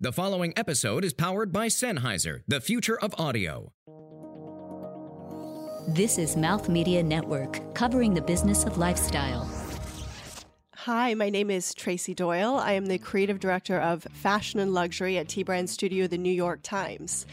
The 0.00 0.12
following 0.12 0.52
episode 0.56 1.04
is 1.04 1.12
powered 1.12 1.52
by 1.52 1.66
Sennheiser, 1.66 2.42
the 2.46 2.60
future 2.60 2.96
of 3.00 3.12
audio. 3.18 3.72
This 5.88 6.18
is 6.18 6.36
Mouth 6.36 6.68
Media 6.68 7.02
Network, 7.02 7.74
covering 7.74 8.14
the 8.14 8.22
business 8.22 8.62
of 8.62 8.78
lifestyle. 8.78 9.50
Hi, 10.76 11.14
my 11.14 11.30
name 11.30 11.50
is 11.50 11.74
Tracy 11.74 12.14
Doyle. 12.14 12.54
I 12.54 12.74
am 12.74 12.86
the 12.86 12.98
creative 12.98 13.40
director 13.40 13.80
of 13.80 14.06
fashion 14.12 14.60
and 14.60 14.72
luxury 14.72 15.18
at 15.18 15.28
T 15.28 15.42
Brand 15.42 15.68
Studio, 15.68 16.06
the 16.06 16.16
New 16.16 16.30
York 16.30 16.60
Times. 16.62 17.26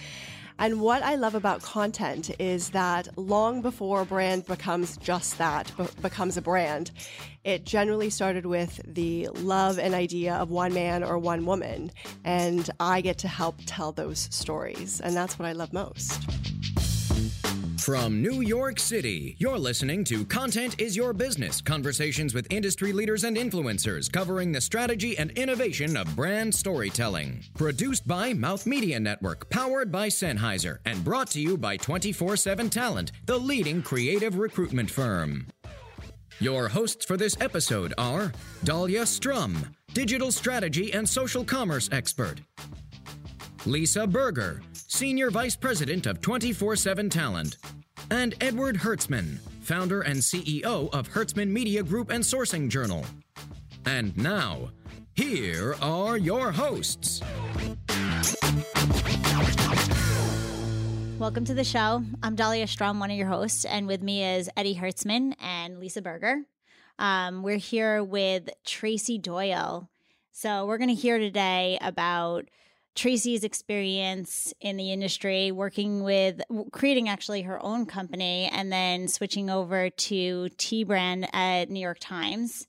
And 0.58 0.80
what 0.80 1.04
I 1.04 1.16
love 1.16 1.36
about 1.36 1.62
content 1.62 2.32
is 2.40 2.70
that 2.70 3.08
long 3.18 3.62
before 3.62 4.02
a 4.02 4.06
brand 4.06 4.46
becomes 4.46 4.98
just 4.98 5.38
that, 5.38 5.72
be- 5.78 5.86
becomes 6.02 6.38
a 6.38 6.42
brand, 6.42 6.92
it 7.44 7.66
generally 7.66 8.10
started 8.10 8.46
with 8.46 8.80
the 8.86 9.28
love 9.34 9.78
and 9.78 9.94
idea 9.94 10.36
of 10.36 10.50
one 10.50 10.74
man 10.74 11.04
or 11.04 11.18
one 11.18 11.46
woman. 11.46 11.92
And 12.24 12.70
I 12.80 13.02
get 13.02 13.18
to 13.20 13.28
help 13.28 13.58
tell 13.66 13.92
those 13.92 14.30
stories. 14.32 15.02
And 15.02 15.16
that's 15.16 15.38
what 15.38 15.48
I 15.48 15.52
love 15.52 15.74
most. 15.74 16.20
From 17.86 18.20
New 18.20 18.42
York 18.42 18.80
City, 18.80 19.36
you're 19.38 19.60
listening 19.60 20.04
to 20.06 20.26
Content 20.26 20.82
is 20.82 20.98
Your 20.98 21.14
Business 21.14 21.62
conversations 21.62 22.34
with 22.34 22.52
industry 22.52 22.92
leaders 22.92 23.26
and 23.26 23.38
influencers 23.38 24.12
covering 24.12 24.52
the 24.52 24.60
strategy 24.60 25.16
and 25.20 25.30
innovation 25.38 25.96
of 25.96 26.16
brand 26.16 26.56
storytelling. 26.56 27.44
Produced 27.54 28.08
by 28.08 28.34
Mouth 28.34 28.66
Media 28.66 29.00
Network, 29.00 29.48
powered 29.52 29.92
by 29.92 30.08
Sennheiser, 30.08 30.80
and 30.86 31.04
brought 31.04 31.30
to 31.30 31.40
you 31.40 31.58
by 31.58 31.78
24 31.78 32.38
7 32.38 32.72
Talent, 32.72 33.12
the 33.28 33.38
leading 33.38 33.84
creative 33.84 34.40
recruitment 34.40 34.90
firm. 34.90 35.46
Your 36.40 36.70
hosts 36.70 37.06
for 37.06 37.18
this 37.18 37.40
episode 37.40 37.94
are 38.00 38.34
Dalia 38.66 39.06
Strum, 39.06 39.76
digital 39.94 40.32
strategy 40.32 40.92
and 40.92 41.08
social 41.08 41.44
commerce 41.44 41.88
expert, 41.92 42.42
Lisa 43.68 44.06
Berger, 44.06 44.62
Senior 44.74 45.32
Vice 45.32 45.56
President 45.56 46.06
of 46.06 46.22
24 46.22 46.76
7 46.76 47.10
Talent, 47.10 47.58
and 48.12 48.36
Edward 48.40 48.76
Hertzman, 48.76 49.40
founder 49.62 50.02
and 50.02 50.18
CEO 50.18 50.94
of 50.94 51.10
Hertzman 51.10 51.48
Media 51.48 51.82
Group 51.82 52.12
and 52.12 52.24
Sourcing 52.24 52.70
Journal. 52.70 53.04
And 53.88 54.16
now, 54.16 54.70
here 55.16 55.76
are 55.82 56.16
your 56.16 56.52
hosts. 56.52 57.22
Welcome 61.18 61.46
to 61.46 61.56
the 61.56 61.64
show. 61.64 62.04
I'm 62.22 62.36
Dalia 62.36 62.70
Strum, 62.70 63.00
one 63.00 63.10
of 63.10 63.18
your 63.18 63.30
hosts, 63.30 63.66
and 63.66 63.88
with 63.88 64.04
me 64.04 64.24
is 64.24 64.48
Eddie 64.56 64.76
Hertzman 64.76 65.34
and 65.42 65.80
Lisa 65.80 66.04
Berger. 66.04 66.42
Um, 67.00 67.42
we're 67.42 67.58
here 67.58 68.04
with 68.04 68.48
Tracy 68.64 69.18
Doyle. 69.18 69.90
So 70.32 70.68
we're 70.68 70.78
going 70.78 70.90
to 70.90 70.94
hear 70.94 71.18
today 71.18 71.80
about 71.82 72.46
Tracy's 72.96 73.44
experience 73.44 74.54
in 74.62 74.78
the 74.78 74.92
industry, 74.92 75.52
working 75.52 76.04
with 76.04 76.42
creating 76.72 77.10
actually 77.10 77.42
her 77.42 77.64
own 77.64 77.86
company 77.86 78.50
and 78.52 78.72
then 78.72 79.08
switching 79.08 79.50
over 79.50 79.90
to 79.90 80.50
T 80.58 80.84
brand 80.86 81.28
at 81.34 81.70
New 81.70 81.82
York 81.82 81.98
Times. 82.00 82.68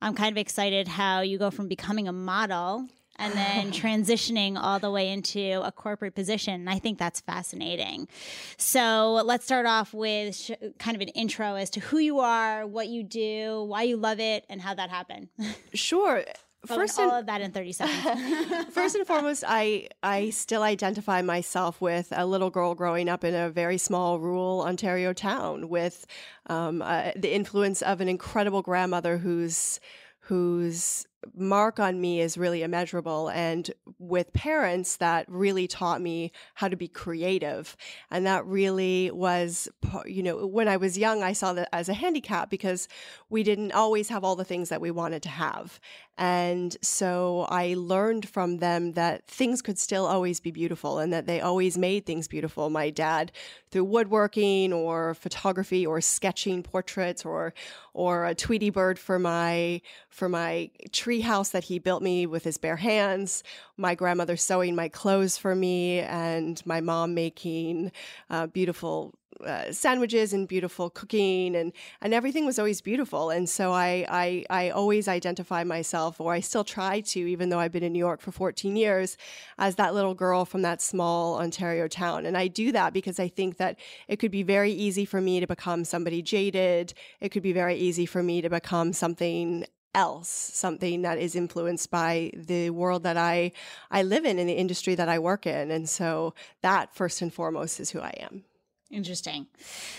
I'm 0.00 0.14
kind 0.14 0.30
of 0.30 0.38
excited 0.38 0.86
how 0.86 1.22
you 1.22 1.38
go 1.38 1.50
from 1.50 1.66
becoming 1.66 2.06
a 2.06 2.12
model 2.12 2.86
and 3.16 3.32
then 3.34 3.70
transitioning 3.72 4.56
all 4.60 4.78
the 4.78 4.90
way 4.90 5.10
into 5.10 5.60
a 5.64 5.72
corporate 5.72 6.14
position. 6.14 6.68
I 6.68 6.78
think 6.78 6.98
that's 6.98 7.20
fascinating. 7.20 8.08
So 8.56 9.22
let's 9.24 9.44
start 9.44 9.66
off 9.66 9.94
with 9.94 10.36
sh- 10.36 10.50
kind 10.78 10.94
of 10.94 11.00
an 11.00 11.08
intro 11.08 11.54
as 11.54 11.70
to 11.70 11.80
who 11.80 11.98
you 11.98 12.20
are, 12.20 12.66
what 12.66 12.88
you 12.88 13.02
do, 13.02 13.64
why 13.64 13.82
you 13.82 13.96
love 13.96 14.20
it, 14.20 14.44
and 14.48 14.60
how 14.60 14.74
that 14.74 14.90
happened. 14.90 15.28
Sure. 15.74 16.22
First, 16.66 16.98
all 16.98 17.10
of 17.10 17.26
that 17.26 17.40
in 17.40 17.52
30 17.52 17.72
seconds. 17.72 18.66
First 18.74 18.94
and 18.94 19.06
foremost, 19.06 19.44
I 19.46 19.88
I 20.02 20.30
still 20.30 20.62
identify 20.62 21.22
myself 21.22 21.80
with 21.80 22.08
a 22.12 22.26
little 22.26 22.50
girl 22.50 22.74
growing 22.74 23.08
up 23.08 23.24
in 23.24 23.34
a 23.34 23.50
very 23.50 23.78
small 23.78 24.18
rural 24.18 24.62
Ontario 24.62 25.12
town 25.12 25.68
with 25.68 26.06
um, 26.46 26.82
uh, 26.82 27.12
the 27.16 27.34
influence 27.34 27.82
of 27.82 28.00
an 28.00 28.08
incredible 28.08 28.62
grandmother 28.62 29.18
who's 29.18 29.80
whose 30.20 31.06
mark 31.34 31.78
on 31.78 32.00
me 32.00 32.20
is 32.20 32.36
really 32.36 32.62
immeasurable 32.62 33.28
and 33.30 33.70
with 33.98 34.32
parents 34.32 34.96
that 34.96 35.26
really 35.28 35.66
taught 35.66 36.00
me 36.00 36.32
how 36.54 36.68
to 36.68 36.76
be 36.76 36.88
creative 36.88 37.76
and 38.10 38.26
that 38.26 38.44
really 38.46 39.10
was 39.10 39.68
you 40.06 40.22
know 40.22 40.46
when 40.46 40.68
i 40.68 40.76
was 40.76 40.98
young 40.98 41.22
i 41.22 41.32
saw 41.32 41.52
that 41.52 41.68
as 41.72 41.88
a 41.88 41.94
handicap 41.94 42.50
because 42.50 42.88
we 43.30 43.42
didn't 43.42 43.72
always 43.72 44.08
have 44.08 44.24
all 44.24 44.36
the 44.36 44.44
things 44.44 44.68
that 44.68 44.80
we 44.80 44.90
wanted 44.90 45.22
to 45.22 45.28
have 45.28 45.80
and 46.16 46.76
so 46.82 47.46
i 47.48 47.74
learned 47.76 48.28
from 48.28 48.58
them 48.58 48.92
that 48.92 49.26
things 49.26 49.62
could 49.62 49.78
still 49.78 50.06
always 50.06 50.40
be 50.40 50.50
beautiful 50.50 50.98
and 50.98 51.12
that 51.12 51.26
they 51.26 51.40
always 51.40 51.76
made 51.76 52.06
things 52.06 52.28
beautiful. 52.28 52.70
My 52.70 52.90
dad 52.90 53.32
through 53.70 53.84
woodworking 53.84 54.72
or 54.72 55.14
photography 55.14 55.86
or 55.86 56.00
sketching 56.00 56.62
portraits 56.62 57.24
or 57.24 57.52
or 57.92 58.26
a 58.26 58.34
tweety 58.34 58.70
bird 58.70 58.98
for 58.98 59.18
my 59.18 59.80
for 60.08 60.28
my 60.28 60.70
tree 60.92 61.20
house 61.20 61.50
that 61.50 61.64
he 61.64 61.78
built 61.78 62.02
me 62.02 62.26
with 62.26 62.44
his 62.44 62.58
bare 62.58 62.76
hands, 62.76 63.42
my 63.76 63.94
grandmother 63.94 64.36
sewing 64.36 64.74
my 64.74 64.88
clothes 64.88 65.36
for 65.36 65.54
me, 65.54 66.00
and 66.00 66.64
my 66.64 66.80
mom 66.80 67.14
making 67.14 67.92
uh, 68.30 68.46
beautiful 68.46 69.14
uh, 69.44 69.72
sandwiches 69.72 70.32
and 70.32 70.46
beautiful 70.48 70.90
cooking 70.90 71.56
and 71.56 71.72
and 72.00 72.14
everything 72.14 72.46
was 72.46 72.58
always 72.58 72.80
beautiful 72.80 73.30
and 73.30 73.48
so 73.48 73.72
I, 73.72 74.06
I 74.08 74.44
I 74.50 74.70
always 74.70 75.08
identify 75.08 75.64
myself 75.64 76.20
or 76.20 76.32
I 76.32 76.40
still 76.40 76.64
try 76.64 77.00
to 77.00 77.20
even 77.20 77.48
though 77.48 77.58
I've 77.58 77.72
been 77.72 77.82
in 77.82 77.92
New 77.92 77.98
York 77.98 78.20
for 78.20 78.32
14 78.32 78.76
years 78.76 79.16
as 79.58 79.76
that 79.76 79.94
little 79.94 80.14
girl 80.14 80.44
from 80.44 80.62
that 80.62 80.80
small 80.80 81.38
Ontario 81.38 81.88
town 81.88 82.26
and 82.26 82.36
I 82.36 82.48
do 82.48 82.72
that 82.72 82.92
because 82.92 83.18
I 83.18 83.28
think 83.28 83.56
that 83.58 83.78
it 84.08 84.16
could 84.16 84.30
be 84.30 84.42
very 84.42 84.72
easy 84.72 85.04
for 85.04 85.20
me 85.20 85.40
to 85.40 85.46
become 85.46 85.84
somebody 85.84 86.22
jaded 86.22 86.94
it 87.20 87.30
could 87.30 87.42
be 87.42 87.52
very 87.52 87.76
easy 87.76 88.06
for 88.06 88.22
me 88.22 88.40
to 88.42 88.50
become 88.50 88.92
something 88.92 89.66
else, 89.94 90.28
something 90.28 91.02
that 91.02 91.18
is 91.18 91.34
influenced 91.34 91.90
by 91.90 92.30
the 92.34 92.70
world 92.70 93.04
that 93.04 93.16
I 93.16 93.52
I 93.90 94.02
live 94.02 94.24
in 94.24 94.38
and 94.38 94.48
the 94.48 94.54
industry 94.54 94.94
that 94.96 95.08
I 95.08 95.18
work 95.18 95.46
in. 95.46 95.70
And 95.70 95.88
so 95.88 96.34
that 96.62 96.94
first 96.94 97.22
and 97.22 97.32
foremost 97.32 97.80
is 97.80 97.90
who 97.90 98.00
I 98.00 98.14
am. 98.18 98.44
Interesting. 98.94 99.46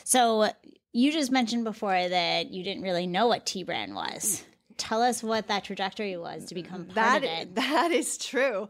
So 0.04 0.50
you 0.94 1.12
just 1.12 1.32
mentioned 1.32 1.66
before 1.66 2.08
that 2.08 2.52
you 2.52 2.64
didn't 2.64 2.84
really 2.84 3.06
know 3.06 3.28
what 3.28 3.46
T 3.46 3.64
brand 3.64 3.94
was. 3.94 4.46
Tell 4.78 5.02
us 5.02 5.24
what 5.24 5.48
that 5.48 5.64
trajectory 5.64 6.18
was 6.18 6.46
to 6.46 6.56
become 6.56 6.86
part 6.86 6.96
that, 6.96 7.18
of 7.18 7.24
it. 7.24 7.56
That 7.56 7.92
is 7.92 8.18
true. 8.18 8.68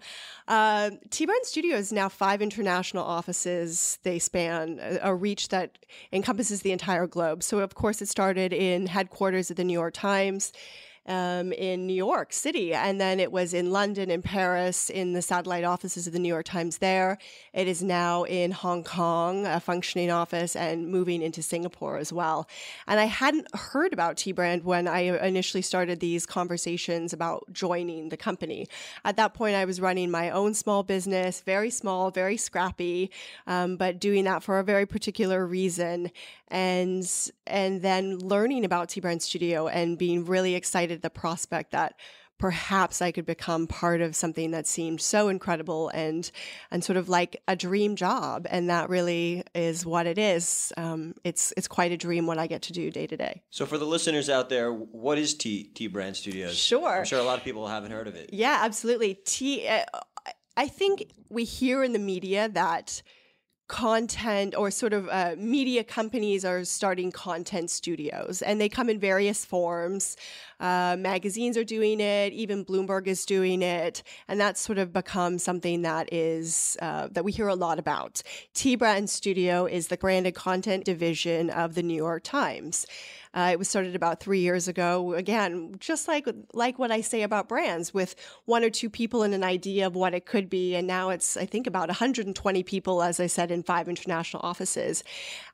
Uh, 0.47 0.91
T 1.09 1.25
Brand 1.25 1.45
Studios 1.45 1.91
now 1.91 2.09
five 2.09 2.41
international 2.41 3.03
offices. 3.03 3.97
They 4.03 4.19
span 4.19 4.79
a, 4.81 4.99
a, 5.01 5.15
reach 5.15 5.49
that 5.49 5.79
encompasses 6.11 6.61
the 6.61 6.71
entire 6.71 7.07
globe. 7.07 7.41
So, 7.41 7.59
of 7.59 7.73
course, 7.73 8.03
it 8.03 8.07
started 8.07 8.53
in 8.53 8.85
headquarters 8.85 9.49
at 9.49 9.57
the 9.57 9.63
New 9.63 9.73
York 9.73 9.95
Times 9.95 10.51
um, 11.07 11.51
in 11.53 11.85
New 11.87 11.93
York 11.93 12.33
City. 12.33 12.73
And 12.73 12.99
then 12.99 13.19
it 13.19 13.31
was 13.31 13.53
in 13.53 13.71
London 13.71 14.09
and 14.09 14.23
Paris 14.23 14.89
in 14.89 15.13
the 15.13 15.21
satellite 15.21 15.63
offices 15.63 16.07
of 16.07 16.13
the 16.13 16.19
New 16.19 16.29
York 16.29 16.45
Times 16.45 16.79
there. 16.79 17.17
It 17.53 17.67
is 17.67 17.83
now 17.83 18.23
in 18.23 18.51
Hong 18.51 18.83
Kong, 18.83 19.45
a 19.45 19.59
functioning 19.59 20.11
office, 20.11 20.55
and 20.55 20.87
moving 20.87 21.21
into 21.21 21.41
Singapore 21.41 21.97
as 21.97 22.11
well. 22.11 22.47
And 22.87 22.99
I 22.99 23.05
hadn't 23.05 23.47
heard 23.55 23.93
about 23.93 24.17
T 24.17 24.31
Brand 24.31 24.63
when 24.63 24.87
I 24.87 25.01
initially 25.25 25.61
started 25.61 25.99
these 25.99 26.25
conversations 26.25 27.13
about 27.13 27.45
joining 27.51 28.09
the 28.09 28.17
company. 28.17 28.67
At 29.03 29.17
that 29.17 29.33
point, 29.33 29.55
I 29.55 29.65
was 29.65 29.79
running 29.79 30.09
my 30.11 30.29
own 30.29 30.53
small 30.53 30.83
business, 30.83 31.41
very 31.41 31.69
small, 31.69 32.11
very 32.11 32.37
scrappy, 32.37 33.11
um, 33.47 33.77
but 33.77 33.99
doing 33.99 34.25
that 34.25 34.43
for 34.43 34.59
a 34.59 34.63
very 34.63 34.85
particular 34.85 35.45
reason. 35.45 36.11
And 36.49 37.03
and 37.47 37.81
then 37.81 38.17
learning 38.19 38.65
about 38.65 38.89
T 38.89 38.99
Brand 38.99 39.21
Studio 39.21 39.67
and 39.67 39.97
being 39.97 40.25
really 40.25 40.55
excited 40.55 41.01
the 41.01 41.09
prospect 41.09 41.71
that 41.71 41.95
perhaps 42.37 43.01
I 43.01 43.13
could 43.13 43.25
become 43.25 43.65
part 43.65 44.01
of 44.01 44.13
something 44.13 44.51
that 44.51 44.67
seemed 44.67 44.99
so 44.99 45.29
incredible 45.29 45.87
and 45.93 46.29
and 46.69 46.83
sort 46.83 46.97
of 46.97 47.07
like 47.07 47.41
a 47.47 47.55
dream 47.55 47.95
job. 47.95 48.45
And 48.49 48.69
that 48.69 48.89
really 48.89 49.43
is 49.53 49.85
what 49.85 50.05
it 50.05 50.17
is. 50.17 50.73
Um, 50.75 51.15
it's 51.23 51.53
it's 51.55 51.69
quite 51.69 51.93
a 51.93 51.97
dream 51.97 52.27
what 52.27 52.37
I 52.37 52.47
get 52.47 52.63
to 52.63 52.73
do 52.73 52.91
day 52.91 53.07
to 53.07 53.15
day. 53.15 53.41
So 53.51 53.65
for 53.65 53.77
the 53.77 53.85
listeners 53.85 54.29
out 54.29 54.49
there, 54.49 54.73
what 54.73 55.17
is 55.17 55.33
T 55.33 55.63
T 55.63 55.87
Brand 55.87 56.17
Studios? 56.17 56.57
Sure, 56.57 56.97
I'm 56.99 57.05
sure 57.05 57.19
a 57.19 57.23
lot 57.23 57.37
of 57.37 57.45
people 57.45 57.67
haven't 57.67 57.91
heard 57.91 58.07
of 58.07 58.15
it. 58.15 58.31
Yeah, 58.33 58.59
absolutely. 58.63 59.13
T. 59.25 59.67
Uh, 59.67 59.85
I 60.57 60.67
think 60.67 61.11
we 61.29 61.43
hear 61.43 61.83
in 61.83 61.93
the 61.93 61.99
media 61.99 62.49
that 62.49 63.01
content 63.67 64.53
or 64.55 64.69
sort 64.69 64.93
of 64.93 65.09
uh, 65.09 65.35
media 65.37 65.83
companies 65.83 66.45
are 66.45 66.63
starting 66.63 67.11
content 67.11 67.69
studios 67.71 68.41
and 68.41 68.61
they 68.61 68.69
come 68.69 68.89
in 68.89 68.99
various 68.99 69.43
forms 69.45 70.17
Uh, 70.59 70.95
magazines 70.97 71.57
are 71.57 71.65
doing 71.65 71.99
it. 71.99 72.31
Even 72.31 72.63
Bloomberg 72.63 73.07
is 73.07 73.25
doing 73.25 73.61
it, 73.61 74.03
and 74.27 74.39
that's 74.39 74.61
sort 74.61 74.77
of 74.77 74.93
become 74.93 75.37
something 75.37 75.81
that 75.81 76.13
is 76.13 76.77
uh, 76.81 77.09
that 77.11 77.25
we 77.25 77.31
hear 77.33 77.49
a 77.49 77.55
lot 77.55 77.77
about. 77.77 78.21
T 78.53 78.77
Brand 78.77 79.09
Studio 79.09 79.65
is 79.65 79.87
the 79.87 79.97
branded 79.97 80.33
content 80.33 80.85
division 80.85 81.49
of 81.49 81.75
the 81.75 81.83
New 81.83 81.97
York 81.97 82.23
Times. 82.23 82.85
Uh, 83.35 83.49
it 83.51 83.59
was 83.59 83.67
started 83.67 83.95
about 83.95 84.21
three 84.21 84.39
years 84.39 84.69
ago. 84.69 85.13
Again, 85.13 85.75
just 85.79 86.07
like 86.07 86.25
like 86.53 86.79
what 86.79 86.89
I 86.89 87.01
say 87.01 87.23
about 87.23 87.49
brands, 87.49 87.93
with 87.93 88.15
one 88.45 88.63
or 88.63 88.69
two 88.69 88.89
people 88.89 89.23
and 89.23 89.33
an 89.33 89.43
idea 89.43 89.85
of 89.87 89.93
what 89.93 90.13
it 90.13 90.25
could 90.25 90.49
be, 90.49 90.73
and 90.73 90.87
now 90.87 91.09
it's 91.09 91.35
I 91.35 91.45
think 91.45 91.67
about 91.67 91.89
120 91.89 92.63
people, 92.63 93.03
as 93.03 93.19
I 93.19 93.27
said, 93.27 93.51
in 93.51 93.61
five 93.61 93.89
international 93.89 94.41
offices. 94.43 95.03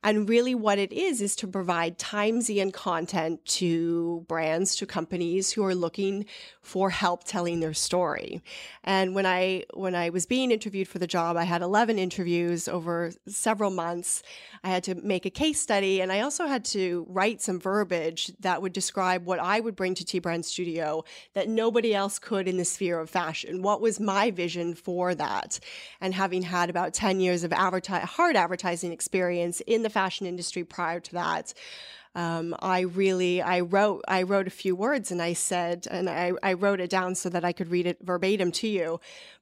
And 0.04 0.30
really, 0.30 0.54
what 0.54 0.78
it 0.78 0.94
is 0.94 1.22
is 1.22 1.36
to 1.38 1.48
provide 1.48 1.98
Timesian 1.98 2.72
content 2.72 3.44
to 3.46 4.26
brands, 4.28 4.76
to 4.76 4.86
companies 4.86 5.52
who 5.52 5.66
are 5.66 5.74
looking 5.74 6.26
for 6.62 6.92
help 6.92 7.24
telling 7.24 7.62
their 7.62 7.74
story. 7.74 8.44
And 8.84 9.16
when 9.16 9.26
I 9.26 9.66
when 9.74 9.96
I 9.96 10.12
was 10.12 10.28
being 10.28 10.52
interviewed 10.52 10.88
for 10.88 11.00
the 11.00 11.08
job, 11.08 11.36
I 11.36 11.46
had 11.46 11.64
11 11.64 11.98
interviews 11.98 12.68
over 12.68 13.12
several 13.28 13.72
months. 13.72 14.22
I 14.64 14.70
had 14.70 14.84
to 14.84 14.94
make 14.94 15.26
a 15.26 15.32
case 15.32 15.60
study, 15.60 16.00
and 16.00 16.12
I 16.12 16.20
also 16.20 16.46
had 16.46 16.64
to 16.66 17.08
write 17.10 17.42
some 17.42 17.60
verbiage 17.72 18.32
that 18.42 18.62
would 18.62 18.74
describe 18.74 19.26
what 19.26 19.40
I 19.40 19.62
would 19.62 19.78
bring 19.78 19.96
to 19.96 20.04
T 20.04 20.20
Brand 20.20 20.46
Studio 20.46 21.06
that 21.36 21.48
nobody 21.48 21.96
else 21.96 22.20
could 22.20 22.46
in 22.50 22.58
the 22.58 22.66
sphere 22.66 23.00
of 23.00 23.10
fashion. 23.10 23.62
What 23.62 23.80
was 23.80 23.98
my 23.98 24.30
vision 24.30 24.74
for 24.74 25.16
that? 25.16 25.58
And 26.02 26.14
having 26.14 26.42
had 26.42 26.70
about 26.70 26.94
10 26.94 27.22
years 27.22 27.46
of 27.46 27.52
adverti- 27.52 28.02
hard 28.02 28.36
advertising 28.36 28.92
experience 28.92 29.62
in 29.62 29.84
the 29.84 29.90
fashion 29.90 30.28
industry 30.28 30.66
prior 30.66 31.00
to 31.00 31.14
that, 31.14 31.54
um, 32.14 32.54
I 32.60 32.82
really 32.82 33.42
I 33.42 33.62
wrote 33.62 34.04
I 34.06 34.24
wrote 34.24 34.48
a 34.48 34.58
few 34.64 34.76
words 34.76 35.12
and 35.12 35.22
I 35.22 35.32
said 35.32 35.88
and 35.90 36.10
I, 36.10 36.34
I 36.44 36.54
wrote 36.54 36.82
it 36.82 36.90
down 36.90 37.16
so 37.16 37.30
that 37.30 37.46
I 37.46 37.54
could 37.54 37.72
read 37.72 37.88
it 37.88 38.00
verbatim 38.02 38.52
to 38.52 38.68
you. 38.68 39.00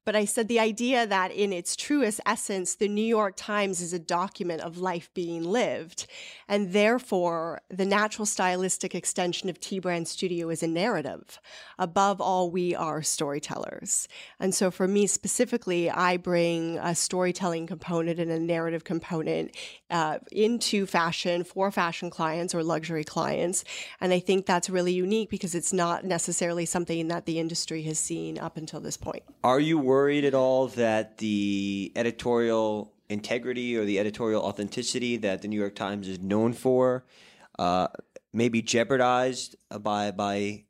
But 0.09 0.15
I 0.15 0.25
said 0.25 0.47
the 0.47 0.59
idea 0.59 1.05
that 1.05 1.31
in 1.31 1.53
its 1.53 1.75
truest 1.75 2.19
essence, 2.25 2.73
the 2.73 2.87
New 2.87 3.05
York 3.05 3.35
Times 3.37 3.79
is 3.79 3.93
a 3.93 3.99
document 3.99 4.61
of 4.61 4.79
life 4.79 5.11
being 5.13 5.43
lived. 5.43 6.07
And 6.47 6.73
therefore, 6.73 7.61
the 7.69 7.85
natural 7.85 8.25
stylistic 8.25 8.95
extension 8.95 9.49
of 9.49 9.59
T 9.59 9.77
Brand 9.77 10.07
Studio 10.07 10.49
is 10.49 10.63
a 10.63 10.67
narrative. 10.67 11.39
Above 11.77 12.19
all, 12.19 12.49
we 12.49 12.73
are 12.73 13.03
storytellers. 13.03 14.07
And 14.39 14.55
so 14.55 14.71
for 14.71 14.87
me 14.87 15.05
specifically, 15.05 15.91
I 15.91 16.17
bring 16.17 16.79
a 16.79 16.95
storytelling 16.95 17.67
component 17.67 18.19
and 18.19 18.31
a 18.31 18.39
narrative 18.39 18.83
component 18.83 19.55
uh, 19.91 20.17
into 20.31 20.87
fashion 20.87 21.43
for 21.43 21.69
fashion 21.69 22.09
clients 22.09 22.55
or 22.55 22.63
luxury 22.63 23.03
clients. 23.03 23.63
And 24.01 24.11
I 24.11 24.19
think 24.19 24.47
that's 24.47 24.71
really 24.71 24.93
unique 24.93 25.29
because 25.29 25.53
it's 25.53 25.71
not 25.71 26.03
necessarily 26.03 26.65
something 26.65 27.09
that 27.09 27.27
the 27.27 27.37
industry 27.37 27.83
has 27.83 27.99
seen 27.99 28.39
up 28.39 28.57
until 28.57 28.79
this 28.79 28.97
point. 28.97 29.21
Are 29.43 29.59
you 29.59 29.77
worried? 29.77 29.98
Worried 29.99 30.23
at 30.23 30.33
all 30.33 30.69
that 30.69 31.17
the 31.17 31.91
editorial 31.93 32.93
integrity 33.09 33.75
or 33.75 33.83
the 33.83 33.99
editorial 33.99 34.41
authenticity 34.41 35.17
that 35.17 35.41
the 35.41 35.47
New 35.49 35.59
York 35.59 35.75
Times 35.75 36.07
is 36.07 36.19
known 36.21 36.53
for 36.53 37.03
uh, 37.57 37.89
may 38.31 38.47
be 38.47 38.61
jeopardized 38.61 39.57
by 39.81 40.11
by 40.11 40.63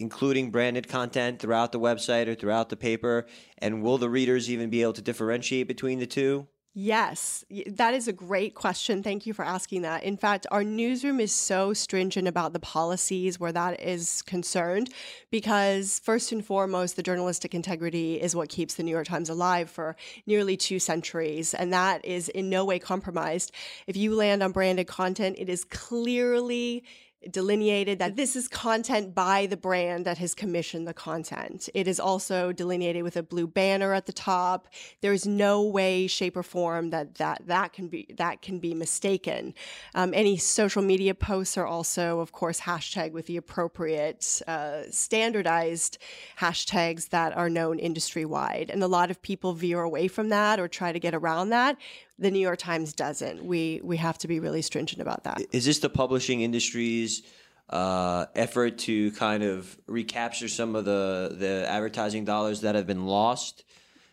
including 0.00 0.50
branded 0.50 0.88
content 0.88 1.38
throughout 1.38 1.70
the 1.70 1.78
website 1.78 2.26
or 2.26 2.34
throughout 2.34 2.68
the 2.68 2.76
paper? 2.76 3.26
And 3.58 3.84
will 3.84 3.98
the 3.98 4.10
readers 4.10 4.50
even 4.50 4.68
be 4.68 4.82
able 4.82 4.94
to 4.94 5.02
differentiate 5.10 5.68
between 5.68 6.00
the 6.00 6.06
two? 6.08 6.48
Yes, 6.78 7.42
that 7.68 7.94
is 7.94 8.06
a 8.06 8.12
great 8.12 8.54
question. 8.54 9.02
Thank 9.02 9.24
you 9.24 9.32
for 9.32 9.42
asking 9.42 9.80
that. 9.80 10.02
In 10.02 10.18
fact, 10.18 10.46
our 10.50 10.62
newsroom 10.62 11.20
is 11.20 11.32
so 11.32 11.72
stringent 11.72 12.28
about 12.28 12.52
the 12.52 12.60
policies 12.60 13.40
where 13.40 13.50
that 13.52 13.80
is 13.80 14.20
concerned 14.20 14.90
because, 15.30 16.02
first 16.04 16.32
and 16.32 16.44
foremost, 16.44 16.96
the 16.96 17.02
journalistic 17.02 17.54
integrity 17.54 18.20
is 18.20 18.36
what 18.36 18.50
keeps 18.50 18.74
the 18.74 18.82
New 18.82 18.90
York 18.90 19.06
Times 19.06 19.30
alive 19.30 19.70
for 19.70 19.96
nearly 20.26 20.54
two 20.54 20.78
centuries, 20.78 21.54
and 21.54 21.72
that 21.72 22.04
is 22.04 22.28
in 22.28 22.50
no 22.50 22.62
way 22.62 22.78
compromised. 22.78 23.52
If 23.86 23.96
you 23.96 24.14
land 24.14 24.42
on 24.42 24.52
branded 24.52 24.86
content, 24.86 25.36
it 25.38 25.48
is 25.48 25.64
clearly 25.64 26.84
delineated 27.30 27.98
that 27.98 28.16
this 28.16 28.36
is 28.36 28.48
content 28.48 29.14
by 29.14 29.46
the 29.46 29.56
brand 29.56 30.04
that 30.04 30.18
has 30.18 30.34
commissioned 30.34 30.86
the 30.86 30.94
content. 30.94 31.68
It 31.74 31.88
is 31.88 31.98
also 31.98 32.52
delineated 32.52 33.02
with 33.02 33.16
a 33.16 33.22
blue 33.22 33.46
banner 33.46 33.92
at 33.92 34.06
the 34.06 34.12
top. 34.12 34.68
There's 35.00 35.26
no 35.26 35.62
way, 35.62 36.06
shape, 36.06 36.36
or 36.36 36.42
form 36.42 36.90
that 36.90 37.16
that 37.16 37.42
that 37.46 37.72
can 37.72 37.88
be 37.88 38.14
that 38.16 38.42
can 38.42 38.58
be 38.58 38.74
mistaken. 38.74 39.54
Um, 39.94 40.12
any 40.14 40.36
social 40.36 40.82
media 40.82 41.14
posts 41.14 41.56
are 41.58 41.66
also, 41.66 42.20
of 42.20 42.32
course, 42.32 42.60
hashtag 42.60 43.12
with 43.12 43.26
the 43.26 43.36
appropriate 43.36 44.42
uh, 44.46 44.82
standardized 44.90 45.98
hashtags 46.38 47.08
that 47.10 47.36
are 47.36 47.50
known 47.50 47.78
industry 47.78 48.24
wide. 48.24 48.70
And 48.70 48.82
a 48.82 48.88
lot 48.88 49.10
of 49.10 49.22
people 49.22 49.52
veer 49.52 49.80
away 49.80 50.08
from 50.08 50.28
that 50.28 50.60
or 50.60 50.68
try 50.68 50.92
to 50.92 51.00
get 51.00 51.14
around 51.14 51.50
that 51.50 51.76
the 52.18 52.30
New 52.30 52.40
York 52.40 52.58
Times 52.58 52.92
doesn't. 52.92 53.44
We 53.44 53.80
we 53.82 53.96
have 53.98 54.18
to 54.18 54.28
be 54.28 54.40
really 54.40 54.62
stringent 54.62 55.00
about 55.00 55.24
that. 55.24 55.42
Is 55.52 55.64
this 55.64 55.78
the 55.80 55.90
publishing 55.90 56.40
industry's 56.40 57.22
uh, 57.68 58.26
effort 58.34 58.78
to 58.78 59.10
kind 59.12 59.42
of 59.42 59.76
recapture 59.86 60.48
some 60.48 60.76
of 60.76 60.84
the 60.84 61.36
the 61.38 61.66
advertising 61.68 62.24
dollars 62.24 62.62
that 62.62 62.74
have 62.74 62.86
been 62.86 63.06
lost? 63.06 63.64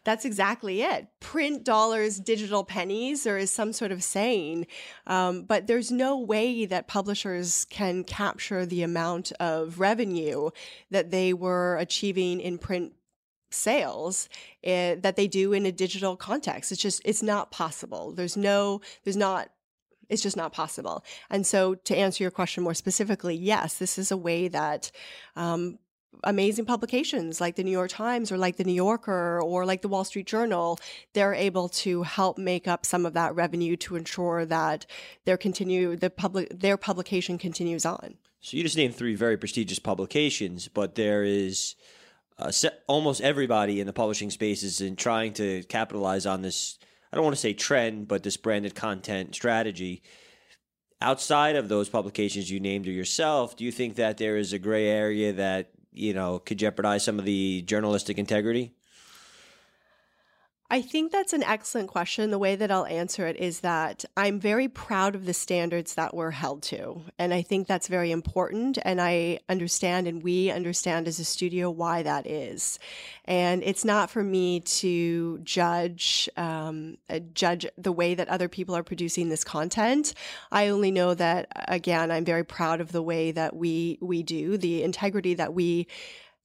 That's 0.06 0.26
exactly 0.26 0.82
it. 0.82 1.08
Print 1.22 1.64
dollars, 1.64 2.20
digital 2.20 2.66
pennies, 2.66 3.24
there 3.24 3.38
is 3.38 3.52
some 3.52 3.72
sort 3.72 3.94
of 3.94 4.04
saying. 4.04 4.68
Um, 5.08 5.44
but 5.44 5.68
there's 5.68 5.92
no 5.92 6.20
way 6.20 6.66
that 6.66 6.88
publishers 6.88 7.66
can 7.70 8.04
capture 8.04 8.66
the 8.66 8.84
amount 8.84 9.32
of 9.40 9.80
revenue 9.80 10.50
that 10.92 11.12
they 11.12 11.32
were 11.32 11.78
achieving 11.78 12.42
in 12.42 12.58
print 12.58 12.94
sales 13.54 14.30
uh, 14.66 14.96
that 15.00 15.16
they 15.16 15.28
do 15.28 15.54
in 15.54 15.66
a 15.66 15.72
digital 15.72 16.16
context. 16.16 16.72
It's 16.72 16.82
just 16.82 17.02
it's 17.06 17.24
not 17.24 17.52
possible. 17.52 18.12
There's 18.12 18.38
no 18.38 18.82
there's 19.04 19.18
not 19.18 19.50
it's 20.10 20.22
just 20.22 20.38
not 20.38 20.54
possible. 20.54 21.04
And 21.30 21.46
so 21.46 21.76
to 21.76 21.96
answer 21.96 22.24
your 22.24 22.32
question 22.32 22.64
more 22.64 22.74
specifically, 22.74 23.36
yes, 23.36 23.78
this 23.78 23.98
is 23.98 24.12
a 24.12 24.18
way 24.18 24.48
that 24.50 24.92
um, 25.36 25.80
amazing 26.24 26.66
publications 26.66 27.42
like 27.42 27.56
the 27.56 27.64
New 27.64 27.72
York 27.72 27.90
Times 27.90 28.32
or 28.32 28.38
like 28.38 28.58
the 28.58 28.64
New 28.64 28.74
Yorker 28.74 29.42
or 29.42 29.66
like 29.66 29.82
the 29.82 29.88
Wall 29.88 30.04
Street 30.04 30.28
Journal, 30.28 30.80
they're 31.14 31.34
able 31.34 31.70
to 31.70 32.04
help 32.04 32.38
make 32.38 32.68
up 32.68 32.86
some 32.86 33.06
of 33.06 33.14
that 33.14 33.36
revenue 33.36 33.76
to 33.78 33.96
ensure 33.96 34.46
that 34.46 34.86
their 35.26 35.38
continue 35.38 35.96
the 35.96 36.10
public 36.10 36.60
their 36.60 36.78
publication 36.78 37.38
continues 37.38 37.86
on. 37.86 38.16
So 38.42 38.58
you 38.58 38.64
just 38.64 38.76
named 38.76 38.96
three 38.96 39.16
very 39.16 39.38
prestigious 39.38 39.80
publications, 39.80 40.68
but 40.68 40.96
there 40.96 41.24
is 41.24 41.76
uh, 42.38 42.52
almost 42.88 43.22
everybody 43.22 43.80
in 43.80 43.88
the 43.88 43.94
publishing 43.94 44.30
space 44.30 44.64
is 44.64 44.82
in 44.82 44.96
trying 44.96 45.34
to 45.34 45.64
capitalize 45.64 46.26
on 46.26 46.42
this. 46.42 46.80
I 47.12 47.16
don't 47.16 47.24
want 47.24 47.36
to 47.36 47.42
say 47.42 47.54
trend, 47.54 48.08
but 48.08 48.24
this 48.24 48.38
branded 48.38 48.76
content 48.76 49.36
strategy. 49.36 50.02
Outside 51.02 51.56
of 51.56 51.70
those 51.70 51.90
publications 51.90 52.50
you 52.50 52.60
named 52.60 52.88
or 52.88 52.92
yourself, 52.92 53.56
do 53.56 53.64
you 53.66 53.72
think 53.72 53.96
that 53.96 54.18
there 54.18 54.38
is 54.38 54.54
a 54.54 54.60
gray 54.60 54.88
area 54.88 55.34
that 55.34 55.72
you 55.92 56.14
know 56.14 56.40
could 56.40 56.58
jeopardize 56.58 57.04
some 57.04 57.20
of 57.20 57.26
the 57.26 57.62
journalistic 57.64 58.18
integrity? 58.18 58.74
I 60.74 60.82
think 60.82 61.12
that's 61.12 61.34
an 61.34 61.44
excellent 61.44 61.90
question. 61.90 62.32
The 62.32 62.40
way 62.40 62.56
that 62.56 62.72
I'll 62.72 62.88
answer 62.88 63.28
it 63.28 63.38
is 63.38 63.60
that 63.60 64.06
I'm 64.18 64.40
very 64.40 64.68
proud 64.68 65.14
of 65.14 65.28
the 65.28 65.34
standards 65.34 65.94
that 65.94 66.16
we're 66.16 66.32
held 66.32 66.64
to. 66.64 67.00
And 67.20 67.32
I 67.32 67.44
think 67.44 67.68
that's 67.68 67.88
very 67.88 68.10
important. 68.10 68.80
And 68.84 69.00
I 69.00 69.42
understand, 69.48 70.08
and 70.08 70.24
we 70.24 70.50
understand 70.50 71.08
as 71.08 71.20
a 71.20 71.26
studio 71.26 71.70
why 71.70 72.02
that 72.02 72.26
is. 72.26 72.80
And 73.26 73.62
it's 73.62 73.86
not 73.86 74.10
for 74.10 74.24
me 74.24 74.62
to 74.62 75.38
judge, 75.44 76.28
um, 76.38 76.98
uh, 77.08 77.20
judge 77.36 77.68
the 77.78 77.92
way 77.92 78.16
that 78.16 78.28
other 78.30 78.50
people 78.50 78.76
are 78.76 78.82
producing 78.82 79.30
this 79.30 79.44
content. 79.44 80.16
I 80.52 80.70
only 80.70 80.90
know 80.90 81.14
that, 81.14 81.50
again, 81.68 82.10
I'm 82.10 82.26
very 82.26 82.44
proud 82.44 82.82
of 82.82 82.92
the 82.92 83.04
way 83.04 83.32
that 83.32 83.56
we, 83.56 84.00
we 84.02 84.24
do, 84.24 84.58
the 84.58 84.82
integrity 84.82 85.36
that 85.36 85.54
we 85.54 85.86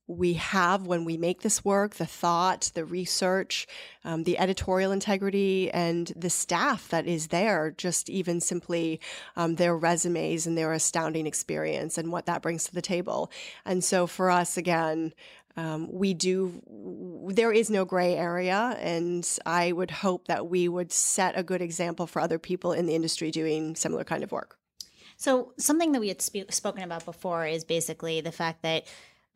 we 0.09 0.33
have 0.35 0.87
when 0.87 1.05
we 1.05 1.19
make 1.19 1.43
this 1.43 1.65
work 1.65 1.97
the 1.97 2.07
thought, 2.07 2.73
the 2.75 2.85
research, 2.85 3.67
um, 4.05 4.25
the 4.25 4.39
editorial 4.39 4.91
integrity, 4.91 5.71
and 5.71 6.13
the 6.17 6.31
staff 6.31 6.89
that 6.89 7.07
is 7.07 7.29
there, 7.29 7.75
just 7.77 8.09
even 8.09 8.41
simply 8.41 9.01
um, 9.37 9.57
their 9.57 9.77
resumes 9.77 10.47
and 10.47 10.57
their 10.57 10.73
astounding 10.73 11.27
experience 11.27 11.99
and 11.99 12.11
what 12.11 12.25
that 12.25 12.41
brings 12.41 12.65
to 12.65 12.75
the 12.75 12.83
table. 12.83 13.31
And 13.67 13.85
so 13.85 14.07
for 14.07 14.31
us, 14.31 14.57
again, 14.57 15.13
um, 15.59 15.89
we 15.93 16.15
do, 16.15 16.63
there 17.29 17.53
is 17.53 17.69
no 17.69 17.85
gray 17.85 18.15
area. 18.15 18.77
And 18.81 19.29
I 19.45 19.73
would 19.73 19.91
hope 19.91 20.29
that 20.29 20.49
we 20.49 20.69
would 20.69 20.91
set 20.91 21.37
a 21.37 21.43
good 21.43 21.61
example 21.61 22.07
for 22.07 22.23
other 22.23 22.39
people 22.39 22.73
in 22.73 22.87
the 22.87 22.95
industry 22.95 23.31
doing 23.31 23.77
similar 23.77 24.05
kind 24.05 24.23
of 24.25 24.33
work. 24.33 24.57
So, 25.21 25.53
something 25.59 25.91
that 25.93 26.01
we 26.01 26.09
had 26.09 26.23
sp- 26.23 26.47
spoken 26.51 26.85
about 26.85 27.05
before 27.05 27.45
is 27.45 27.65
basically 27.65 28.21
the 28.21 28.31
fact 28.31 28.63
that 28.63 28.87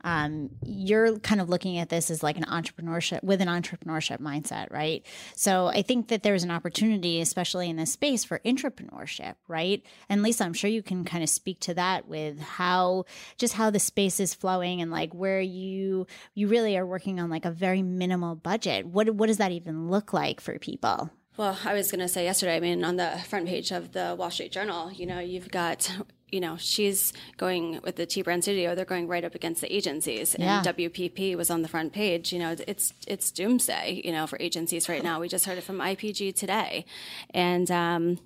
um, 0.05 0.51
you're 0.65 1.19
kind 1.19 1.41
of 1.41 1.49
looking 1.49 1.79
at 1.79 1.89
this 1.89 2.11
as 2.11 2.23
like 2.23 2.37
an 2.37 2.45
entrepreneurship 2.45 3.23
with 3.23 3.41
an 3.41 3.49
entrepreneurship 3.49 4.19
mindset, 4.19 4.71
right? 4.71 5.05
So 5.35 5.69
I 5.69 5.83
think 5.83 6.09
that 6.09 6.23
there's 6.23 6.45
an 6.45 6.51
opportunity, 6.51 7.21
especially 7.21 7.71
in 7.71 7.77
this 7.77 7.93
space, 7.93 8.25
for 8.25 8.41
entrepreneurship, 8.41 9.35
right? 9.49 9.83
And 10.09 10.23
Lisa, 10.23 10.45
I'm 10.45 10.55
sure 10.55 10.71
you 10.71 10.83
can 10.83 11.05
kind 11.05 11.23
of 11.23 11.31
speak 11.31 11.61
to 11.61 11.75
that 11.75 12.09
with 12.09 12.41
how 12.41 13.05
just 13.39 13.55
how 13.55 13.71
the 13.71 13.79
space 13.79 14.21
is 14.21 14.35
flowing 14.35 14.81
and 14.81 14.91
like 14.91 15.15
where 15.15 15.41
you 15.41 16.07
you 16.35 16.49
really 16.49 16.77
are 16.77 16.87
working 16.87 17.21
on 17.21 17.31
like 17.31 17.45
a 17.45 17.51
very 17.51 17.83
minimal 17.83 18.35
budget. 18.35 18.87
What 18.87 19.15
what 19.15 19.27
does 19.27 19.39
that 19.39 19.53
even 19.53 19.91
look 19.91 20.13
like 20.13 20.41
for 20.41 20.59
people? 20.59 21.11
Well, 21.37 21.59
I 21.65 21.73
was 21.73 21.91
going 21.91 22.01
to 22.01 22.09
say 22.09 22.25
yesterday, 22.25 22.57
I 22.57 22.61
mean, 22.61 22.85
on 22.85 22.97
the 22.97 23.19
front 23.27 23.47
page 23.47 23.71
of 23.71 23.93
the 23.93 24.15
Wall 24.19 24.31
Street 24.31 24.53
Journal, 24.53 24.93
you 24.93 25.07
know, 25.07 25.19
you've 25.19 25.51
got 25.51 25.91
you 26.33 26.41
know, 26.41 26.57
she's 26.57 27.13
going 27.37 27.79
with 27.85 27.97
the 27.97 28.07
T 28.07 28.23
Brand 28.23 28.43
Studio. 28.43 28.75
They're 28.75 28.85
going 28.87 29.07
right 29.07 29.25
up 29.25 29.35
against 29.35 29.61
the 29.61 29.73
agencies, 29.73 30.35
Yeah. 30.39 30.59
and 30.59 30.67
WPP 30.67 31.37
was 31.37 31.51
on 31.51 31.63
the 31.63 31.69
front 31.69 31.93
page. 31.93 32.33
You 32.33 32.39
know, 32.41 32.57
it's 32.67 32.93
it's 33.07 33.31
doomsday. 33.31 34.01
You 34.05 34.13
know, 34.13 34.27
for 34.27 34.39
agencies 34.41 34.89
right 34.89 35.05
now. 35.05 35.21
We 35.21 35.29
just 35.29 35.45
heard 35.47 35.59
it 35.59 35.65
from 35.65 35.79
IPG 35.79 36.35
today, 36.35 36.87
and 37.35 37.71
um, 37.71 38.19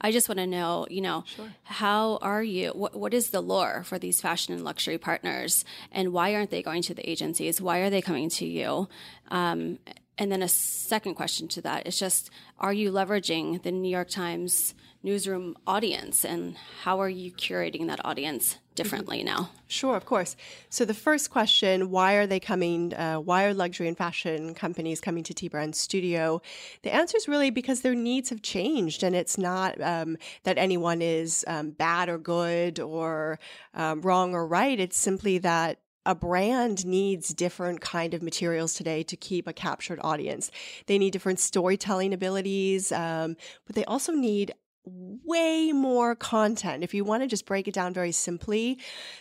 I 0.00 0.10
just 0.12 0.28
want 0.28 0.38
to 0.38 0.46
know, 0.46 0.86
you 0.90 1.00
know, 1.00 1.24
how 1.64 2.18
are 2.22 2.42
you? 2.42 2.70
What, 2.70 2.94
what 2.96 3.14
is 3.14 3.30
the 3.30 3.40
lure 3.40 3.82
for 3.84 3.98
these 3.98 4.20
fashion 4.20 4.54
and 4.54 4.64
luxury 4.64 4.98
partners, 4.98 5.64
and 5.92 6.12
why 6.12 6.34
aren't 6.34 6.50
they 6.50 6.62
going 6.62 6.82
to 6.82 6.94
the 6.94 7.08
agencies? 7.08 7.60
Why 7.60 7.78
are 7.78 7.90
they 7.90 8.02
coming 8.02 8.28
to 8.30 8.46
you? 8.46 8.88
Um, 9.30 9.78
and 10.18 10.30
then 10.30 10.42
a 10.42 10.48
second 10.48 11.14
question 11.14 11.48
to 11.48 11.60
that 11.62 11.86
is 11.86 11.98
just: 11.98 12.30
Are 12.58 12.72
you 12.72 12.90
leveraging 12.92 13.62
the 13.62 13.72
New 13.72 13.90
York 13.90 14.10
Times 14.10 14.74
newsroom 15.04 15.54
audience, 15.66 16.24
and 16.24 16.56
how 16.82 17.00
are 17.00 17.08
you 17.08 17.30
curating 17.30 17.86
that 17.86 18.04
audience 18.04 18.58
differently 18.74 19.22
now? 19.22 19.50
Sure, 19.68 19.96
of 19.96 20.06
course. 20.06 20.34
So 20.70 20.84
the 20.84 20.94
first 20.94 21.30
question: 21.30 21.90
Why 21.90 22.14
are 22.14 22.26
they 22.26 22.40
coming? 22.40 22.94
Uh, 22.94 23.16
why 23.16 23.44
are 23.44 23.54
luxury 23.54 23.86
and 23.86 23.96
fashion 23.96 24.54
companies 24.54 25.00
coming 25.00 25.22
to 25.24 25.34
T 25.34 25.48
Brand 25.48 25.76
Studio? 25.76 26.40
The 26.82 26.92
answer 26.92 27.16
is 27.16 27.28
really 27.28 27.50
because 27.50 27.82
their 27.82 27.94
needs 27.94 28.30
have 28.30 28.42
changed, 28.42 29.02
and 29.02 29.14
it's 29.14 29.38
not 29.38 29.80
um, 29.80 30.16
that 30.42 30.58
anyone 30.58 31.02
is 31.02 31.44
um, 31.46 31.70
bad 31.70 32.08
or 32.08 32.18
good 32.18 32.80
or 32.80 33.38
um, 33.74 34.00
wrong 34.00 34.34
or 34.34 34.46
right. 34.46 34.80
It's 34.80 34.96
simply 34.96 35.38
that 35.38 35.78
a 36.06 36.14
brand 36.14 36.84
needs 36.84 37.32
different 37.32 37.80
kind 37.80 38.12
of 38.14 38.22
materials 38.22 38.74
today 38.74 39.02
to 39.04 39.16
keep 39.16 39.48
a 39.48 39.52
captured 39.52 39.98
audience. 40.02 40.50
They 40.86 40.98
need 40.98 41.12
different 41.12 41.40
storytelling 41.40 42.12
abilities, 42.12 42.92
um, 42.92 43.36
but 43.66 43.74
they 43.74 43.84
also 43.86 44.12
need 44.12 44.52
way 44.86 45.72
more 45.72 46.14
content. 46.14 46.84
If 46.84 46.92
you 46.94 47.04
want 47.04 47.22
to 47.22 47.26
just 47.26 47.46
break 47.46 47.66
it 47.66 47.74
down 47.74 47.94
very 47.94 48.12
simply, 48.12 48.78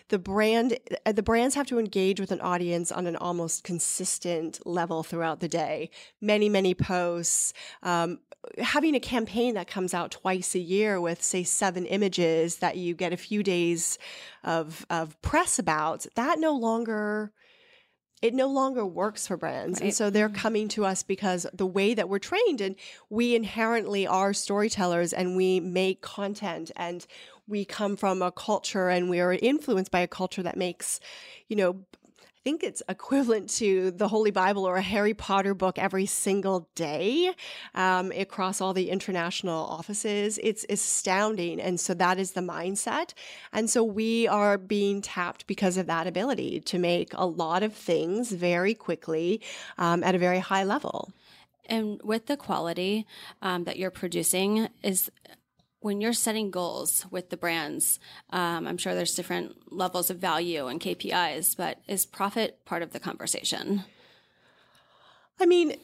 the 0.09 0.19
brand 0.19 0.77
uh, 1.05 1.11
the 1.11 1.23
brands 1.23 1.55
have 1.55 1.67
to 1.67 1.79
engage 1.79 2.19
with 2.19 2.31
an 2.31 2.41
audience 2.41 2.91
on 2.91 3.07
an 3.07 3.15
almost 3.15 3.63
consistent 3.63 4.65
level 4.65 5.03
throughout 5.03 5.39
the 5.39 5.47
day. 5.47 5.89
Many 6.21 6.49
many 6.49 6.73
posts. 6.73 7.53
Um, 7.81 8.19
having 8.57 8.93
a 8.93 8.99
campaign 8.99 9.53
that 9.53 9.67
comes 9.67 9.93
out 9.93 10.11
twice 10.11 10.53
a 10.53 10.59
year 10.59 10.99
with 10.99 11.23
say 11.23 11.43
seven 11.43 11.85
images 11.85 12.57
that 12.57 12.75
you 12.75 12.93
get 12.93 13.13
a 13.13 13.17
few 13.17 13.41
days 13.41 13.97
of 14.43 14.85
of 14.89 15.19
press 15.21 15.57
about 15.59 16.05
that 16.15 16.39
no 16.39 16.53
longer 16.53 17.31
it 18.23 18.33
no 18.33 18.47
longer 18.47 18.85
works 18.85 19.27
for 19.27 19.35
brands. 19.35 19.81
And 19.81 19.93
so 19.93 20.09
they're 20.09 20.29
coming 20.29 20.69
to 20.69 20.85
us 20.85 21.03
because 21.03 21.45
the 21.53 21.65
way 21.65 21.93
that 21.93 22.07
we're 22.07 22.19
trained 22.19 22.61
and 22.61 22.77
we 23.09 23.35
inherently 23.35 24.07
are 24.07 24.33
storytellers 24.33 25.11
and 25.11 25.35
we 25.35 25.59
make 25.59 25.99
content 25.99 26.71
and 26.77 27.05
we 27.49 27.65
come 27.65 27.97
from 27.97 28.21
a 28.21 28.31
culture 28.31 28.87
and 28.87 29.09
we 29.09 29.19
are 29.19 29.33
influenced 29.33 29.91
by 29.91 29.99
a 29.99 30.07
culture 30.07 30.41
that 30.41 30.55
makes, 30.55 31.01
you 31.49 31.57
know, 31.57 31.75
think 32.43 32.61
it's 32.61 32.83
equivalent 32.89 33.49
to 33.49 33.91
the 33.91 34.09
Holy 34.09 34.31
Bible 34.31 34.67
or 34.67 34.75
a 34.75 34.81
Harry 34.81 35.13
Potter 35.13 35.53
book 35.53 35.79
every 35.79 36.05
single 36.05 36.67
day 36.75 37.33
um, 37.73 38.11
across 38.11 38.59
all 38.59 38.73
the 38.73 38.89
international 38.89 39.65
offices. 39.65 40.39
It's 40.43 40.65
astounding. 40.69 41.61
And 41.61 41.79
so 41.79 41.93
that 41.93 42.19
is 42.19 42.31
the 42.31 42.41
mindset. 42.41 43.13
And 43.53 43.69
so 43.69 43.81
we 43.81 44.27
are 44.27 44.57
being 44.57 45.01
tapped 45.01 45.47
because 45.47 45.77
of 45.77 45.87
that 45.87 46.05
ability 46.05 46.59
to 46.61 46.77
make 46.77 47.13
a 47.13 47.25
lot 47.25 47.63
of 47.63 47.73
things 47.73 48.31
very 48.31 48.73
quickly 48.73 49.41
um, 49.77 50.03
at 50.03 50.13
a 50.13 50.19
very 50.19 50.39
high 50.39 50.65
level. 50.65 51.13
And 51.67 52.01
with 52.03 52.25
the 52.25 52.35
quality 52.35 53.07
um, 53.41 53.63
that 53.63 53.77
you're 53.77 53.89
producing, 53.89 54.67
is 54.81 55.09
when 55.83 55.99
you're 55.99 56.13
setting 56.13 56.49
goals 56.49 57.05
with 57.11 57.29
the 57.29 57.37
brands, 57.37 57.99
um, 58.29 58.65
I'm 58.65 58.77
sure 58.77 58.95
there's 58.95 59.15
different 59.15 59.71
levels 59.71 60.09
of 60.09 60.17
value 60.17 60.67
and 60.67 60.79
KPIs, 60.79 61.57
but 61.57 61.79
is 61.87 62.05
profit 62.05 62.63
part 62.65 62.81
of 62.81 62.93
the 62.93 62.99
conversation? 62.99 63.83
I 65.39 65.45
mean, 65.45 65.75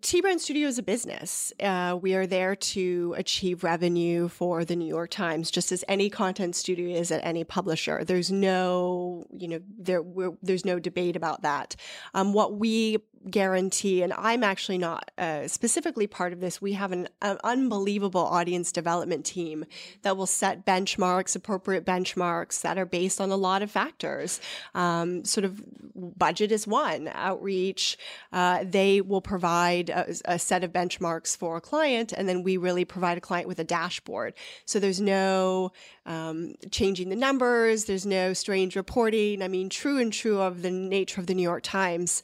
T 0.00 0.22
Brand 0.22 0.40
Studio 0.40 0.66
is 0.66 0.78
a 0.78 0.82
business. 0.82 1.52
Uh, 1.60 1.98
we 2.00 2.14
are 2.14 2.26
there 2.26 2.56
to 2.56 3.14
achieve 3.18 3.64
revenue 3.64 4.28
for 4.28 4.64
the 4.64 4.76
New 4.76 4.86
York 4.86 5.10
Times, 5.10 5.50
just 5.50 5.72
as 5.72 5.84
any 5.88 6.08
content 6.08 6.56
studio 6.56 6.96
is 6.96 7.10
at 7.10 7.20
any 7.22 7.44
publisher. 7.44 8.04
There's 8.04 8.30
no, 8.30 9.26
you 9.36 9.48
know, 9.48 9.60
there 9.78 10.02
there's 10.42 10.64
no 10.64 10.78
debate 10.78 11.16
about 11.16 11.42
that. 11.42 11.76
Um, 12.14 12.32
what 12.32 12.56
we 12.56 12.98
guarantee, 13.30 14.02
and 14.02 14.12
I'm 14.12 14.42
actually 14.42 14.78
not 14.78 15.10
uh, 15.18 15.48
specifically 15.48 16.06
part 16.06 16.32
of 16.32 16.40
this. 16.40 16.60
We 16.60 16.72
have 16.74 16.92
an, 16.92 17.08
an 17.22 17.38
unbelievable 17.44 18.20
audience 18.20 18.72
development 18.72 19.24
team 19.24 19.64
that 20.02 20.16
will 20.16 20.26
set 20.26 20.64
benchmarks, 20.64 21.36
appropriate 21.36 21.84
benchmarks 21.84 22.62
that 22.62 22.78
are 22.78 22.86
based 22.86 23.20
on 23.20 23.30
a 23.30 23.36
lot 23.36 23.62
of 23.62 23.70
factors. 23.70 24.40
Um, 24.74 25.24
sort 25.24 25.44
of 25.44 25.62
budget 25.94 26.52
is 26.52 26.66
one, 26.66 27.08
outreach. 27.08 27.98
Uh, 28.32 28.64
they 28.64 29.00
will 29.00 29.20
provide 29.20 29.90
a, 29.90 30.14
a 30.24 30.38
set 30.38 30.64
of 30.64 30.72
benchmarks 30.72 31.36
for 31.36 31.56
a 31.56 31.60
client, 31.60 32.12
and 32.12 32.28
then 32.28 32.42
we 32.42 32.56
really 32.56 32.84
provide 32.84 33.18
a 33.18 33.20
client 33.20 33.48
with 33.48 33.58
a 33.58 33.64
dashboard. 33.64 34.34
So 34.64 34.78
there's 34.78 35.00
no 35.00 35.72
um, 36.06 36.54
changing 36.70 37.08
the 37.08 37.16
numbers. 37.16 37.84
There's 37.84 38.06
no 38.06 38.32
strange 38.32 38.76
reporting. 38.76 39.42
I 39.42 39.48
mean, 39.48 39.68
true 39.68 39.98
and 39.98 40.12
true 40.12 40.40
of 40.40 40.62
the 40.62 40.70
nature 40.70 41.20
of 41.20 41.26
the 41.26 41.34
New 41.34 41.42
York 41.42 41.62
Times 41.62 42.22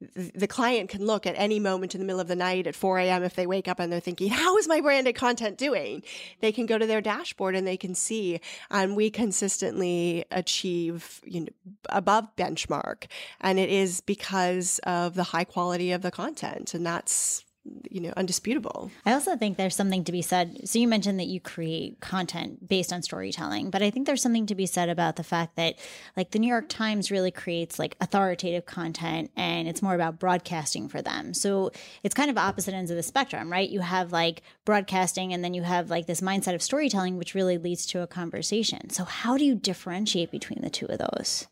the 0.00 0.46
client 0.46 0.90
can 0.90 1.06
look 1.06 1.26
at 1.26 1.34
any 1.38 1.58
moment 1.58 1.94
in 1.94 2.00
the 2.00 2.06
middle 2.06 2.20
of 2.20 2.28
the 2.28 2.36
night 2.36 2.66
at 2.66 2.74
4 2.74 2.98
a.m. 2.98 3.22
if 3.22 3.34
they 3.34 3.46
wake 3.46 3.66
up 3.66 3.80
and 3.80 3.90
they're 3.90 3.98
thinking, 3.98 4.28
how 4.28 4.58
is 4.58 4.68
my 4.68 4.80
branded 4.82 5.14
content 5.14 5.56
doing? 5.56 6.02
They 6.40 6.52
can 6.52 6.66
go 6.66 6.76
to 6.76 6.86
their 6.86 7.00
dashboard 7.00 7.56
and 7.56 7.66
they 7.66 7.78
can 7.78 7.94
see. 7.94 8.40
And 8.70 8.94
we 8.94 9.08
consistently 9.08 10.26
achieve 10.30 11.22
you 11.24 11.40
know, 11.40 11.46
above 11.88 12.28
benchmark. 12.36 13.04
And 13.40 13.58
it 13.58 13.70
is 13.70 14.02
because 14.02 14.80
of 14.84 15.14
the 15.14 15.24
high 15.24 15.44
quality 15.44 15.92
of 15.92 16.02
the 16.02 16.10
content. 16.10 16.74
And 16.74 16.84
that's 16.84 17.45
you 17.90 18.00
know 18.00 18.12
undisputable 18.16 18.90
I 19.04 19.12
also 19.12 19.36
think 19.36 19.56
there's 19.56 19.76
something 19.76 20.04
to 20.04 20.12
be 20.12 20.22
said. 20.22 20.68
So 20.68 20.78
you 20.78 20.88
mentioned 20.88 21.20
that 21.20 21.26
you 21.26 21.40
create 21.40 22.00
content 22.00 22.68
based 22.68 22.92
on 22.92 23.02
storytelling, 23.02 23.70
but 23.70 23.82
I 23.82 23.90
think 23.90 24.06
there's 24.06 24.22
something 24.22 24.46
to 24.46 24.54
be 24.54 24.66
said 24.66 24.88
about 24.88 25.16
the 25.16 25.22
fact 25.22 25.56
that 25.56 25.76
like 26.16 26.32
the 26.32 26.38
New 26.38 26.48
York 26.48 26.68
Times 26.68 27.10
really 27.10 27.30
creates 27.30 27.78
like 27.78 27.96
authoritative 28.00 28.66
content 28.66 29.30
and 29.36 29.68
it's 29.68 29.82
more 29.82 29.94
about 29.94 30.18
broadcasting 30.18 30.88
for 30.88 31.02
them. 31.02 31.34
So 31.34 31.70
it's 32.02 32.14
kind 32.14 32.30
of 32.30 32.38
opposite 32.38 32.74
ends 32.74 32.90
of 32.90 32.96
the 32.96 33.02
spectrum, 33.02 33.50
right? 33.50 33.68
You 33.68 33.80
have 33.80 34.12
like 34.12 34.42
broadcasting 34.64 35.32
and 35.32 35.44
then 35.44 35.54
you 35.54 35.62
have 35.62 35.90
like 35.90 36.06
this 36.06 36.20
mindset 36.20 36.54
of 36.54 36.62
storytelling 36.62 37.16
which 37.16 37.34
really 37.34 37.58
leads 37.58 37.86
to 37.86 38.00
a 38.00 38.06
conversation. 38.06 38.90
So 38.90 39.04
how 39.04 39.36
do 39.36 39.44
you 39.44 39.54
differentiate 39.54 40.30
between 40.30 40.62
the 40.62 40.70
two 40.70 40.86
of 40.86 40.98
those? 40.98 41.46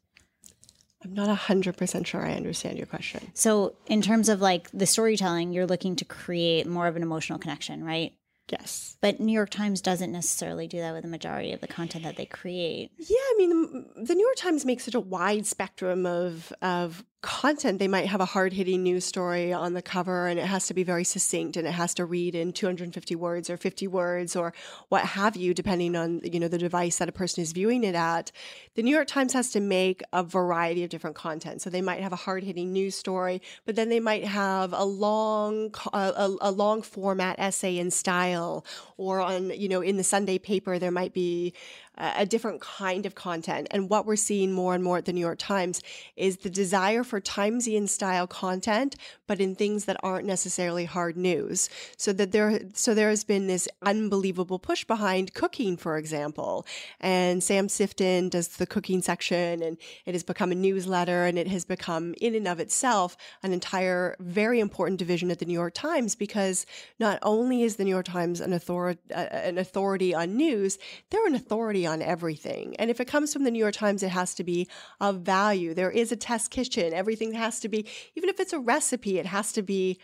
I'm 1.04 1.14
not 1.14 1.28
100% 1.38 2.06
sure 2.06 2.25
i 2.26 2.32
understand 2.32 2.78
your 2.78 2.87
question 2.87 3.30
So 3.34 3.75
in 3.87 4.02
terms 4.02 4.28
of 4.28 4.40
like 4.40 4.70
the 4.73 4.87
storytelling, 4.87 5.52
you're 5.52 5.66
looking 5.66 5.96
to 5.96 6.04
create 6.04 6.66
more 6.66 6.87
of 6.87 6.96
an 6.96 7.02
emotional 7.02 7.38
connection, 7.38 7.84
right? 7.84 8.12
yes 8.50 8.96
But 9.00 9.20
New 9.20 9.32
York 9.32 9.50
Times 9.50 9.80
doesn't 9.80 10.12
necessarily 10.12 10.66
do 10.68 10.78
that 10.78 10.92
with 10.92 11.02
the 11.02 11.08
majority 11.08 11.52
of 11.52 11.61
the 11.61 11.66
content 11.68 12.04
that 12.04 12.16
they 12.16 12.26
create. 12.26 12.90
Yeah, 12.99 13.16
I 13.16 13.34
mean, 13.38 13.50
the, 13.50 14.04
the 14.04 14.14
New 14.14 14.25
York 14.26 14.37
Times 14.37 14.64
makes 14.66 14.84
such 14.84 14.94
a 14.94 15.00
wide 15.00 15.46
spectrum 15.46 16.04
of 16.06 16.52
of 16.61 17.04
content. 17.25 17.78
They 17.78 17.88
might 17.88 18.07
have 18.07 18.21
a 18.21 18.26
hard 18.26 18.52
hitting 18.52 18.83
news 18.83 19.04
story 19.04 19.50
on 19.50 19.73
the 19.73 19.81
cover, 19.81 20.28
and 20.28 20.38
it 20.38 20.45
has 20.45 20.66
to 20.66 20.75
be 20.75 20.83
very 20.83 21.04
succinct, 21.04 21.57
and 21.57 21.66
it 21.66 21.73
has 21.73 21.95
to 21.95 22.04
read 22.04 22.35
in 22.35 22.52
250 22.52 23.16
words 23.16 23.49
or 23.49 23.57
50 23.57 23.87
words 23.87 24.37
or 24.37 24.52
what 24.90 25.04
have 25.04 25.35
you, 25.35 25.54
depending 25.54 25.97
on 25.97 26.21
you 26.23 26.38
know 26.38 26.49
the 26.49 26.59
device 26.59 26.99
that 26.99 27.09
a 27.09 27.12
person 27.12 27.43
is 27.43 27.52
viewing 27.52 27.83
it 27.83 27.95
at. 27.95 28.31
The 28.75 28.83
New 28.83 28.95
York 28.95 29.09
Times 29.09 29.33
has 29.33 29.50
to 29.52 29.61
make 29.61 30.02
a 30.12 30.23
variety 30.23 30.85
of 30.85 30.90
different 30.90 31.16
content. 31.16 31.62
So 31.62 31.71
they 31.71 31.81
might 31.81 32.02
have 32.02 32.12
a 32.12 32.16
hard 32.16 32.45
hitting 32.45 32.73
news 32.73 32.95
story, 32.95 33.40
but 33.64 33.75
then 33.75 33.88
they 33.88 34.00
might 34.00 34.25
have 34.25 34.75
a 34.75 34.85
long 34.85 35.75
a, 35.95 35.99
a, 35.99 36.37
a 36.43 36.50
long 36.50 36.83
format 36.83 37.37
essay 37.38 37.78
in 37.78 37.90
style, 37.90 38.66
or 38.99 39.21
on 39.21 39.49
you 39.50 39.71
know 39.71 39.81
in 39.81 39.97
the 39.97 40.04
Sunday 40.04 40.38
paper 40.38 40.78
there 40.78 40.90
might 40.90 41.14
be 41.14 41.54
a 41.97 42.27
different 42.27 42.61
kind 42.61 43.07
of 43.07 43.15
content. 43.15 43.69
And 43.71 43.89
what 43.89 44.07
we're 44.07 44.17
seeing 44.17 44.53
more 44.53 44.75
and 44.75 44.83
more 44.83 44.99
at 44.99 45.05
the 45.05 45.13
New 45.13 45.21
York 45.21 45.39
Times 45.39 45.81
is 46.17 46.39
the 46.39 46.51
desire 46.51 47.05
for 47.05 47.21
Timesian 47.21 47.89
style 47.89 48.27
content, 48.27 48.97
but 49.27 49.41
in 49.41 49.55
things 49.55 49.85
that 49.85 49.97
aren't 50.03 50.27
necessarily 50.27 50.85
hard 50.85 51.17
news. 51.17 51.69
So 51.97 52.13
that 52.15 52.33
there, 52.33 52.61
so 52.75 52.95
there 52.95 53.11
has 53.11 53.25
been 53.25 53.47
this 53.47 53.69
unbelievable 53.83 54.59
push 54.59 54.85
behind 54.85 55.35
cooking, 55.35 55.77
for 55.77 55.97
example. 55.97 56.67
And 57.01 57.43
Sam 57.43 57.69
Sifton 57.69 58.31
does 58.31 58.49
the 58.49 58.67
cooking 58.67 59.03
section, 59.03 59.63
and 59.63 59.79
it 60.05 60.15
has 60.15 60.25
become 60.25 60.51
a 60.51 60.57
newsletter, 60.57 61.25
and 61.27 61.39
it 61.39 61.49
has 61.49 61.65
become 61.65 62.15
in 62.21 62.35
and 62.35 62.49
of 62.49 62.61
itself 62.61 63.17
an 63.43 63.53
entire 63.53 64.17
very 64.19 64.59
important 64.59 64.99
division 64.99 65.31
at 65.31 65.39
the 65.39 65.47
New 65.47 65.53
York 65.53 65.75
Times 65.75 66.15
because 66.15 66.67
not 66.99 67.19
only 67.23 67.63
is 67.63 67.77
the 67.77 67.85
New 67.85 67.91
York 67.91 68.07
Times 68.07 68.41
an 68.41 68.53
authority, 68.53 69.01
uh, 69.15 69.21
an 69.21 69.59
authority 69.59 70.15
on 70.15 70.37
news, 70.37 70.79
they're 71.11 71.27
an 71.27 71.35
authority 71.35 71.84
on 71.87 72.03
everything. 72.03 72.75
And 72.76 72.91
if 72.91 73.00
it 73.00 73.07
comes 73.07 73.33
from 73.33 73.45
the 73.45 73.50
New 73.50 73.59
York 73.59 73.75
Times, 73.75 74.03
it 74.03 74.11
has 74.11 74.35
to 74.35 74.45
be 74.45 74.69
of 75.00 75.21
value. 75.21 75.75
There 75.75 75.91
is 75.91 76.12
a 76.12 76.17
test 76.17 76.50
kitchen. 76.50 76.93
Everything 76.93 77.33
has 77.33 77.61
to 77.61 77.69
be, 77.69 77.87
even 78.14 78.29
if 78.29 78.41
it's 78.41 78.53
a 78.53 78.59
recipe, 78.59 79.19
it 79.19 79.26
has 79.26 79.53
to 79.53 79.62
be 79.62 79.99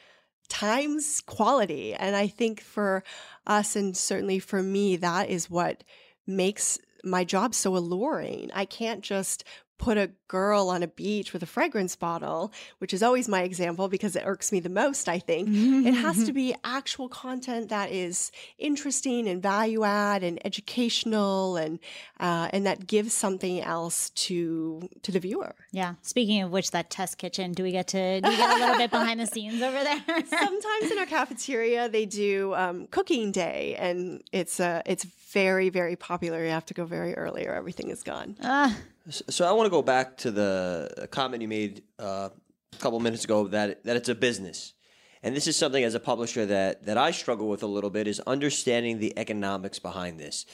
times 0.48 1.20
quality. 1.20 1.94
And 1.94 2.16
I 2.16 2.26
think 2.26 2.60
for 2.60 3.04
us, 3.46 3.76
and 3.76 3.96
certainly 3.96 4.38
for 4.38 4.62
me, 4.62 4.96
that 4.96 5.30
is 5.30 5.48
what 5.48 5.84
makes 6.26 6.78
my 7.04 7.24
job 7.24 7.54
so 7.54 7.76
alluring. 7.76 8.50
I 8.52 8.64
can't 8.64 9.00
just 9.00 9.44
put 9.80 9.96
a 9.96 10.10
girl 10.28 10.68
on 10.68 10.82
a 10.82 10.86
beach 10.86 11.32
with 11.32 11.42
a 11.42 11.46
fragrance 11.46 11.96
bottle, 11.96 12.52
which 12.78 12.92
is 12.92 13.02
always 13.02 13.28
my 13.28 13.42
example 13.42 13.88
because 13.88 14.14
it 14.14 14.22
irks 14.26 14.52
me 14.52 14.60
the 14.60 14.68
most, 14.68 15.08
I 15.08 15.18
think. 15.18 15.48
it 15.50 15.94
has 15.94 16.24
to 16.24 16.32
be 16.32 16.54
actual 16.62 17.08
content 17.08 17.70
that 17.70 17.90
is 17.90 18.30
interesting 18.58 19.26
and 19.26 19.42
value 19.42 19.82
add 19.82 20.22
and 20.22 20.38
educational 20.44 21.56
and 21.56 21.78
uh, 22.20 22.48
and 22.52 22.66
that 22.66 22.86
gives 22.86 23.14
something 23.14 23.62
else 23.62 24.10
to 24.10 24.88
to 25.02 25.10
the 25.10 25.18
viewer. 25.18 25.54
Yeah. 25.72 25.94
Speaking 26.02 26.42
of 26.42 26.50
which, 26.50 26.72
that 26.72 26.90
test 26.90 27.16
kitchen, 27.16 27.52
do 27.52 27.62
we 27.62 27.72
get 27.72 27.88
to 27.88 28.20
do 28.20 28.28
we 28.28 28.36
get 28.36 28.56
a 28.56 28.60
little 28.60 28.76
bit 28.76 28.90
behind 28.90 29.18
the 29.18 29.26
scenes 29.34 29.62
over 29.62 29.82
there? 29.82 30.02
Sometimes 30.06 30.90
in 30.90 30.98
our 30.98 31.06
cafeteria 31.06 31.88
they 31.88 32.04
do 32.04 32.54
um, 32.54 32.86
cooking 32.88 33.32
day, 33.32 33.76
and 33.78 34.22
it's 34.30 34.60
uh, 34.60 34.82
it's 34.84 35.06
very 35.32 35.68
very 35.70 35.96
popular. 35.96 36.42
You 36.44 36.50
have 36.50 36.66
to 36.66 36.74
go 36.74 36.84
very 36.84 37.14
early, 37.14 37.46
or 37.46 37.54
everything 37.54 37.90
is 37.90 38.02
gone. 38.02 38.36
Uh, 38.42 38.72
So 39.08 39.48
I 39.48 39.52
want 39.52 39.66
to 39.66 39.70
go 39.70 39.82
back 39.82 40.16
to 40.18 40.30
the 40.30 41.08
comment 41.10 41.42
you 41.42 41.48
made 41.48 41.82
uh, 41.98 42.28
a 42.72 42.76
couple 42.78 43.00
minutes 43.00 43.24
ago 43.24 43.48
that 43.48 43.82
that 43.84 43.96
it's 43.96 44.08
a 44.08 44.14
business, 44.14 44.74
and 45.22 45.34
this 45.34 45.46
is 45.46 45.56
something 45.56 45.82
as 45.84 45.94
a 45.94 46.00
publisher 46.00 46.46
that 46.46 46.84
that 46.86 46.98
I 46.98 47.10
struggle 47.12 47.48
with 47.48 47.62
a 47.62 47.66
little 47.66 47.90
bit 47.90 48.06
is 48.06 48.20
understanding 48.26 48.98
the 48.98 49.12
economics 49.18 49.78
behind 49.78 50.20
this. 50.20 50.46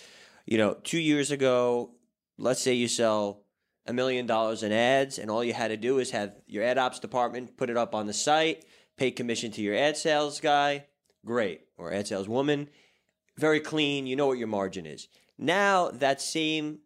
You 0.46 0.58
know, 0.58 0.74
two 0.84 1.00
years 1.00 1.30
ago, 1.30 1.90
let's 2.38 2.60
say 2.62 2.72
you 2.72 2.88
sell 2.88 3.42
a 3.86 3.92
million 3.92 4.26
dollars 4.26 4.62
in 4.62 4.72
ads, 4.72 5.18
and 5.18 5.30
all 5.30 5.44
you 5.44 5.52
had 5.52 5.68
to 5.68 5.76
do 5.76 5.98
is 5.98 6.10
have 6.12 6.32
your 6.46 6.64
ad 6.64 6.78
ops 6.78 6.98
department 7.00 7.56
put 7.56 7.68
it 7.70 7.76
up 7.76 7.94
on 7.94 8.06
the 8.06 8.12
site, 8.12 8.64
pay 8.96 9.10
commission 9.10 9.50
to 9.52 9.60
your 9.60 9.74
ad 9.74 9.96
sales 9.96 10.40
guy, 10.40 10.86
great, 11.24 11.60
or 11.76 11.92
ad 11.92 12.06
sales 12.06 12.28
woman, 12.28 12.68
very 13.38 13.60
clean. 13.60 14.06
You 14.06 14.16
know 14.16 14.26
what 14.26 14.38
your 14.38 14.48
margin 14.48 14.86
is. 14.86 15.08
Now 15.38 15.90
that 15.90 16.20
same 16.20 16.78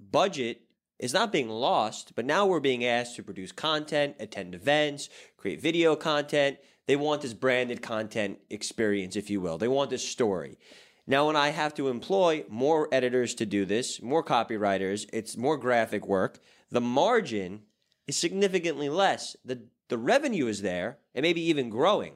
budget 0.00 0.62
is 0.98 1.12
not 1.12 1.32
being 1.32 1.48
lost, 1.48 2.14
but 2.14 2.24
now 2.24 2.46
we're 2.46 2.60
being 2.60 2.84
asked 2.84 3.16
to 3.16 3.22
produce 3.22 3.52
content, 3.52 4.16
attend 4.18 4.54
events, 4.54 5.08
create 5.36 5.60
video 5.60 5.94
content. 5.94 6.58
They 6.86 6.96
want 6.96 7.22
this 7.22 7.34
branded 7.34 7.82
content 7.82 8.38
experience, 8.48 9.16
if 9.16 9.28
you 9.28 9.40
will. 9.40 9.58
They 9.58 9.68
want 9.68 9.90
this 9.90 10.06
story. 10.06 10.58
Now, 11.06 11.26
when 11.26 11.36
I 11.36 11.50
have 11.50 11.74
to 11.74 11.88
employ 11.88 12.44
more 12.48 12.88
editors 12.90 13.34
to 13.36 13.46
do 13.46 13.64
this, 13.64 14.02
more 14.02 14.24
copywriters, 14.24 15.08
it's 15.12 15.36
more 15.36 15.56
graphic 15.56 16.06
work, 16.06 16.40
the 16.70 16.80
margin 16.80 17.62
is 18.08 18.16
significantly 18.16 18.88
less. 18.88 19.36
The, 19.44 19.62
the 19.88 19.98
revenue 19.98 20.46
is 20.48 20.62
there 20.62 20.98
and 21.14 21.22
maybe 21.22 21.42
even 21.42 21.70
growing. 21.70 22.14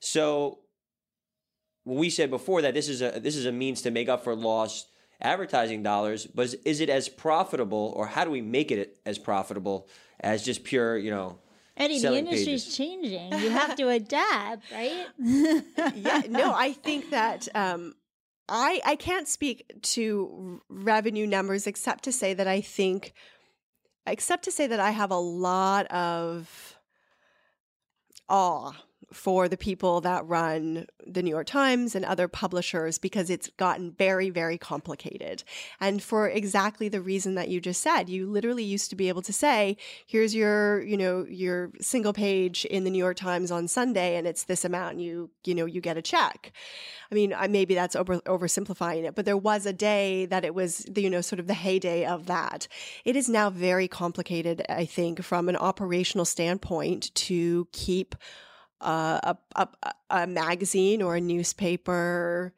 So, 0.00 0.60
we 1.84 2.10
said 2.10 2.30
before 2.30 2.62
that 2.62 2.74
this 2.74 2.88
is 2.88 3.02
a 3.02 3.20
this 3.20 3.36
is 3.36 3.46
a 3.46 3.52
means 3.52 3.82
to 3.82 3.90
make 3.90 4.08
up 4.08 4.24
for 4.24 4.34
lost 4.34 4.88
advertising 5.20 5.82
dollars, 5.82 6.26
but 6.26 6.46
is, 6.46 6.54
is 6.64 6.80
it 6.80 6.90
as 6.90 7.08
profitable, 7.08 7.92
or 7.96 8.06
how 8.06 8.24
do 8.24 8.30
we 8.30 8.40
make 8.40 8.70
it 8.70 8.98
as 9.06 9.18
profitable 9.18 9.88
as 10.20 10.42
just 10.42 10.64
pure, 10.64 10.96
you 10.96 11.10
know, 11.10 11.38
Eddie, 11.76 11.94
the 11.94 12.00
selling 12.00 12.26
industry's 12.26 12.64
pages? 12.64 12.76
changing. 12.76 13.32
You 13.32 13.50
have 13.50 13.76
to 13.76 13.88
adapt, 14.00 14.70
right? 14.72 15.06
yeah, 15.94 16.22
no, 16.28 16.52
I 16.54 16.72
think 16.82 17.10
that 17.10 17.48
um, 17.54 17.94
I 18.48 18.80
I 18.84 18.96
can't 18.96 19.28
speak 19.28 19.64
to 19.82 20.60
r- 20.70 20.76
revenue 20.76 21.26
numbers 21.26 21.66
except 21.66 22.04
to 22.04 22.12
say 22.12 22.34
that 22.34 22.46
I 22.46 22.60
think, 22.60 23.12
except 24.06 24.44
to 24.44 24.50
say 24.50 24.66
that 24.66 24.80
I 24.80 24.90
have 24.90 25.10
a 25.10 25.18
lot 25.18 25.86
of 25.86 26.78
awe 28.28 28.72
for 29.12 29.48
the 29.48 29.56
people 29.56 30.00
that 30.02 30.26
run 30.26 30.86
the 31.06 31.22
New 31.22 31.30
York 31.30 31.46
Times 31.46 31.94
and 31.94 32.04
other 32.04 32.28
publishers 32.28 32.98
because 32.98 33.30
it's 33.30 33.48
gotten 33.56 33.92
very, 33.92 34.30
very 34.30 34.58
complicated. 34.58 35.44
And 35.80 36.02
for 36.02 36.28
exactly 36.28 36.88
the 36.88 37.00
reason 37.00 37.34
that 37.34 37.48
you 37.48 37.60
just 37.60 37.82
said, 37.82 38.08
you 38.08 38.26
literally 38.26 38.64
used 38.64 38.90
to 38.90 38.96
be 38.96 39.08
able 39.08 39.22
to 39.22 39.32
say, 39.32 39.76
here's 40.06 40.34
your, 40.34 40.82
you 40.82 40.96
know, 40.96 41.26
your 41.28 41.70
single 41.80 42.12
page 42.12 42.64
in 42.66 42.84
the 42.84 42.90
New 42.90 42.98
York 42.98 43.16
Times 43.16 43.50
on 43.50 43.68
Sunday 43.68 44.16
and 44.16 44.26
it's 44.26 44.44
this 44.44 44.64
amount 44.64 44.92
and 44.92 45.02
you, 45.02 45.30
you 45.44 45.54
know, 45.54 45.66
you 45.66 45.80
get 45.80 45.96
a 45.96 46.02
check. 46.02 46.52
I 47.10 47.14
mean, 47.14 47.34
maybe 47.50 47.74
that's 47.74 47.96
over, 47.96 48.18
oversimplifying 48.20 49.04
it, 49.04 49.14
but 49.14 49.24
there 49.24 49.36
was 49.36 49.66
a 49.66 49.72
day 49.72 50.26
that 50.26 50.44
it 50.44 50.54
was, 50.54 50.78
the, 50.90 51.02
you 51.02 51.10
know, 51.10 51.20
sort 51.20 51.40
of 51.40 51.46
the 51.46 51.54
heyday 51.54 52.04
of 52.04 52.26
that. 52.26 52.66
It 53.04 53.16
is 53.16 53.28
now 53.28 53.50
very 53.50 53.88
complicated, 53.88 54.64
I 54.68 54.84
think, 54.84 55.22
from 55.22 55.48
an 55.48 55.56
operational 55.56 56.24
standpoint 56.24 57.14
to 57.14 57.68
keep 57.72 58.14
a, 58.80 59.36
a, 59.56 59.68
a 60.10 60.26
magazine 60.26 61.02
or 61.02 61.16
a 61.16 61.20
newspaper 61.20 62.52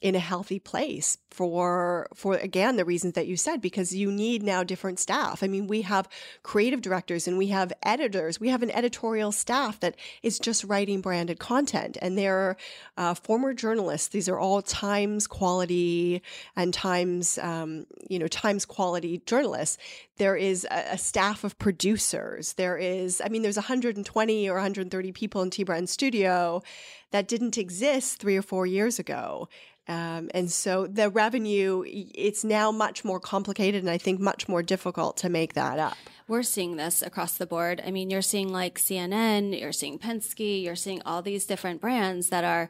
in 0.00 0.14
a 0.14 0.20
healthy 0.20 0.60
place 0.60 1.18
for 1.30 2.08
for 2.14 2.34
again 2.34 2.76
the 2.76 2.84
reasons 2.84 3.14
that 3.14 3.26
you 3.26 3.36
said 3.36 3.60
because 3.60 3.94
you 3.94 4.10
need 4.12 4.42
now 4.42 4.62
different 4.62 4.98
staff. 4.98 5.42
I 5.42 5.48
mean, 5.48 5.66
we 5.66 5.82
have 5.82 6.08
creative 6.42 6.80
directors 6.80 7.26
and 7.26 7.36
we 7.36 7.48
have 7.48 7.72
editors. 7.82 8.38
We 8.38 8.48
have 8.48 8.62
an 8.62 8.70
editorial 8.70 9.32
staff 9.32 9.80
that 9.80 9.96
is 10.22 10.38
just 10.38 10.64
writing 10.64 11.00
branded 11.00 11.40
content, 11.40 11.98
and 12.00 12.16
they're 12.16 12.56
uh, 12.96 13.14
former 13.14 13.54
journalists. 13.54 14.08
These 14.08 14.28
are 14.28 14.38
all 14.38 14.62
Times 14.62 15.26
quality 15.26 16.22
and 16.54 16.72
Times 16.72 17.38
um, 17.38 17.86
you 18.08 18.18
know 18.18 18.28
Times 18.28 18.64
quality 18.64 19.20
journalists. 19.26 19.78
There 20.16 20.36
is 20.36 20.66
a, 20.70 20.92
a 20.92 20.98
staff 20.98 21.44
of 21.44 21.58
producers. 21.58 22.54
There 22.54 22.76
is, 22.76 23.22
I 23.24 23.28
mean, 23.28 23.42
there's 23.42 23.56
120 23.56 24.48
or 24.48 24.54
130 24.54 25.12
people 25.12 25.42
in 25.42 25.50
T. 25.50 25.62
Brand 25.62 25.88
Studio 25.88 26.62
that 27.10 27.28
didn't 27.28 27.56
exist 27.56 28.18
three 28.20 28.36
or 28.36 28.42
four 28.42 28.66
years 28.66 28.98
ago. 28.98 29.48
Um, 29.88 30.30
and 30.34 30.50
so 30.50 30.86
the 30.86 31.08
revenue, 31.08 31.82
it's 31.86 32.44
now 32.44 32.70
much 32.70 33.04
more 33.04 33.18
complicated 33.18 33.82
and 33.82 33.90
I 33.90 33.98
think 33.98 34.20
much 34.20 34.48
more 34.48 34.62
difficult 34.62 35.16
to 35.18 35.28
make 35.30 35.54
that 35.54 35.78
up. 35.78 35.96
We're 36.28 36.42
seeing 36.42 36.76
this 36.76 37.00
across 37.00 37.38
the 37.38 37.46
board. 37.46 37.82
I 37.86 37.90
mean, 37.90 38.10
you're 38.10 38.20
seeing 38.20 38.52
like 38.52 38.78
CNN, 38.78 39.58
you're 39.58 39.72
seeing 39.72 39.98
Penske, 39.98 40.62
you're 40.62 40.76
seeing 40.76 41.00
all 41.06 41.22
these 41.22 41.46
different 41.46 41.80
brands 41.80 42.28
that 42.28 42.44
are 42.44 42.68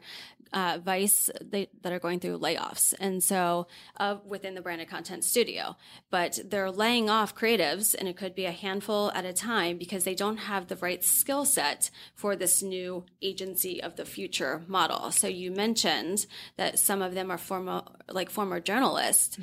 uh, 0.53 0.79
Vice 0.83 1.29
they, 1.41 1.69
that 1.81 1.93
are 1.93 1.99
going 1.99 2.19
through 2.19 2.39
layoffs, 2.39 2.93
and 2.99 3.23
so 3.23 3.67
uh, 3.97 4.17
within 4.25 4.55
the 4.55 4.61
branded 4.61 4.89
content 4.89 5.23
studio, 5.23 5.75
but 6.09 6.39
they're 6.45 6.71
laying 6.71 7.09
off 7.09 7.35
creatives, 7.35 7.95
and 7.97 8.07
it 8.07 8.17
could 8.17 8.35
be 8.35 8.45
a 8.45 8.51
handful 8.51 9.11
at 9.13 9.25
a 9.25 9.33
time 9.33 9.77
because 9.77 10.03
they 10.03 10.15
don't 10.15 10.37
have 10.37 10.67
the 10.67 10.75
right 10.77 11.03
skill 11.03 11.45
set 11.45 11.89
for 12.15 12.35
this 12.35 12.61
new 12.61 13.05
agency 13.21 13.81
of 13.81 13.95
the 13.95 14.05
future 14.05 14.63
model. 14.67 15.11
So 15.11 15.27
you 15.27 15.51
mentioned 15.51 16.25
that 16.57 16.79
some 16.79 17.01
of 17.01 17.13
them 17.13 17.31
are 17.31 17.37
former 17.37 17.83
like 18.09 18.29
former 18.29 18.59
journalists. 18.59 19.37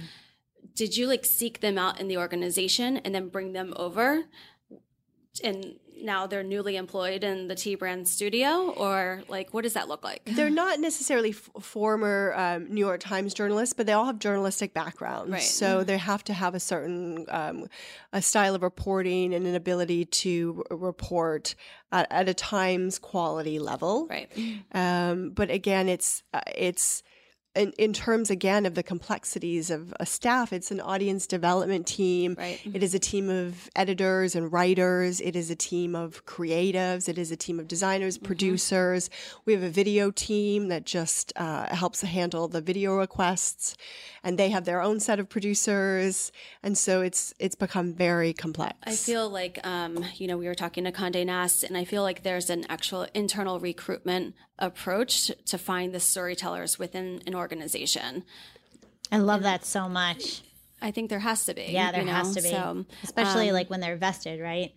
Did 0.74 0.96
you 0.96 1.06
like 1.06 1.24
seek 1.24 1.60
them 1.60 1.78
out 1.78 2.00
in 2.00 2.08
the 2.08 2.18
organization 2.18 2.98
and 2.98 3.14
then 3.14 3.28
bring 3.28 3.52
them 3.52 3.72
over? 3.76 4.24
And 5.42 5.76
now 5.98 6.26
they're 6.26 6.42
newly 6.42 6.76
employed 6.76 7.24
in 7.24 7.48
the 7.48 7.54
T 7.54 7.74
brand 7.74 8.06
studio 8.06 8.68
or 8.76 9.22
like 9.28 9.54
what 9.54 9.62
does 9.62 9.72
that 9.72 9.88
look 9.88 10.04
like 10.04 10.20
They're 10.26 10.50
not 10.50 10.78
necessarily 10.78 11.30
f- 11.30 11.50
former 11.62 12.34
um, 12.36 12.72
New 12.72 12.84
York 12.84 13.00
Times 13.00 13.32
journalists, 13.32 13.72
but 13.72 13.86
they 13.86 13.92
all 13.94 14.04
have 14.04 14.18
journalistic 14.18 14.74
backgrounds. 14.74 15.32
Right. 15.32 15.40
So 15.42 15.84
they 15.84 15.96
have 15.96 16.22
to 16.24 16.34
have 16.34 16.54
a 16.54 16.60
certain 16.60 17.24
um, 17.28 17.66
a 18.12 18.20
style 18.20 18.54
of 18.54 18.62
reporting 18.62 19.32
and 19.32 19.46
an 19.46 19.54
ability 19.54 20.04
to 20.04 20.64
r- 20.70 20.76
report 20.76 21.54
at, 21.90 22.06
at 22.10 22.28
a 22.28 22.34
Times 22.34 22.98
quality 22.98 23.58
level. 23.58 24.06
right 24.08 24.30
Um, 24.72 25.30
but 25.30 25.50
again, 25.50 25.88
it's 25.88 26.22
uh, 26.34 26.40
it's 26.54 27.02
in, 27.56 27.72
in 27.78 27.92
terms 27.92 28.30
again 28.30 28.66
of 28.66 28.74
the 28.74 28.82
complexities 28.82 29.70
of 29.70 29.92
a 29.98 30.06
staff, 30.06 30.52
it's 30.52 30.70
an 30.70 30.80
audience 30.80 31.26
development 31.26 31.86
team. 31.86 32.36
Right. 32.38 32.60
It 32.72 32.82
is 32.82 32.94
a 32.94 32.98
team 32.98 33.28
of 33.30 33.68
editors 33.74 34.34
and 34.36 34.52
writers. 34.52 35.20
It 35.20 35.34
is 35.36 35.50
a 35.50 35.56
team 35.56 35.94
of 35.94 36.24
creatives. 36.26 37.08
It 37.08 37.18
is 37.18 37.30
a 37.30 37.36
team 37.36 37.58
of 37.58 37.66
designers, 37.66 38.16
Mm-hmm. 38.18 38.26
producers. 38.26 39.10
We 39.46 39.52
have 39.54 39.62
a 39.62 39.70
video 39.70 40.10
team 40.10 40.68
that 40.68 40.84
just 40.84 41.32
uh, 41.36 41.74
helps 41.74 42.02
handle 42.02 42.46
the 42.48 42.60
video 42.60 42.96
requests, 42.96 43.76
and 44.22 44.38
they 44.38 44.50
have 44.50 44.64
their 44.64 44.80
own 44.80 45.00
set 45.00 45.18
of 45.18 45.28
producers. 45.28 46.32
And 46.62 46.76
so 46.78 47.00
it's 47.02 47.32
it's 47.38 47.54
become 47.54 47.92
very 47.94 48.32
complex. 48.32 48.74
I 48.84 48.94
feel 48.94 49.28
like, 49.30 49.64
um, 49.66 50.04
you 50.16 50.26
know, 50.26 50.36
we 50.36 50.46
were 50.46 50.54
talking 50.54 50.84
to 50.84 50.92
Conde 50.92 51.24
Nast, 51.26 51.64
and 51.64 51.76
I 51.76 51.84
feel 51.84 52.02
like 52.02 52.22
there's 52.22 52.50
an 52.50 52.64
actual 52.68 53.06
internal 53.14 53.58
recruitment 53.60 54.34
approach 54.58 55.30
to 55.46 55.58
find 55.58 55.92
the 55.92 56.00
storytellers 56.00 56.78
within 56.78 57.22
an 57.26 57.34
organization. 57.34 58.24
I 59.12 59.18
love 59.18 59.42
that 59.42 59.64
so 59.64 59.88
much. 59.88 60.42
I 60.80 60.90
think 60.90 61.10
there 61.10 61.20
has 61.20 61.46
to 61.46 61.54
be. 61.54 61.66
Yeah, 61.70 61.92
there 61.92 62.00
you 62.00 62.06
know? 62.06 62.12
has 62.12 62.34
to 62.34 62.42
be. 62.42 62.50
So, 62.50 62.84
Especially 63.02 63.48
um, 63.48 63.54
like 63.54 63.70
when 63.70 63.80
they're 63.80 63.96
vested, 63.96 64.40
right? 64.40 64.74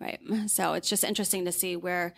Right. 0.00 0.20
So 0.46 0.74
it's 0.74 0.88
just 0.88 1.04
interesting 1.04 1.44
to 1.44 1.52
see 1.52 1.76
where 1.76 2.14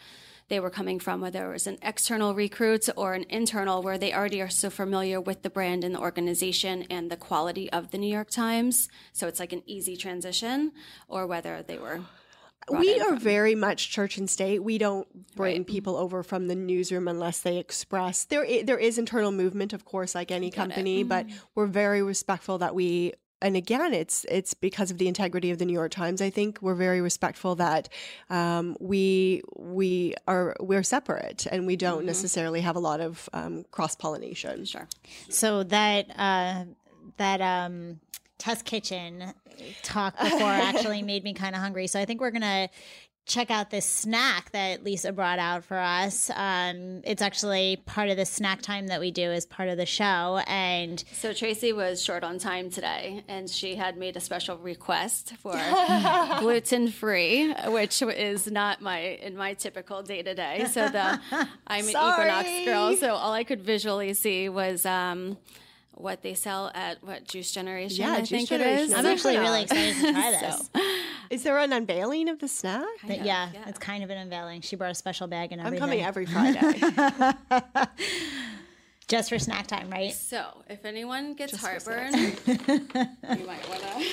they 0.49 0.61
were 0.61 0.71
coming 0.71 0.99
from, 0.99 1.21
whether 1.21 1.49
it 1.49 1.53
was 1.53 1.67
an 1.67 1.79
external 1.83 2.35
recruit 2.35 2.89
or 2.97 3.15
an 3.15 3.25
internal, 3.29 3.83
where 3.83 3.99
they 3.99 4.13
already 4.13 4.41
are 4.41 4.51
so 4.51 4.71
familiar 4.71 5.21
with 5.21 5.43
the 5.43 5.51
brand 5.51 5.85
and 5.85 5.95
the 5.95 6.01
organization 6.01 6.85
and 6.91 7.11
the 7.11 7.17
quality 7.17 7.71
of 7.73 7.91
the 7.91 7.99
New 7.99 8.13
York 8.13 8.31
Times. 8.31 8.89
So 9.13 9.27
it's 9.27 9.41
like 9.41 9.53
an 9.53 9.63
easy 9.67 9.97
transition, 9.97 10.73
or 11.09 11.27
whether 11.27 11.63
they 11.63 11.79
were. 11.79 12.01
We 12.71 12.99
are 13.01 13.11
from- 13.11 13.19
very 13.21 13.55
much 13.55 13.91
church 13.91 14.17
and 14.19 14.29
state. 14.29 14.63
We 14.63 14.79
don't 14.79 15.07
bring 15.37 15.65
people 15.65 15.97
over 15.97 16.23
from 16.23 16.49
the 16.49 16.55
newsroom 16.55 17.09
unless 17.09 17.41
they 17.41 17.59
express. 17.59 18.25
There, 18.25 18.45
i- 18.47 18.63
there 18.63 18.79
is 18.79 18.99
internal 18.99 19.33
movement, 19.33 19.73
of 19.73 19.85
course, 19.85 20.15
like 20.15 20.31
any 20.31 20.51
company, 20.51 21.03
but 21.03 21.27
we're 21.55 21.67
very 21.67 22.03
respectful 22.03 22.59
that 22.59 22.75
we. 22.75 23.13
And 23.43 23.57
again, 23.57 23.93
it's 23.93 24.25
it's 24.31 24.55
because 24.55 24.91
of 24.91 24.97
the 24.97 25.07
integrity 25.07 25.51
of 25.51 25.59
the 25.59 25.67
New 25.67 25.75
York 25.75 25.91
Times. 25.91 26.23
I 26.23 26.31
think 26.31 26.61
we're 26.63 26.75
very 26.77 27.03
respectful 27.03 27.57
that 27.57 27.91
um, 28.31 28.75
we 28.81 29.43
we 29.55 30.15
are 30.27 30.57
we're 30.61 30.83
separate 30.85 31.45
and 31.53 31.67
we 31.67 31.77
don't 31.77 32.07
necessarily 32.07 32.63
have 32.63 32.75
a 32.77 32.79
lot 32.81 33.01
of 33.01 33.29
um, 33.35 33.65
cross 33.71 33.97
pollination. 33.97 34.65
Sure. 34.65 34.89
So 35.29 35.63
that 35.65 36.07
uh, 36.19 36.65
that 37.19 37.41
um, 37.43 38.01
test 38.39 38.65
kitchen 38.65 39.33
talk 39.83 40.19
before 40.19 40.43
actually 40.43 41.03
made 41.03 41.25
me 41.25 41.33
kind 41.33 41.55
of 41.55 41.61
hungry. 41.61 41.87
So 41.87 42.01
I 42.01 42.05
think 42.05 42.21
we're 42.21 42.31
gonna 42.31 42.69
check 43.27 43.51
out 43.51 43.71
this 43.71 43.87
snack 43.87 44.51
that 44.53 44.85
Lisa 44.85 45.11
brought 45.11 45.39
out 45.39 45.65
for 45.65 45.79
us. 45.79 46.31
Um, 46.35 47.01
it's 47.05 47.23
actually 47.23 47.77
part 47.87 48.11
of 48.11 48.17
the 48.17 48.27
snack 48.27 48.61
time 48.61 48.89
that 48.89 49.01
we 49.01 49.11
do 49.11 49.31
as 49.31 49.47
part 49.47 49.69
of 49.71 49.79
the 49.79 49.87
show, 49.87 50.43
and 50.47 51.03
So 51.13 51.33
Tracy 51.33 51.73
was 51.73 52.03
short 52.03 52.23
on 52.23 52.39
time 52.39 52.71
today, 52.71 53.25
and 53.29 53.49
she 53.49 53.77
had 53.77 53.97
made 53.97 54.17
a 54.17 54.21
special 54.21 54.59
request 54.59 55.35
for 55.39 55.53
gluten 56.41 56.89
free, 56.89 57.53
which 57.69 58.03
is 58.03 58.51
not 58.51 58.83
my 58.83 58.99
in 58.99 59.37
my 59.37 59.55
typical 59.55 60.03
day 60.03 60.23
to 60.23 60.35
day. 60.35 60.67
So 60.71 60.89
the 60.89 61.19
I'm 61.67 61.85
an 61.85 61.89
Equinox 61.89 62.49
girl, 62.67 62.97
so 62.97 63.15
all 63.15 63.33
I 63.33 63.45
could 63.45 63.63
visually 63.63 64.13
see 64.13 64.49
was 64.49 64.85
um, 64.85 65.39
what 65.97 66.23
they 66.23 66.35
sell 66.35 66.71
at 66.75 67.03
what 67.03 67.25
Juice 67.25 67.53
Generation. 67.53 68.05
Yeah, 68.05 68.13
I 68.13 68.19
Juice 68.21 68.29
think 68.31 68.49
Generation. 68.49 68.79
it 68.79 68.83
is. 68.85 68.95
I'm 68.95 69.07
actually 69.07 69.39
really 69.39 69.63
excited 69.63 69.95
to 69.97 70.13
try 70.13 70.31
this. 70.41 70.71
Is 71.31 71.43
there 71.43 71.59
an 71.59 71.73
unveiling 71.73 72.29
of 72.29 72.39
the 72.39 72.49
snack? 72.49 72.85
But 73.07 73.25
yeah, 73.25 73.51
it's 73.67 73.79
kind 73.79 74.05
of 74.05 74.11
an 74.11 74.19
unveiling. 74.19 74.61
She 74.61 74.77
brought 74.77 74.91
a 74.91 74.95
special 74.95 75.27
bag 75.27 75.53
and 75.53 75.61
everything. 75.61 75.83
I'm 75.83 75.89
coming 75.89 76.05
every 76.05 76.27
Friday. 76.27 76.81
just 79.09 79.29
for 79.29 79.39
snack 79.39 79.67
time, 79.67 79.91
right? 79.91 80.13
So 80.13 80.65
if 80.69 80.85
anyone 80.85 81.35
gets 81.35 81.57
heartburn, 81.57 82.15
you 82.47 83.47
might 83.47 83.69
want 83.69 83.83
to. 83.83 84.05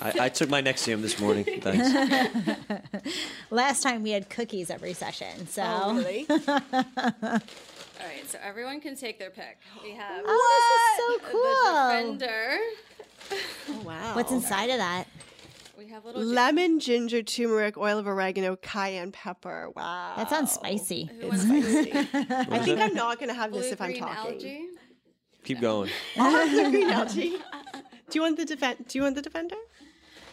I, 0.00 0.12
I 0.20 0.28
took 0.28 0.48
my 0.48 0.62
Nexium 0.62 1.00
this 1.02 1.20
morning. 1.20 1.44
Thanks. 1.44 2.88
Last 3.50 3.82
time 3.82 4.02
we 4.02 4.10
had 4.10 4.28
cookies 4.30 4.70
every 4.70 4.94
session, 4.94 5.46
so 5.46 5.62
oh, 5.64 5.94
really? 5.96 6.26
All 8.02 8.08
right, 8.08 8.28
so 8.28 8.38
everyone 8.42 8.80
can 8.80 8.96
take 8.96 9.18
their 9.18 9.30
pick. 9.30 9.58
We 9.82 9.92
have 9.92 10.24
oh, 10.26 11.18
this 11.18 11.20
is 11.20 11.22
so 11.22 11.26
the 11.26 11.32
cool. 11.32 11.88
Defender. 11.88 12.58
Oh, 13.70 13.82
wow. 13.86 14.16
What's 14.16 14.32
inside 14.32 14.70
of 14.70 14.78
that? 14.78 15.06
We 15.78 15.86
have 15.88 16.04
little. 16.04 16.20
Lemon, 16.20 16.80
ginger, 16.80 17.22
turmeric, 17.22 17.78
oil 17.78 17.98
of 17.98 18.08
oregano, 18.08 18.56
cayenne 18.56 19.12
pepper. 19.12 19.70
Wow. 19.76 20.14
That 20.16 20.30
sounds 20.30 20.50
spicy. 20.50 21.10
It's 21.20 21.42
spicy. 21.42 21.92
I 22.52 22.58
think 22.58 22.80
I'm 22.80 22.94
not 22.94 23.18
going 23.18 23.28
to 23.28 23.34
have 23.34 23.52
this 23.52 23.66
blue 23.66 23.72
if 23.72 23.80
I'm 23.80 23.90
green 23.90 24.02
talking. 24.02 24.32
algae. 24.32 24.66
Keep 25.44 25.60
going. 25.60 25.90
Blue 26.16 26.70
green 26.70 26.90
algae. 26.90 27.30
Do 27.30 28.18
you 28.18 28.22
want 28.22 28.36
the 28.36 28.44
defend? 28.44 28.86
Do 28.88 28.98
you 28.98 29.02
want 29.02 29.16
the 29.16 29.22
defender? 29.22 29.56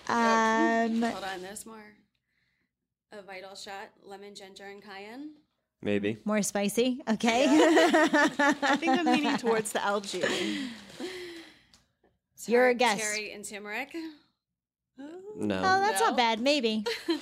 Um, 0.08 1.02
Hold 1.02 1.24
on, 1.24 1.42
there's 1.42 1.66
more. 1.66 1.86
A 3.12 3.22
vital 3.22 3.56
shot, 3.56 3.90
lemon, 4.04 4.36
ginger, 4.36 4.66
and 4.66 4.84
cayenne. 4.84 5.32
Maybe. 5.82 6.18
more 6.26 6.42
spicy. 6.42 7.02
Okay. 7.10 7.46
I 7.50 8.76
think 8.80 9.00
I'm 9.00 9.06
leaning 9.06 9.38
towards 9.38 9.72
the 9.72 9.84
algae. 9.84 10.24
You're 12.48 12.70
a 12.70 12.72
Tart, 12.74 12.78
guess. 12.80 13.00
Cherry 13.00 13.32
and 13.32 13.46
turmeric. 13.48 13.96
No. 15.38 15.58
oh, 15.58 15.80
that's 15.80 16.00
No. 16.02 16.08
not 16.08 16.18
bad. 16.18 16.40
Maybe. 16.42 16.84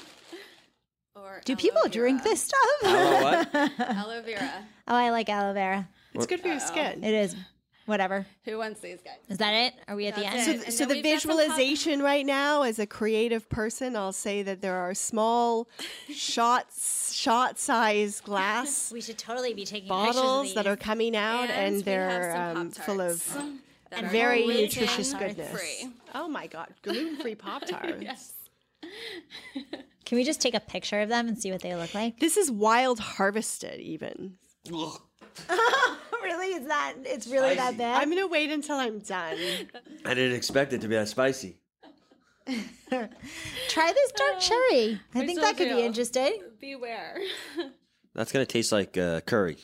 Or 1.15 1.41
Do 1.45 1.53
aloe 1.53 1.59
people 1.59 1.81
vera. 1.81 1.91
drink 1.91 2.21
this 2.23 2.43
stuff? 2.43 2.59
Aloe 2.83 3.23
what? 3.23 3.79
Aloe 3.79 4.21
vera. 4.21 4.51
Oh, 4.87 4.95
I 4.95 5.09
like 5.09 5.27
aloe 5.29 5.51
vera. 5.53 5.89
It's 6.13 6.27
good 6.27 6.41
for 6.41 6.47
your 6.47 6.59
skin. 6.59 7.03
It 7.03 7.11
is. 7.13 7.35
Whatever. 7.87 8.25
Who 8.43 8.57
wants 8.57 8.81
these 8.81 8.99
guys? 9.01 9.15
Is 9.29 9.37
that 9.37 9.53
it? 9.53 9.73
Are 9.87 9.95
we 9.95 10.07
at 10.07 10.15
the 10.15 10.25
end? 10.25 10.35
it. 10.49 10.65
And 10.65 10.73
So 10.73 10.85
the 10.85 10.95
we've 10.95 11.03
got 11.05 11.21
some 11.21 11.31
pop- 11.31 11.39
visualization 11.39 12.01
right 12.01 12.25
now, 12.25 12.63
as 12.63 12.79
a 12.79 12.85
creative 12.85 13.47
person, 13.49 13.95
I'll 13.95 14.11
say 14.11 14.43
that 14.43 14.61
there 14.61 14.75
are 14.75 14.93
small 14.93 15.69
shots, 16.13 17.13
shot 17.13 17.57
size 17.57 18.19
glass 18.19 18.91
We 18.93 18.99
should 18.99 19.17
totally 19.17 19.53
be 19.53 19.63
taking 19.63 19.87
bottles 19.87 20.47
pictures 20.49 20.55
that 20.55 20.67
are 20.67 20.75
coming 20.75 21.15
out, 21.15 21.49
and, 21.49 21.75
we 21.75 21.77
have 21.77 21.85
they're 21.85 22.35
um, 22.35 22.71
full 22.71 22.99
of 22.99 23.25
Pop-Tarts 23.25 23.53
that 23.91 24.03
are 24.03 24.07
very 24.09 24.45
nutritious 24.45 25.13
goodness. 25.13 25.49
Free. 25.49 25.89
Oh 26.13 26.27
my 26.27 26.47
god, 26.47 26.67
gluten-free 26.83 27.35
Pop 27.35 27.65
Tarts. 27.65 27.93
Yes. 28.01 28.33
Can 30.05 30.17
we 30.17 30.25
just 30.25 30.41
take 30.41 30.53
a 30.53 30.59
picture 30.59 30.99
of 30.99 31.07
them 31.09 31.27
and 31.29 31.37
see 31.41 31.51
what 31.53 31.61
they 31.61 31.75
look 31.75 31.93
like? 31.93 32.19
This 32.19 32.35
is 32.35 32.51
wild 32.51 32.99
harvested, 32.99 33.79
even. 33.79 34.33
Really? 36.57 36.61
Is 36.61 36.67
that? 36.67 36.93
It's 37.05 37.27
really 37.27 37.55
that 37.55 37.77
bad? 37.77 38.01
I'm 38.01 38.09
gonna 38.09 38.27
wait 38.27 38.49
until 38.51 38.77
I'm 38.77 38.99
done. 38.99 39.37
I 40.05 40.13
didn't 40.13 40.35
expect 40.35 40.73
it 40.73 40.81
to 40.81 40.87
be 40.87 40.95
that 40.95 41.07
spicy. 41.07 41.57
Try 42.47 43.91
this 43.91 44.11
dark 44.15 44.39
cherry. 44.39 45.01
I 45.13 45.25
think 45.25 45.39
that 45.39 45.45
told 45.45 45.57
could 45.57 45.69
be 45.69 45.75
you. 45.81 45.85
interesting. 45.85 46.41
Beware. 46.61 47.17
That's 48.15 48.31
gonna 48.31 48.45
taste 48.45 48.71
like 48.71 48.97
uh, 48.97 49.21
curry. 49.21 49.57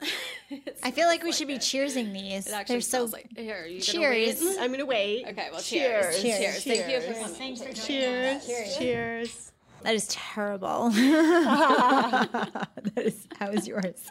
I 0.82 0.92
feel 0.92 1.08
like 1.08 1.22
we 1.24 1.32
should 1.32 1.48
be 1.48 1.58
cheersing 1.58 2.12
these. 2.12 2.46
It 2.46 2.52
actually 2.52 2.76
They're 2.76 2.80
so. 2.80 3.06
smells 3.06 3.12
like 3.12 3.28
here. 3.36 3.66
You 3.66 3.80
Cheers. 3.80 4.40
Wait? 4.40 4.56
I'm 4.60 4.70
gonna 4.70 4.86
wait. 4.86 5.26
Okay. 5.28 5.48
Well, 5.50 5.60
Cheers. 5.60 6.22
cheers. 6.22 6.62
Cheers. 6.62 6.64
Thank 6.64 6.90
you 6.90 7.00
for 7.00 7.14
Cheers. 7.14 7.38
coming. 7.38 7.74
Cheers. 7.74 8.76
Cheers. 8.78 9.52
That 9.82 9.94
is 9.94 10.08
terrible. 10.08 10.90
that 10.90 12.68
is. 12.96 13.26
How 13.38 13.50
is 13.50 13.66
yours? 13.68 14.10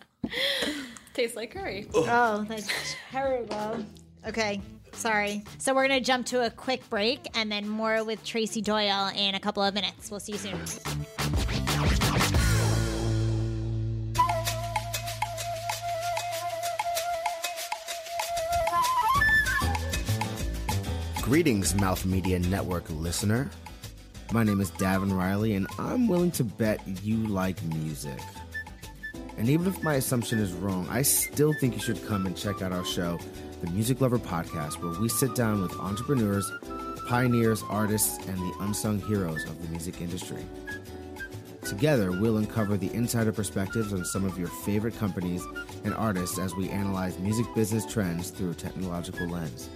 Tastes 1.17 1.35
like 1.35 1.49
curry. 1.49 1.87
Oh, 1.95 2.45
that's 2.47 2.69
terrible. 3.09 3.83
Okay, 4.27 4.61
sorry. 4.91 5.43
So 5.57 5.73
we're 5.73 5.87
gonna 5.87 5.99
jump 5.99 6.27
to 6.27 6.45
a 6.45 6.51
quick 6.51 6.87
break 6.91 7.27
and 7.33 7.51
then 7.51 7.67
more 7.67 8.03
with 8.03 8.23
Tracy 8.23 8.61
Doyle 8.61 9.09
in 9.15 9.33
a 9.33 9.39
couple 9.39 9.63
of 9.63 9.73
minutes. 9.73 10.11
We'll 10.11 10.19
see 10.19 10.33
you 10.33 10.37
soon. 10.37 10.59
Greetings, 21.23 21.73
Mouth 21.73 22.05
Media 22.05 22.37
Network 22.37 22.87
listener. 22.91 23.49
My 24.31 24.43
name 24.43 24.61
is 24.61 24.69
Davin 24.69 25.17
Riley, 25.17 25.55
and 25.55 25.65
I'm 25.79 26.07
willing 26.07 26.29
to 26.33 26.43
bet 26.43 26.79
you 27.01 27.17
like 27.25 27.59
music. 27.63 28.19
And 29.37 29.49
even 29.49 29.67
if 29.67 29.83
my 29.83 29.95
assumption 29.95 30.39
is 30.39 30.51
wrong, 30.51 30.87
I 30.89 31.03
still 31.03 31.53
think 31.53 31.75
you 31.75 31.79
should 31.79 32.05
come 32.07 32.25
and 32.25 32.35
check 32.35 32.61
out 32.61 32.71
our 32.71 32.83
show, 32.83 33.19
the 33.61 33.69
Music 33.69 34.01
Lover 34.01 34.17
Podcast, 34.17 34.81
where 34.81 34.99
we 34.99 35.09
sit 35.09 35.35
down 35.35 35.61
with 35.61 35.73
entrepreneurs, 35.79 36.51
pioneers, 37.07 37.63
artists, 37.69 38.17
and 38.27 38.37
the 38.37 38.53
unsung 38.61 38.99
heroes 38.99 39.43
of 39.45 39.61
the 39.61 39.67
music 39.69 40.01
industry. 40.01 40.43
Together, 41.61 42.11
we'll 42.11 42.37
uncover 42.37 42.77
the 42.77 42.91
insider 42.93 43.31
perspectives 43.31 43.93
on 43.93 44.05
some 44.05 44.25
of 44.25 44.39
your 44.39 44.47
favorite 44.47 44.97
companies 44.97 45.43
and 45.83 45.93
artists 45.93 46.39
as 46.39 46.55
we 46.55 46.69
analyze 46.69 47.19
music 47.19 47.45
business 47.53 47.85
trends 47.85 48.29
through 48.29 48.51
a 48.51 48.55
technological 48.55 49.27
lens. 49.27 49.69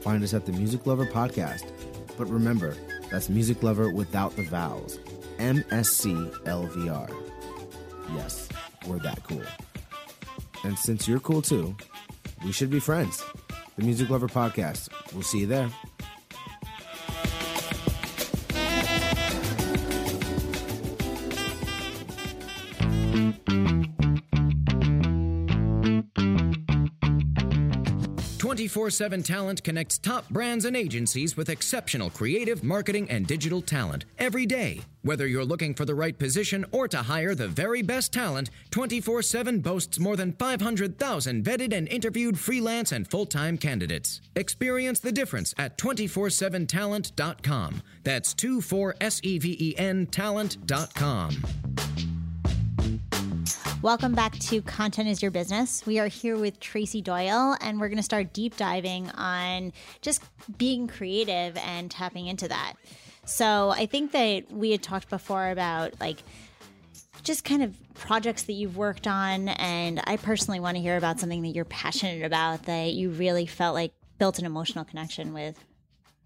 Find 0.00 0.24
us 0.24 0.34
at 0.34 0.46
the 0.46 0.52
Music 0.52 0.86
Lover 0.86 1.06
Podcast. 1.06 1.70
But 2.16 2.28
remember, 2.28 2.76
that's 3.10 3.28
Music 3.28 3.62
Lover 3.62 3.90
without 3.90 4.34
the 4.36 4.44
vowels. 4.44 4.98
M 5.38 5.64
S 5.70 5.90
C 5.90 6.30
L 6.46 6.66
V 6.66 6.88
R. 6.88 7.08
Yes, 8.14 8.48
we're 8.86 8.98
that 9.00 9.22
cool. 9.24 9.42
And 10.64 10.78
since 10.78 11.06
you're 11.06 11.20
cool 11.20 11.42
too, 11.42 11.76
we 12.44 12.52
should 12.52 12.70
be 12.70 12.80
friends. 12.80 13.22
The 13.76 13.84
Music 13.84 14.08
Lover 14.10 14.28
Podcast. 14.28 14.88
We'll 15.12 15.22
see 15.22 15.40
you 15.40 15.46
there. 15.46 15.70
24 28.84 28.90
7 28.90 29.22
Talent 29.22 29.64
connects 29.64 29.96
top 29.96 30.28
brands 30.28 30.66
and 30.66 30.76
agencies 30.76 31.38
with 31.38 31.48
exceptional 31.48 32.10
creative, 32.10 32.62
marketing, 32.62 33.08
and 33.08 33.26
digital 33.26 33.62
talent 33.62 34.04
every 34.18 34.44
day. 34.44 34.82
Whether 35.00 35.26
you're 35.26 35.44
looking 35.44 35.72
for 35.72 35.86
the 35.86 35.94
right 35.94 36.18
position 36.18 36.66
or 36.70 36.86
to 36.88 36.98
hire 36.98 37.34
the 37.34 37.48
very 37.48 37.80
best 37.80 38.12
talent, 38.12 38.50
24 38.72 39.22
7 39.22 39.60
boasts 39.60 39.98
more 39.98 40.16
than 40.16 40.32
500,000 40.32 41.42
vetted 41.42 41.72
and 41.72 41.88
interviewed 41.88 42.38
freelance 42.38 42.92
and 42.92 43.08
full 43.08 43.24
time 43.24 43.56
candidates. 43.56 44.20
Experience 44.36 45.00
the 45.00 45.12
difference 45.12 45.54
at 45.56 45.78
247talent.com. 45.78 47.82
That's 48.02 48.34
24SEVEN 48.34 50.10
talent.com. 50.10 51.30
Welcome 53.84 54.14
back 54.14 54.38
to 54.38 54.62
Content 54.62 55.10
is 55.10 55.20
Your 55.20 55.30
Business. 55.30 55.84
We 55.84 55.98
are 55.98 56.06
here 56.06 56.38
with 56.38 56.58
Tracy 56.58 57.02
Doyle, 57.02 57.54
and 57.60 57.78
we're 57.78 57.88
going 57.88 57.98
to 57.98 58.02
start 58.02 58.32
deep 58.32 58.56
diving 58.56 59.10
on 59.10 59.74
just 60.00 60.22
being 60.56 60.86
creative 60.86 61.58
and 61.58 61.90
tapping 61.90 62.26
into 62.26 62.48
that. 62.48 62.76
So, 63.26 63.74
I 63.76 63.84
think 63.84 64.12
that 64.12 64.50
we 64.50 64.70
had 64.70 64.82
talked 64.82 65.10
before 65.10 65.50
about 65.50 66.00
like 66.00 66.22
just 67.24 67.44
kind 67.44 67.62
of 67.62 67.76
projects 67.92 68.44
that 68.44 68.54
you've 68.54 68.78
worked 68.78 69.06
on, 69.06 69.50
and 69.50 70.00
I 70.06 70.16
personally 70.16 70.60
want 70.60 70.78
to 70.78 70.80
hear 70.80 70.96
about 70.96 71.20
something 71.20 71.42
that 71.42 71.54
you're 71.54 71.66
passionate 71.66 72.24
about 72.24 72.62
that 72.62 72.94
you 72.94 73.10
really 73.10 73.44
felt 73.44 73.74
like 73.74 73.92
built 74.18 74.38
an 74.38 74.46
emotional 74.46 74.86
connection 74.86 75.34
with 75.34 75.62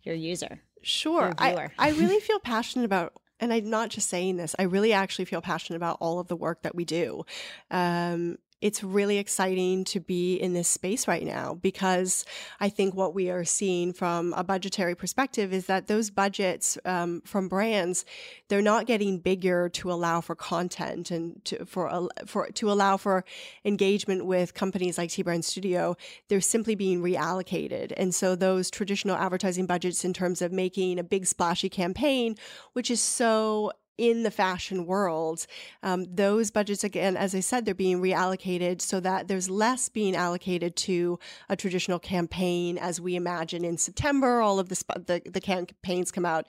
your 0.05 0.15
user. 0.15 0.61
Sure. 0.83 1.33
I, 1.39 1.71
I 1.77 1.91
really 1.91 2.21
feel 2.21 2.39
passionate 2.39 2.85
about 2.85 3.15
and 3.41 3.53
I'm 3.53 3.71
not 3.71 3.91
just 3.91 4.09
saying 4.09 4.37
this, 4.37 4.55
I 4.59 4.65
really 4.65 4.93
actually 4.93 5.25
feel 5.25 5.41
passionate 5.41 5.77
about 5.77 5.99
all 6.01 6.19
of 6.19 6.29
the 6.29 6.37
work 6.37 6.63
that 6.63 6.75
we 6.75 6.85
do. 6.85 7.25
Um, 7.71 8.39
it's 8.61 8.83
really 8.83 9.19
exciting 9.19 9.85
to 9.85 10.01
be 10.01 10.35
in 10.35 10.53
this 10.53 10.69
space 10.69 11.07
right 11.07 11.25
now 11.25 11.55
because 11.55 12.25
I 12.59 12.69
think 12.69 12.95
what 12.95 13.15
we 13.15 13.31
are 13.31 13.45
seeing 13.45 13.93
from 13.93 14.33
a 14.37 14.43
budgetary 14.43 14.95
perspective 14.95 15.53
is 15.53 15.67
that 15.67 15.87
those 15.87 16.11
budgets 16.11 16.77
um, 16.85 17.21
from 17.25 17.49
brands 17.49 18.05
they're 18.49 18.63
not 18.63 18.87
getting 18.87 19.19
bigger 19.19 19.69
to 19.69 19.93
allow 19.93 20.21
for 20.21 20.35
content 20.35 21.11
and 21.11 21.45
to, 21.45 21.65
for 21.67 22.09
for 22.27 22.49
to 22.49 22.71
allow 22.71 22.97
for 22.97 23.25
engagement 23.65 24.25
with 24.27 24.55
companies 24.55 24.99
like 24.99 25.11
T 25.11 25.23
Brand 25.23 25.45
Studio. 25.45 25.97
They're 26.29 26.41
simply 26.41 26.75
being 26.75 27.03
reallocated, 27.03 27.93
and 27.97 28.15
so 28.15 28.35
those 28.35 28.71
traditional 28.71 29.17
advertising 29.17 29.67
budgets 29.67 30.05
in 30.05 30.13
terms 30.13 30.43
of 30.43 30.53
making 30.53 30.99
a 30.99 31.05
big 31.05 31.27
splashy 31.27 31.69
campaign, 31.69 32.37
which 32.73 32.91
is 32.91 33.01
so 33.01 33.73
in 33.99 34.23
the 34.23 34.31
fashion 34.31 34.87
world, 34.87 35.47
um, 35.83 36.07
those 36.09 36.53
budgets, 36.53 36.85
again, 36.85 37.17
as 37.17 37.35
I 37.35 37.41
said, 37.41 37.65
they're 37.65 37.75
being 37.75 38.01
reallocated 38.01 38.81
so 38.81 39.01
that 39.01 39.27
there's 39.27 39.51
less 39.51 39.89
being 39.89 40.15
allocated 40.15 40.77
to 40.77 41.19
a 41.49 41.57
traditional 41.57 41.99
campaign 41.99 42.79
as 42.79 43.01
we 43.01 43.17
imagine 43.17 43.65
in 43.65 43.77
September. 43.77 44.41
All 44.41 44.61
of 44.61 44.69
the, 44.69 44.83
the, 45.07 45.23
the 45.29 45.41
campaigns 45.41 46.13
come 46.13 46.25
out, 46.25 46.47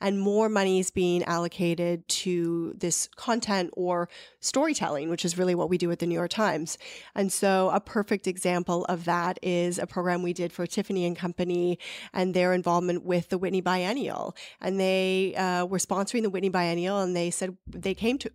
and 0.00 0.20
more 0.20 0.48
money 0.48 0.78
is 0.78 0.92
being 0.92 1.24
allocated 1.24 2.06
to 2.08 2.72
this 2.76 3.08
content 3.16 3.70
or 3.76 4.08
storytelling, 4.38 5.10
which 5.10 5.24
is 5.24 5.36
really 5.36 5.56
what 5.56 5.68
we 5.68 5.78
do 5.78 5.90
at 5.90 5.98
the 5.98 6.06
New 6.06 6.14
York 6.14 6.30
Times. 6.30 6.78
And 7.16 7.32
so, 7.32 7.70
a 7.74 7.80
perfect 7.80 8.28
example 8.28 8.84
of 8.84 9.04
that 9.06 9.38
is 9.42 9.78
a 9.78 9.86
program 9.86 10.22
we 10.22 10.32
did 10.32 10.52
for 10.52 10.66
Tiffany 10.66 11.04
and 11.04 11.16
Company 11.16 11.80
and 12.12 12.32
their 12.32 12.52
involvement 12.52 13.04
with 13.04 13.28
the 13.28 13.38
Whitney 13.38 13.60
Biennial. 13.60 14.36
And 14.60 14.78
they 14.78 15.34
uh, 15.34 15.66
were 15.66 15.78
sponsoring 15.78 16.22
the 16.22 16.30
Whitney 16.30 16.48
Biennial 16.48 16.91
And 17.00 17.16
they 17.16 17.30
said 17.30 17.56
they 17.66 17.94
came 17.94 18.18
to 18.18 18.30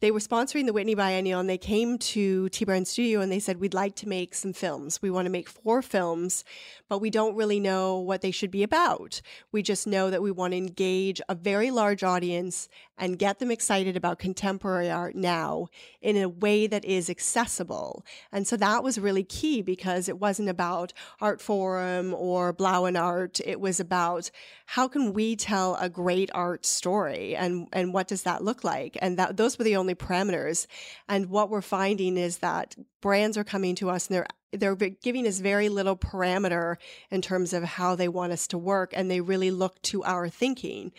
they 0.00 0.10
were 0.10 0.18
sponsoring 0.18 0.66
the 0.66 0.72
Whitney 0.72 0.94
Biennial 0.94 1.40
and 1.40 1.48
they 1.48 1.58
came 1.58 1.98
to 1.98 2.48
T 2.50 2.64
Brand 2.64 2.86
Studio 2.86 3.20
and 3.20 3.32
they 3.32 3.38
said, 3.38 3.60
We'd 3.60 3.74
like 3.74 3.94
to 3.96 4.08
make 4.08 4.34
some 4.34 4.52
films. 4.52 5.00
We 5.00 5.10
want 5.10 5.26
to 5.26 5.30
make 5.30 5.48
four 5.48 5.80
films, 5.80 6.44
but 6.88 7.00
we 7.00 7.10
don't 7.10 7.34
really 7.34 7.60
know 7.60 7.98
what 7.98 8.20
they 8.20 8.30
should 8.30 8.50
be 8.50 8.62
about. 8.62 9.20
We 9.52 9.62
just 9.62 9.86
know 9.86 10.10
that 10.10 10.22
we 10.22 10.30
want 10.30 10.52
to 10.52 10.58
engage 10.58 11.20
a 11.28 11.34
very 11.34 11.70
large 11.70 12.02
audience 12.02 12.68
and 12.98 13.18
get 13.18 13.38
them 13.38 13.50
excited 13.50 13.96
about 13.96 14.18
contemporary 14.18 14.90
art 14.90 15.14
now 15.14 15.68
in 16.02 16.16
a 16.16 16.28
way 16.28 16.66
that 16.66 16.84
is 16.84 17.08
accessible. 17.08 18.04
And 18.32 18.46
so 18.46 18.56
that 18.56 18.82
was 18.82 18.98
really 18.98 19.22
key 19.22 19.62
because 19.62 20.08
it 20.08 20.18
wasn't 20.18 20.48
about 20.48 20.92
Art 21.20 21.38
Artforum 21.38 22.12
or 22.14 22.52
Blouin 22.52 23.00
Art. 23.00 23.40
It 23.44 23.60
was 23.60 23.80
about 23.80 24.30
how 24.66 24.88
can 24.88 25.12
we 25.12 25.36
tell 25.36 25.76
a 25.76 25.88
great 25.88 26.30
art 26.34 26.66
story 26.66 27.36
and, 27.36 27.68
and 27.72 27.94
what 27.94 28.08
does 28.08 28.22
that 28.22 28.42
look 28.42 28.64
like? 28.64 28.96
And 29.00 29.18
that 29.18 29.36
those 29.36 29.58
were 29.58 29.64
the 29.64 29.76
only 29.76 29.87
parameters. 29.94 30.66
And 31.08 31.30
what 31.30 31.50
we're 31.50 31.60
finding 31.60 32.16
is 32.16 32.38
that 32.38 32.74
brands 33.00 33.36
are 33.36 33.44
coming 33.44 33.74
to 33.76 33.90
us 33.90 34.06
and 34.06 34.16
they're 34.16 34.26
they're 34.52 34.74
giving 34.76 35.26
us 35.26 35.40
very 35.40 35.68
little 35.68 35.96
parameter 35.96 36.76
in 37.10 37.20
terms 37.20 37.52
of 37.52 37.62
how 37.62 37.94
they 37.94 38.08
want 38.08 38.32
us 38.32 38.46
to 38.46 38.56
work 38.56 38.92
and 38.94 39.10
they 39.10 39.20
really 39.20 39.50
look 39.50 39.80
to 39.82 40.02
our 40.04 40.28
thinking 40.28 40.90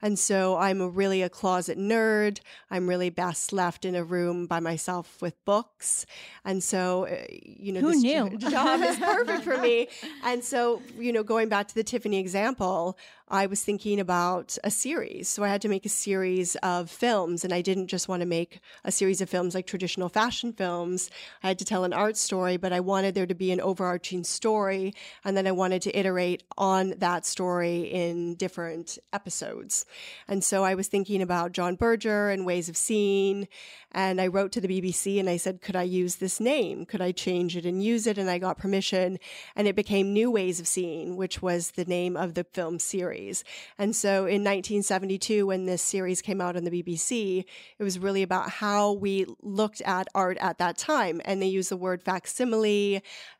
and 0.00 0.18
so 0.18 0.56
i'm 0.56 0.80
a 0.80 0.88
really 0.88 1.20
a 1.22 1.28
closet 1.28 1.78
nerd 1.78 2.40
i'm 2.70 2.88
really 2.88 3.10
best 3.10 3.52
left 3.52 3.84
in 3.84 3.94
a 3.94 4.02
room 4.02 4.46
by 4.46 4.58
myself 4.58 5.20
with 5.20 5.42
books 5.44 6.06
and 6.44 6.62
so 6.62 7.06
uh, 7.06 7.16
you 7.30 7.72
know 7.72 7.80
Who 7.80 7.92
this 7.92 8.02
knew? 8.02 8.38
job 8.38 8.80
is 8.80 8.96
perfect 8.98 9.44
for 9.44 9.58
me 9.58 9.88
and 10.24 10.42
so 10.42 10.80
you 10.98 11.12
know 11.12 11.22
going 11.22 11.48
back 11.48 11.68
to 11.68 11.74
the 11.74 11.84
tiffany 11.84 12.18
example 12.18 12.96
I 13.26 13.46
was 13.46 13.64
thinking 13.64 14.00
about 14.00 14.58
a 14.62 14.70
series. 14.70 15.28
So 15.28 15.42
I 15.42 15.48
had 15.48 15.62
to 15.62 15.68
make 15.68 15.86
a 15.86 15.88
series 15.88 16.56
of 16.56 16.90
films, 16.90 17.42
and 17.42 17.54
I 17.54 17.62
didn't 17.62 17.86
just 17.86 18.06
want 18.06 18.20
to 18.20 18.26
make 18.26 18.60
a 18.84 18.92
series 18.92 19.22
of 19.22 19.30
films 19.30 19.54
like 19.54 19.66
traditional 19.66 20.10
fashion 20.10 20.52
films. 20.52 21.10
I 21.42 21.48
had 21.48 21.58
to 21.60 21.64
tell 21.64 21.84
an 21.84 21.94
art 21.94 22.18
story, 22.18 22.58
but 22.58 22.72
I 22.72 22.80
wanted 22.80 22.93
there 23.02 23.26
to 23.26 23.34
be 23.34 23.50
an 23.50 23.60
overarching 23.60 24.24
story, 24.24 24.94
and 25.24 25.36
then 25.36 25.46
I 25.46 25.52
wanted 25.52 25.82
to 25.82 25.98
iterate 25.98 26.42
on 26.56 26.94
that 26.98 27.26
story 27.26 27.82
in 27.82 28.36
different 28.36 28.98
episodes. 29.12 29.84
And 30.28 30.44
so 30.44 30.64
I 30.64 30.74
was 30.74 30.88
thinking 30.88 31.20
about 31.20 31.52
John 31.52 31.74
Berger 31.74 32.30
and 32.30 32.46
Ways 32.46 32.68
of 32.68 32.76
Seeing, 32.76 33.48
and 33.92 34.20
I 34.20 34.26
wrote 34.26 34.52
to 34.52 34.60
the 34.60 34.68
BBC 34.68 35.20
and 35.20 35.28
I 35.28 35.36
said, 35.36 35.62
Could 35.62 35.76
I 35.76 35.82
use 35.82 36.16
this 36.16 36.40
name? 36.40 36.84
Could 36.84 37.00
I 37.00 37.12
change 37.12 37.56
it 37.56 37.64
and 37.64 37.82
use 37.82 38.06
it? 38.06 38.18
And 38.18 38.30
I 38.30 38.38
got 38.38 38.58
permission, 38.58 39.18
and 39.56 39.68
it 39.68 39.76
became 39.76 40.12
New 40.12 40.30
Ways 40.30 40.60
of 40.60 40.66
Seeing, 40.66 41.16
which 41.16 41.42
was 41.42 41.72
the 41.72 41.84
name 41.84 42.16
of 42.16 42.34
the 42.34 42.44
film 42.44 42.78
series. 42.78 43.44
And 43.78 43.94
so 43.94 44.26
in 44.26 44.42
1972, 44.42 45.46
when 45.46 45.66
this 45.66 45.82
series 45.82 46.22
came 46.22 46.40
out 46.40 46.56
on 46.56 46.64
the 46.64 46.70
BBC, 46.70 47.44
it 47.78 47.82
was 47.82 47.98
really 47.98 48.22
about 48.22 48.50
how 48.50 48.92
we 48.92 49.26
looked 49.42 49.80
at 49.82 50.08
art 50.14 50.38
at 50.38 50.58
that 50.58 50.76
time. 50.76 51.20
And 51.24 51.40
they 51.40 51.46
used 51.46 51.70
the 51.70 51.76
word 51.76 52.02
facsimile 52.02 52.83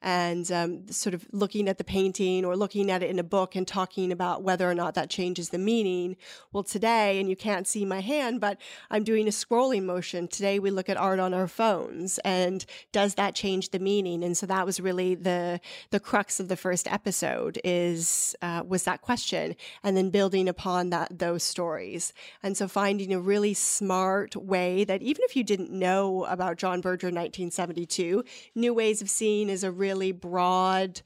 and 0.03 0.51
um, 0.53 0.89
sort 0.91 1.15
of 1.15 1.27
looking 1.33 1.69
at 1.69 1.79
the 1.79 1.85
painting 1.85 2.45
or 2.45 2.57
looking 2.57 2.91
at 2.91 3.03
it 3.03 3.11
in 3.11 3.19
a 3.19 3.25
book 3.25 3.55
and 3.57 3.67
talking 3.67 4.13
about 4.13 4.43
whether 4.43 4.69
or 4.71 4.75
not 4.75 4.95
that 4.95 5.11
changes 5.11 5.51
the 5.51 5.59
meaning. 5.59 6.17
Well, 6.53 6.63
today, 6.63 7.21
and 7.21 7.29
you 7.29 7.37
can't 7.37 7.67
see 7.67 7.85
my 7.85 8.01
hand, 8.01 8.41
but 8.41 8.59
I'm 8.91 9.05
doing 9.05 9.27
a 9.27 9.31
scrolling 9.31 9.85
motion. 9.85 10.29
Today, 10.29 10.59
we 10.59 10.71
look 10.71 10.89
at 10.89 10.97
art 10.97 11.21
on 11.21 11.35
our 11.35 11.49
phones. 11.49 12.19
And 12.25 12.65
does 12.93 13.15
that 13.15 13.35
change 13.35 13.71
the 13.71 13.79
meaning? 13.79 14.23
And 14.25 14.37
so 14.37 14.47
that 14.47 14.67
was 14.67 14.81
really 14.81 15.15
the, 15.15 15.61
the 15.91 16.01
crux 16.01 16.41
of 16.41 16.49
the 16.49 16.57
first 16.57 16.87
episode 16.91 17.59
is, 17.65 18.37
uh, 18.43 18.63
was 18.67 18.85
that 18.85 19.01
question 19.03 19.57
and 19.83 19.97
then 19.97 20.11
building 20.11 20.49
upon 20.49 20.91
that 20.91 21.19
those 21.19 21.43
stories. 21.43 22.13
And 22.43 22.57
so 22.57 22.69
finding 22.69 23.13
a 23.13 23.21
really 23.21 23.55
smart 23.55 24.37
way 24.37 24.85
that 24.85 25.03
even 25.03 25.23
if 25.25 25.37
you 25.37 25.45
didn't 25.45 25.71
know 25.71 26.25
about 26.25 26.57
John 26.57 26.81
Berger 26.81 27.09
1972, 27.09 28.25
New 28.55 28.75
Ways 28.75 29.01
of 29.03 29.09
Seeing 29.09 29.34
is 29.43 29.65
a 29.65 29.71
really 29.71 30.13
broad 30.13 31.03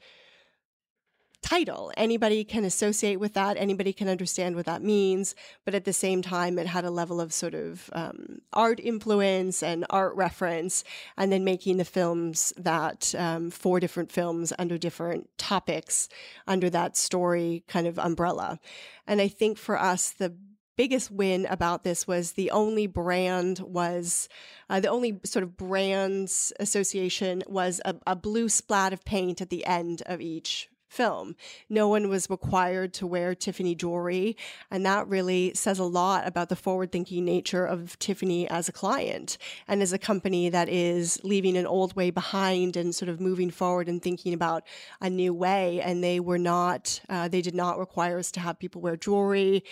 title. 1.41 1.91
Anybody 1.95 2.43
can 2.43 2.63
associate 2.65 3.19
with 3.19 3.33
that. 3.33 3.57
Anybody 3.57 3.93
can 3.93 4.07
understand 4.07 4.55
what 4.55 4.65
that 4.65 4.83
means. 4.83 5.35
But 5.65 5.73
at 5.73 5.85
the 5.85 5.93
same 5.93 6.21
time, 6.21 6.59
it 6.59 6.67
had 6.67 6.85
a 6.85 6.91
level 6.91 7.21
of 7.21 7.33
sort 7.33 7.53
of 7.53 7.89
um, 7.93 8.39
art 8.53 8.79
influence 8.79 9.63
and 9.63 9.85
art 9.89 10.15
reference, 10.15 10.83
and 11.17 11.31
then 11.31 11.43
making 11.43 11.77
the 11.77 11.85
films 11.85 12.53
that 12.57 13.15
um, 13.17 13.49
four 13.49 13.79
different 13.79 14.11
films 14.11 14.53
under 14.59 14.77
different 14.77 15.29
topics 15.37 16.09
under 16.47 16.69
that 16.69 16.97
story 16.97 17.63
kind 17.67 17.87
of 17.87 17.97
umbrella. 17.97 18.59
And 19.07 19.21
I 19.21 19.27
think 19.27 19.57
for 19.57 19.79
us, 19.79 20.11
the 20.11 20.35
biggest 20.79 21.11
win 21.11 21.45
about 21.49 21.83
this 21.83 22.07
was 22.07 22.31
the 22.31 22.49
only 22.51 22.87
brand 22.87 23.59
was 23.59 24.29
uh, 24.69 24.79
the 24.79 24.87
only 24.87 25.19
sort 25.25 25.43
of 25.43 25.57
brands 25.57 26.53
association 26.57 27.43
was 27.47 27.81
a, 27.83 27.93
a 28.07 28.15
blue 28.15 28.47
splat 28.47 28.93
of 28.93 29.03
paint 29.03 29.41
at 29.41 29.49
the 29.49 29.65
end 29.65 30.01
of 30.05 30.21
each 30.21 30.69
film. 30.89 31.35
No 31.69 31.87
one 31.87 32.09
was 32.09 32.29
required 32.29 32.93
to 32.95 33.07
wear 33.07 33.35
Tiffany 33.35 33.75
jewelry. 33.75 34.35
And 34.71 34.85
that 34.85 35.07
really 35.07 35.53
says 35.53 35.79
a 35.79 35.83
lot 35.83 36.27
about 36.27 36.49
the 36.49 36.55
forward 36.55 36.91
thinking 36.91 37.23
nature 37.23 37.65
of 37.65 37.97
Tiffany 37.99 38.49
as 38.49 38.67
a 38.67 38.71
client 38.71 39.37
and 39.67 39.81
as 39.81 39.93
a 39.93 39.99
company 39.99 40.49
that 40.49 40.67
is 40.67 41.19
leaving 41.23 41.55
an 41.55 41.67
old 41.67 41.95
way 41.95 42.09
behind 42.09 42.75
and 42.75 42.93
sort 42.93 43.09
of 43.09 43.21
moving 43.21 43.51
forward 43.51 43.87
and 43.87 44.01
thinking 44.01 44.33
about 44.33 44.63
a 44.99 45.09
new 45.09 45.33
way. 45.33 45.79
And 45.79 46.03
they 46.03 46.19
were 46.19 46.39
not, 46.39 46.99
uh, 47.07 47.27
they 47.27 47.41
did 47.41 47.55
not 47.55 47.77
require 47.77 48.17
us 48.17 48.31
to 48.31 48.39
have 48.39 48.59
people 48.59 48.81
wear 48.81 48.97
jewelry. 48.97 49.63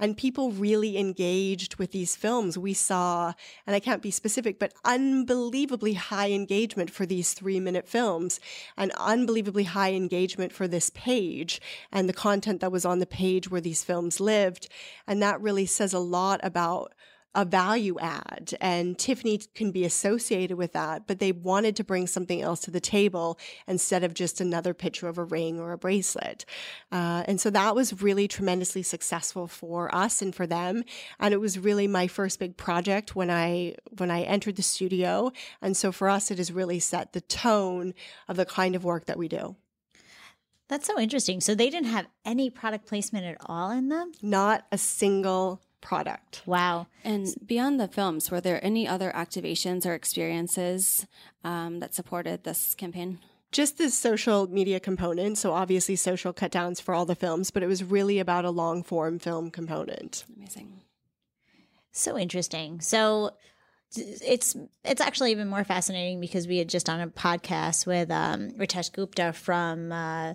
And 0.00 0.16
people 0.16 0.52
really 0.52 0.96
engaged 0.96 1.76
with 1.76 1.92
these 1.92 2.16
films. 2.16 2.56
We 2.56 2.72
saw, 2.72 3.34
and 3.66 3.76
I 3.76 3.80
can't 3.80 4.02
be 4.02 4.10
specific, 4.10 4.58
but 4.58 4.72
unbelievably 4.84 5.94
high 5.94 6.30
engagement 6.30 6.90
for 6.90 7.04
these 7.04 7.34
three 7.34 7.60
minute 7.60 7.88
films 7.88 8.40
and 8.76 8.90
unbelievably 8.96 9.64
high 9.64 9.92
engagement 9.92 10.52
for 10.52 10.61
for 10.62 10.68
this 10.68 10.90
page 10.90 11.60
and 11.90 12.08
the 12.08 12.12
content 12.12 12.60
that 12.60 12.70
was 12.70 12.84
on 12.84 13.00
the 13.00 13.04
page 13.06 13.50
where 13.50 13.60
these 13.60 13.82
films 13.82 14.20
lived. 14.20 14.68
And 15.08 15.20
that 15.20 15.40
really 15.40 15.66
says 15.66 15.92
a 15.92 15.98
lot 15.98 16.38
about 16.44 16.94
a 17.34 17.44
value 17.44 17.98
add 17.98 18.54
and 18.60 18.98
Tiffany 18.98 19.40
can 19.54 19.72
be 19.72 19.84
associated 19.84 20.56
with 20.56 20.72
that, 20.74 21.06
but 21.06 21.18
they 21.18 21.32
wanted 21.32 21.74
to 21.76 21.84
bring 21.84 22.06
something 22.06 22.42
else 22.42 22.60
to 22.60 22.70
the 22.70 22.80
table 22.80 23.38
instead 23.66 24.04
of 24.04 24.14
just 24.14 24.40
another 24.40 24.74
picture 24.74 25.08
of 25.08 25.18
a 25.18 25.24
ring 25.24 25.58
or 25.58 25.72
a 25.72 25.78
bracelet. 25.78 26.44
Uh, 26.92 27.24
and 27.26 27.40
so 27.40 27.48
that 27.50 27.74
was 27.74 28.02
really 28.02 28.28
tremendously 28.28 28.82
successful 28.82 29.48
for 29.48 29.92
us 29.94 30.22
and 30.22 30.34
for 30.34 30.46
them. 30.46 30.84
And 31.18 31.32
it 31.34 31.40
was 31.40 31.58
really 31.58 31.88
my 31.88 32.06
first 32.06 32.38
big 32.38 32.56
project 32.56 33.16
when 33.16 33.30
I, 33.30 33.74
when 33.96 34.10
I 34.10 34.22
entered 34.22 34.56
the 34.56 34.62
studio. 34.62 35.32
And 35.60 35.76
so 35.76 35.90
for 35.90 36.08
us, 36.08 36.30
it 36.30 36.38
has 36.38 36.52
really 36.52 36.78
set 36.78 37.14
the 37.14 37.20
tone 37.22 37.94
of 38.28 38.36
the 38.36 38.44
kind 38.44 38.76
of 38.76 38.84
work 38.84 39.06
that 39.06 39.18
we 39.18 39.26
do. 39.26 39.56
That's 40.72 40.86
so 40.86 40.98
interesting. 40.98 41.42
So 41.42 41.54
they 41.54 41.68
didn't 41.68 41.90
have 41.90 42.06
any 42.24 42.48
product 42.48 42.86
placement 42.86 43.26
at 43.26 43.36
all 43.44 43.70
in 43.70 43.90
them? 43.90 44.12
Not 44.22 44.64
a 44.72 44.78
single 44.78 45.60
product. 45.82 46.40
Wow. 46.46 46.86
And 47.04 47.28
beyond 47.44 47.78
the 47.78 47.88
films, 47.88 48.30
were 48.30 48.40
there 48.40 48.58
any 48.64 48.88
other 48.88 49.12
activations 49.14 49.84
or 49.84 49.92
experiences 49.92 51.06
um, 51.44 51.80
that 51.80 51.94
supported 51.94 52.44
this 52.44 52.74
campaign? 52.74 53.18
Just 53.50 53.76
the 53.76 53.90
social 53.90 54.46
media 54.46 54.80
component. 54.80 55.36
So, 55.36 55.52
obviously, 55.52 55.94
social 55.94 56.32
cut 56.32 56.50
downs 56.50 56.80
for 56.80 56.94
all 56.94 57.04
the 57.04 57.14
films, 57.14 57.50
but 57.50 57.62
it 57.62 57.66
was 57.66 57.84
really 57.84 58.18
about 58.18 58.46
a 58.46 58.50
long 58.50 58.82
form 58.82 59.18
film 59.18 59.50
component. 59.50 60.24
Amazing. 60.38 60.80
So 61.90 62.16
interesting. 62.16 62.80
So, 62.80 63.32
it's 63.96 64.56
it's 64.84 65.00
actually 65.00 65.32
even 65.32 65.48
more 65.48 65.64
fascinating 65.64 66.20
because 66.20 66.46
we 66.46 66.58
had 66.58 66.68
just 66.68 66.88
on 66.88 67.00
a 67.00 67.08
podcast 67.08 67.86
with 67.86 68.10
um, 68.10 68.50
Ritesh 68.52 68.92
Gupta 68.92 69.32
from 69.32 69.92
uh, 69.92 70.34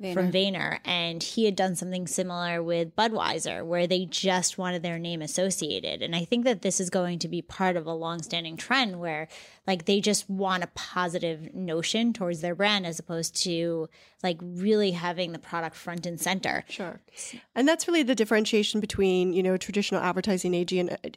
Vayner. 0.00 0.14
from 0.14 0.32
Vayner, 0.32 0.78
and 0.84 1.22
he 1.22 1.44
had 1.44 1.56
done 1.56 1.74
something 1.74 2.06
similar 2.06 2.62
with 2.62 2.94
Budweiser, 2.94 3.64
where 3.64 3.86
they 3.86 4.04
just 4.04 4.58
wanted 4.58 4.82
their 4.82 4.98
name 4.98 5.22
associated. 5.22 6.02
And 6.02 6.14
I 6.14 6.24
think 6.24 6.44
that 6.44 6.62
this 6.62 6.80
is 6.80 6.90
going 6.90 7.18
to 7.20 7.28
be 7.28 7.42
part 7.42 7.76
of 7.76 7.86
a 7.86 7.92
longstanding 7.92 8.56
trend 8.56 9.00
where, 9.00 9.28
like, 9.66 9.86
they 9.86 10.00
just 10.00 10.28
want 10.30 10.62
a 10.62 10.68
positive 10.68 11.54
notion 11.54 12.12
towards 12.12 12.40
their 12.40 12.54
brand 12.54 12.86
as 12.86 12.98
opposed 12.98 13.36
to 13.44 13.88
like 14.22 14.38
really 14.42 14.90
having 14.90 15.32
the 15.32 15.38
product 15.38 15.76
front 15.76 16.04
and 16.04 16.20
center. 16.20 16.64
Sure, 16.68 17.00
and 17.54 17.68
that's 17.68 17.86
really 17.86 18.02
the 18.02 18.14
differentiation 18.14 18.80
between 18.80 19.32
you 19.32 19.42
know 19.42 19.54
a 19.54 19.58
traditional 19.58 20.00
advertising 20.00 20.54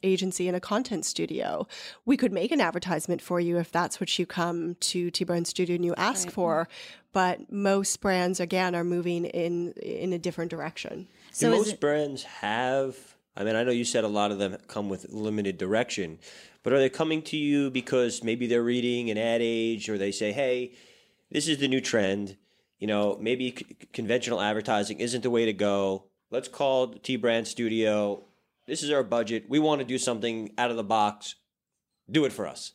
agency 0.03 0.47
and 0.47 0.55
a 0.55 0.59
content 0.59 1.05
studio. 1.05 1.67
We 2.05 2.15
could 2.15 2.31
make 2.31 2.51
an 2.51 2.61
advertisement 2.61 3.21
for 3.21 3.39
you 3.39 3.57
if 3.57 3.71
that's 3.71 3.99
what 3.99 4.19
you 4.19 4.25
come 4.25 4.75
to 4.81 5.09
T 5.09 5.23
Brand 5.23 5.47
Studio 5.47 5.75
and 5.75 5.85
you 5.85 5.95
ask 5.95 6.27
right. 6.27 6.33
for 6.33 6.67
but 7.13 7.51
most 7.51 7.99
brands 8.01 8.39
again 8.39 8.75
are 8.75 8.83
moving 8.83 9.25
in 9.25 9.71
in 9.73 10.13
a 10.13 10.19
different 10.19 10.51
direction. 10.51 11.07
So 11.31 11.49
Do 11.51 11.57
most 11.57 11.73
it- 11.73 11.79
brands 11.79 12.23
have 12.23 12.95
I 13.35 13.45
mean, 13.45 13.55
I 13.55 13.63
know 13.63 13.71
you 13.71 13.85
said 13.85 14.03
a 14.03 14.09
lot 14.09 14.31
of 14.31 14.39
them 14.39 14.57
come 14.67 14.89
with 14.89 15.05
limited 15.09 15.57
direction, 15.57 16.19
but 16.63 16.73
are 16.73 16.79
they 16.79 16.89
coming 16.89 17.21
to 17.23 17.37
you 17.37 17.69
because 17.71 18.23
maybe 18.23 18.45
they're 18.45 18.61
reading 18.61 19.09
an 19.09 19.17
ad 19.17 19.39
age 19.41 19.87
or 19.89 19.97
they 19.97 20.11
say, 20.11 20.33
"Hey, 20.33 20.73
this 21.29 21.47
is 21.47 21.57
the 21.59 21.69
new 21.69 21.79
trend. 21.79 22.35
You 22.79 22.87
know, 22.87 23.17
maybe 23.21 23.55
c- 23.57 23.65
conventional 23.93 24.41
advertising 24.41 24.99
isn't 24.99 25.21
the 25.23 25.29
way 25.29 25.45
to 25.45 25.53
go. 25.53 26.03
Let's 26.29 26.49
call 26.49 26.87
T 26.89 27.15
Brand 27.15 27.47
Studio. 27.47 28.25
This 28.67 28.83
is 28.83 28.91
our 28.91 29.03
budget. 29.03 29.45
We 29.47 29.59
want 29.59 29.79
to 29.79 29.85
do 29.85 29.97
something 29.97 30.51
out 30.57 30.69
of 30.71 30.75
the 30.77 30.83
box. 30.83 31.35
Do 32.09 32.25
it 32.25 32.33
for 32.33 32.45
us." 32.47 32.73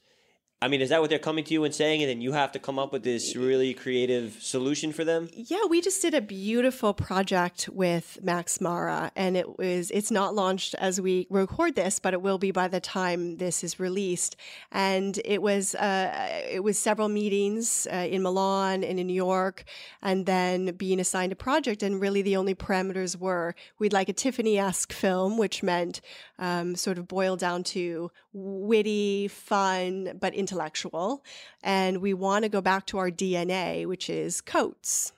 I 0.63 0.69
mean, 0.69 0.81
is 0.81 0.89
that 0.89 1.03
what 1.03 1.11
they're 1.11 1.19
coming 1.19 1.45
to 1.45 1.53
you 1.53 1.65
and 1.65 1.75
saying, 1.75 2.01
and 2.01 2.09
then 2.09 2.23
you 2.23 2.33
have 2.33 2.51
to 2.53 2.59
come 2.59 2.79
up 2.79 2.91
with 2.91 3.03
this 3.03 3.37
really 3.37 3.75
creative 3.75 4.39
solution 4.41 4.91
for 4.91 5.05
them? 5.05 5.29
Yeah, 5.35 5.67
we 5.69 5.83
just 5.83 6.01
did 6.01 6.15
a 6.15 6.23
beautiful 6.23 6.95
project 6.95 7.69
with 7.71 8.19
Max 8.23 8.59
Mara, 8.59 9.13
and 9.15 9.37
it 9.37 9.59
was 9.59 9.91
it's 9.91 10.11
not 10.11 10.35
launched 10.35 10.75
as 10.77 10.99
we 10.99 11.27
record 11.29 11.75
this, 11.75 11.99
but 11.99 12.15
it 12.15 12.23
will 12.23 12.39
be 12.39 12.53
by 12.53 12.69
the 12.69 12.81
time 12.81 13.37
this 13.37 13.63
is 13.63 13.79
released. 13.79 14.35
And 14.73 15.21
it 15.27 15.43
was 15.43 15.75
uh, 15.75 16.43
it 16.51 16.65
was 16.65 16.79
several 16.79 17.11
meetings 17.11 17.87
uh, 17.93 17.97
in 17.97 18.23
Milan 18.23 18.83
and 18.83 18.99
in 18.99 19.07
New 19.07 19.13
York, 19.13 19.65
and 20.01 20.25
then 20.25 20.75
being 20.77 21.01
assigned 21.01 21.33
a 21.33 21.37
project. 21.37 21.83
And 21.83 22.01
really, 22.01 22.23
the 22.23 22.37
only 22.37 22.55
parameters 22.55 23.15
were 23.15 23.55
we'd 23.79 23.93
like 23.93 24.09
a 24.09 24.15
Tiffany-esque 24.15 24.95
film, 24.95 25.37
which 25.37 25.63
meant 25.63 26.01
um, 26.39 26.77
sort 26.77 26.99
of 26.99 27.09
boiled 27.09 27.39
down 27.39 27.63
to 27.65 28.11
witty, 28.33 29.29
fun, 29.29 30.19
but 30.21 30.35
intellectual. 30.35 31.25
And 31.63 31.99
we 31.99 32.15
want 32.15 32.45
to 32.45 32.49
go 32.49 32.61
back 32.61 32.87
to 32.87 32.99
our 32.99 33.11
DNA, 33.11 33.87
which 33.87 34.11
is 34.11 34.41
coats. 34.41 35.13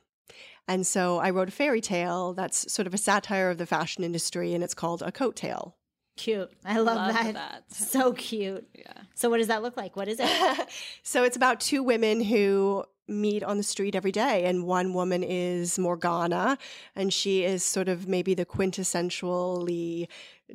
And 0.69 0.87
so 0.87 1.19
I 1.19 1.31
wrote 1.31 1.49
a 1.49 1.53
fairy 1.53 1.81
tale 1.81 2.35
that's 2.35 2.71
sort 2.71 2.87
of 2.87 2.93
a 2.93 2.99
satire 2.99 3.51
of 3.51 3.59
the 3.59 3.67
fashion 3.67 4.05
industry, 4.05 4.55
and 4.55 4.63
it's 4.63 4.75
called 4.75 5.03
A 5.03 5.11
Coat 5.11 5.35
Tale. 5.35 5.75
Cute. 6.17 6.51
I 6.65 6.79
love, 6.79 6.97
love 6.97 7.15
that. 7.15 7.35
that. 7.35 7.63
So 7.73 8.13
cute. 8.13 8.69
Yeah. 8.75 8.93
So 9.15 9.31
what 9.31 9.39
does 9.39 9.47
that 9.47 9.63
look 9.63 9.77
like? 9.77 9.97
What 9.97 10.09
is 10.09 10.19
it? 10.21 10.69
so 11.03 11.23
it's 11.23 11.37
about 11.37 11.61
two 11.61 11.83
women 11.83 12.21
who 12.21 12.85
meet 13.07 13.43
on 13.43 13.57
the 13.57 13.63
street 13.63 13.95
every 13.95 14.13
day. 14.13 14.45
And 14.45 14.65
one 14.65 14.93
woman 14.93 15.23
is 15.23 15.79
Morgana, 15.79 16.59
and 16.95 17.13
she 17.13 17.45
is 17.45 17.65
sort 17.65 17.89
of 17.89 18.07
maybe 18.07 18.35
the 18.35 18.45
quintessentially 18.45 20.09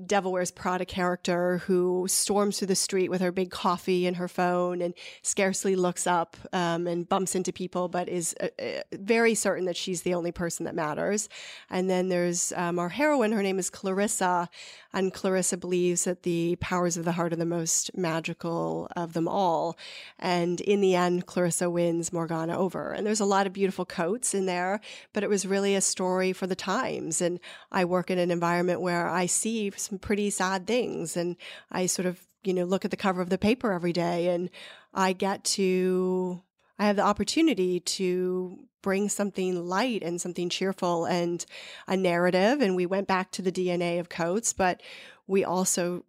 Devil 0.05 0.31
Wears 0.31 0.51
Prada 0.51 0.85
character 0.85 1.59
who 1.59 2.07
storms 2.07 2.57
through 2.57 2.67
the 2.67 2.75
street 2.75 3.09
with 3.09 3.21
her 3.21 3.31
big 3.31 3.51
coffee 3.51 4.07
and 4.07 4.17
her 4.17 4.27
phone 4.27 4.81
and 4.81 4.93
scarcely 5.21 5.75
looks 5.75 6.07
up 6.07 6.35
um, 6.51 6.87
and 6.87 7.07
bumps 7.07 7.35
into 7.35 7.53
people, 7.53 7.87
but 7.87 8.09
is 8.09 8.35
uh, 8.41 8.47
uh, 8.59 8.81
very 8.93 9.35
certain 9.35 9.65
that 9.65 9.77
she's 9.77 10.01
the 10.01 10.13
only 10.13 10.31
person 10.31 10.65
that 10.65 10.73
matters. 10.73 11.29
And 11.69 11.89
then 11.89 12.09
there's 12.09 12.51
um, 12.53 12.79
our 12.79 12.89
heroine, 12.89 13.31
her 13.31 13.43
name 13.43 13.59
is 13.59 13.69
Clarissa, 13.69 14.49
and 14.93 15.13
Clarissa 15.13 15.57
believes 15.57 16.05
that 16.05 16.23
the 16.23 16.55
powers 16.59 16.97
of 16.97 17.05
the 17.05 17.13
heart 17.13 17.33
are 17.33 17.37
the 17.37 17.45
most 17.45 17.95
magical 17.95 18.87
of 18.95 19.13
them 19.13 19.27
all. 19.27 19.77
And 20.19 20.59
in 20.61 20.81
the 20.81 20.95
end, 20.95 21.25
Clarissa 21.25 21.69
wins 21.69 22.11
Morgana 22.13 22.57
over. 22.57 22.93
And 22.93 23.05
there's 23.05 23.19
a 23.19 23.25
lot 23.25 23.47
of 23.47 23.53
beautiful 23.53 23.85
coats 23.85 24.33
in 24.33 24.45
there, 24.45 24.79
but 25.13 25.23
it 25.23 25.29
was 25.29 25.45
really 25.45 25.75
a 25.75 25.81
story 25.81 26.33
for 26.33 26.47
the 26.47 26.55
times. 26.55 27.21
And 27.21 27.39
I 27.71 27.85
work 27.85 28.09
in 28.09 28.19
an 28.19 28.31
environment 28.31 28.81
where 28.81 29.07
I 29.07 29.25
see 29.25 29.71
some 29.83 29.99
pretty 29.99 30.29
sad 30.29 30.67
things. 30.67 31.17
And 31.17 31.35
I 31.71 31.85
sort 31.85 32.05
of, 32.05 32.25
you 32.43 32.53
know, 32.53 32.65
look 32.65 32.85
at 32.85 32.91
the 32.91 32.97
cover 32.97 33.21
of 33.21 33.29
the 33.29 33.37
paper 33.37 33.71
every 33.71 33.93
day 33.93 34.29
and 34.29 34.49
I 34.93 35.13
get 35.13 35.43
to, 35.45 36.41
I 36.77 36.87
have 36.87 36.95
the 36.95 37.03
opportunity 37.03 37.79
to 37.79 38.59
bring 38.81 39.09
something 39.09 39.67
light 39.67 40.03
and 40.03 40.19
something 40.19 40.49
cheerful 40.49 41.05
and 41.05 41.45
a 41.87 41.97
narrative. 41.97 42.61
And 42.61 42.75
we 42.75 42.85
went 42.85 43.07
back 43.07 43.31
to 43.31 43.41
the 43.41 43.51
DNA 43.51 43.99
of 43.99 44.09
Coats, 44.09 44.53
but 44.53 44.81
we 45.25 45.43
also 45.43 46.03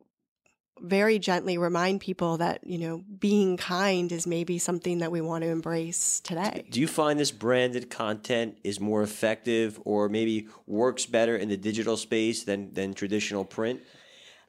very 0.81 1.19
gently 1.19 1.57
remind 1.59 2.01
people 2.01 2.39
that 2.39 2.67
you 2.67 2.79
know 2.79 3.05
being 3.19 3.57
kind 3.57 4.11
is 4.13 4.27
maybe 4.27 4.59
something 4.59 4.99
that 4.99 5.11
we 5.13 5.21
want 5.21 5.43
to 5.43 5.51
embrace 5.51 6.21
today. 6.21 6.65
Do 6.71 6.81
you 6.81 6.89
find 6.89 7.19
this 7.19 7.31
branded 7.31 7.91
content 7.91 8.59
is 8.65 8.81
more 8.81 9.03
effective 9.03 9.81
or 9.85 10.09
maybe 10.09 10.49
works 10.67 11.07
better 11.07 11.37
in 11.37 11.49
the 11.49 11.57
digital 11.57 11.97
space 11.97 12.45
than 12.45 12.73
than 12.75 12.95
traditional 12.95 13.45
print? 13.45 13.81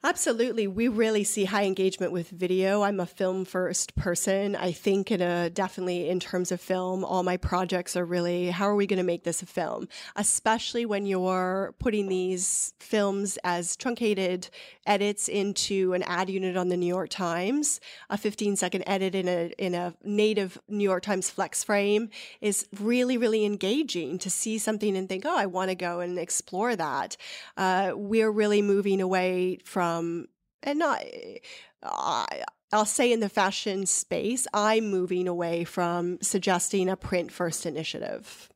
Absolutely. 0.05 0.67
We 0.67 0.87
really 0.87 1.23
see 1.23 1.45
high 1.45 1.63
engagement 1.63 2.11
with 2.11 2.29
video. 2.29 2.83
I'm 2.83 2.99
a 2.99 3.07
film 3.07 3.43
first 3.43 3.95
person. 3.95 4.55
I 4.55 4.71
think 4.71 5.09
in 5.09 5.19
a 5.19 5.49
definitely 5.49 6.09
in 6.09 6.19
terms 6.19 6.51
of 6.51 6.61
film, 6.61 7.03
all 7.03 7.23
my 7.23 7.37
projects 7.37 7.95
are 7.95 8.05
really 8.05 8.51
how 8.51 8.69
are 8.69 8.75
we 8.75 8.85
going 8.85 8.97
to 8.97 9.03
make 9.03 9.23
this 9.23 9.41
a 9.41 9.47
film? 9.47 9.87
Especially 10.15 10.85
when 10.85 11.07
you're 11.07 11.73
putting 11.79 12.07
these 12.07 12.75
films 12.79 13.39
as 13.43 13.75
truncated 13.75 14.47
edits 14.85 15.27
into 15.27 15.93
an 15.93 16.03
ad 16.03 16.29
unit 16.29 16.55
on 16.55 16.69
the 16.69 16.77
New 16.77 16.85
York 16.85 17.09
Times. 17.09 17.79
A 18.11 18.15
15 18.15 18.57
second 18.57 18.83
edit 18.85 19.15
in 19.15 19.27
a 19.27 19.51
in 19.57 19.73
a 19.73 19.95
native 20.03 20.59
New 20.69 20.83
York 20.83 21.01
Times 21.01 21.31
flex 21.31 21.63
frame 21.63 22.11
is 22.41 22.67
really 22.79 23.17
really 23.17 23.43
engaging 23.43 24.19
to 24.19 24.29
see 24.29 24.59
something 24.59 24.95
and 24.95 25.09
think, 25.09 25.25
"Oh, 25.25 25.35
I 25.35 25.47
want 25.47 25.71
to 25.71 25.75
go 25.75 25.99
and 25.99 26.19
explore 26.19 26.75
that." 26.75 27.17
Uh, 27.57 27.93
we're 27.95 28.29
really 28.29 28.61
moving 28.61 29.01
away 29.01 29.57
from 29.65 29.94
um, 29.97 30.27
and 30.63 30.79
not, 30.79 31.03
uh, 31.83 32.25
I'll 32.71 32.85
say 32.85 33.11
in 33.11 33.19
the 33.19 33.29
fashion 33.29 33.85
space, 33.85 34.47
I'm 34.53 34.89
moving 34.89 35.27
away 35.27 35.63
from 35.63 36.19
suggesting 36.21 36.89
a 36.89 36.97
print 36.97 37.31
first 37.31 37.65
initiative. 37.65 38.49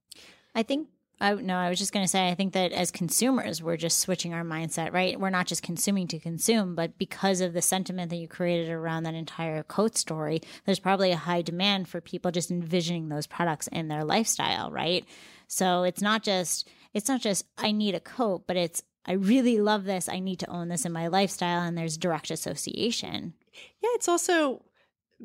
I 0.55 0.63
think 0.63 0.89
I 1.21 1.33
no, 1.33 1.55
I 1.55 1.69
was 1.69 1.79
just 1.79 1.91
going 1.91 2.03
to 2.03 2.09
say 2.09 2.29
I 2.29 2.35
think 2.35 2.53
that 2.53 2.71
as 2.71 2.91
consumers 2.91 3.61
we're 3.61 3.77
just 3.77 3.99
switching 3.99 4.33
our 4.33 4.43
mindset, 4.43 4.93
right? 4.93 5.19
We're 5.19 5.29
not 5.29 5.47
just 5.47 5.63
consuming 5.63 6.07
to 6.07 6.19
consume, 6.19 6.75
but 6.75 6.97
because 6.97 7.41
of 7.41 7.53
the 7.53 7.61
sentiment 7.61 8.09
that 8.09 8.17
you 8.17 8.27
created 8.27 8.69
around 8.69 9.03
that 9.03 9.15
entire 9.15 9.63
coat 9.63 9.97
story, 9.97 10.41
there's 10.65 10.79
probably 10.79 11.11
a 11.11 11.17
high 11.17 11.41
demand 11.41 11.87
for 11.87 11.99
people 11.99 12.31
just 12.31 12.51
envisioning 12.51 13.09
those 13.09 13.27
products 13.27 13.67
in 13.67 13.89
their 13.89 14.03
lifestyle, 14.03 14.71
right? 14.71 15.05
So 15.47 15.83
it's 15.83 16.01
not 16.01 16.23
just 16.23 16.69
it's 16.93 17.09
not 17.09 17.21
just 17.21 17.45
I 17.57 17.71
need 17.71 17.95
a 17.95 17.99
coat, 17.99 18.43
but 18.47 18.55
it's 18.55 18.81
I 19.05 19.13
really 19.13 19.59
love 19.59 19.85
this. 19.85 20.09
I 20.09 20.19
need 20.19 20.39
to 20.39 20.49
own 20.49 20.67
this 20.67 20.85
in 20.85 20.91
my 20.91 21.07
lifestyle 21.07 21.61
and 21.61 21.77
there's 21.77 21.97
direct 21.97 22.31
association. 22.31 23.33
Yeah, 23.81 23.89
it's 23.93 24.07
also 24.07 24.63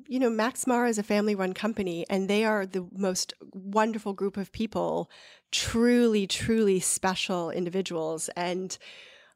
you 0.08 0.18
know, 0.18 0.30
Max 0.30 0.66
Mara 0.66 0.88
is 0.88 0.98
a 0.98 1.02
family 1.02 1.34
run 1.34 1.54
company 1.54 2.04
and 2.10 2.28
they 2.28 2.44
are 2.44 2.66
the 2.66 2.86
most 2.96 3.32
wonderful 3.52 4.12
group 4.12 4.36
of 4.36 4.52
people, 4.52 5.10
truly, 5.52 6.26
truly 6.26 6.80
special 6.80 7.50
individuals. 7.50 8.28
And 8.36 8.76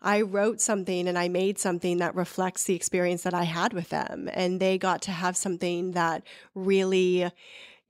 I 0.03 0.23
wrote 0.23 0.61
something 0.61 1.09
and 1.09 1.19
I 1.19 1.29
made 1.29 1.59
something 1.59 1.99
that 1.99 2.15
reflects 2.15 2.65
the 2.65 2.75
experience 2.75 3.23
that 3.23 3.35
I 3.35 3.45
had 3.45 3.73
with 3.73 3.91
them. 3.91 4.29
And 4.33 4.61
they 4.61 4.79
got 4.79 5.03
to 5.03 5.13
have 5.13 5.37
something 5.37 5.93
that 5.93 6.25
really 6.55 7.31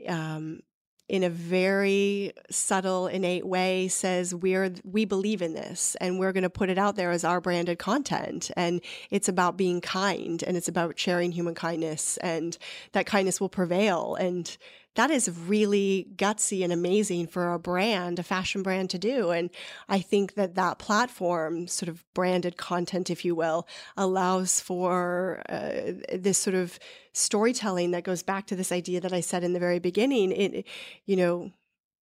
um, 0.07 0.61
in 1.09 1.23
a 1.23 1.31
very 1.31 2.33
subtle, 2.51 3.07
innate 3.07 3.47
way 3.47 3.89
says 3.89 4.35
we're 4.35 4.75
we 4.85 5.05
believe 5.05 5.41
in 5.41 5.55
this 5.55 5.97
and 6.01 6.19
we're 6.19 6.33
going 6.33 6.43
to 6.43 6.51
put 6.51 6.69
it 6.69 6.79
out 6.79 6.97
there 6.97 7.11
as 7.11 7.25
our 7.25 7.41
branded 7.41 7.79
content. 7.79 8.51
And 8.57 8.81
it's 9.11 9.29
about 9.29 9.57
being 9.57 9.81
kind 9.81 10.43
and 10.43 10.57
it's 10.57 10.69
about 10.69 10.99
sharing 10.99 11.33
human 11.33 11.55
kindness 11.55 12.19
and 12.19 12.59
that 12.93 13.07
kindness 13.07 13.41
will 13.41 13.49
prevail. 13.49 14.17
And 14.17 14.55
that 14.99 15.13
is 15.13 15.31
really 15.47 16.09
gutsy 16.17 16.65
and 16.65 16.73
amazing 16.73 17.29
for 17.29 17.53
a 17.53 17.59
brand, 17.59 18.19
a 18.19 18.25
fashion 18.25 18.65
brand 18.65 18.91
to 18.91 18.99
do. 18.99 19.31
And 19.31 19.49
I 19.89 20.01
think 20.01 20.35
that 20.35 20.57
that 20.57 20.81
platform, 20.81 21.69
sort 21.69 21.89
of 21.89 22.05
branded 22.15 22.57
content, 22.57 23.09
if 23.09 23.25
you 23.25 23.37
will, 23.37 23.69
allows 23.97 24.61
for 24.61 25.41
uh, 25.49 25.93
this 26.13 26.37
sort 26.37 26.57
of 26.57 26.81
storytelling 27.13 27.93
that 27.93 28.03
goes 28.03 28.25
back 28.25 28.49
to 28.49 28.57
this 28.57 28.73
idea 28.73 29.01
that 29.01 29.13
I 29.13 29.21
said 29.21 29.45
in 29.45 29.53
the 29.53 29.61
very 29.61 29.79
beginning. 29.79 30.33
It, 30.33 30.67
you 31.07 31.15
know, 31.15 31.53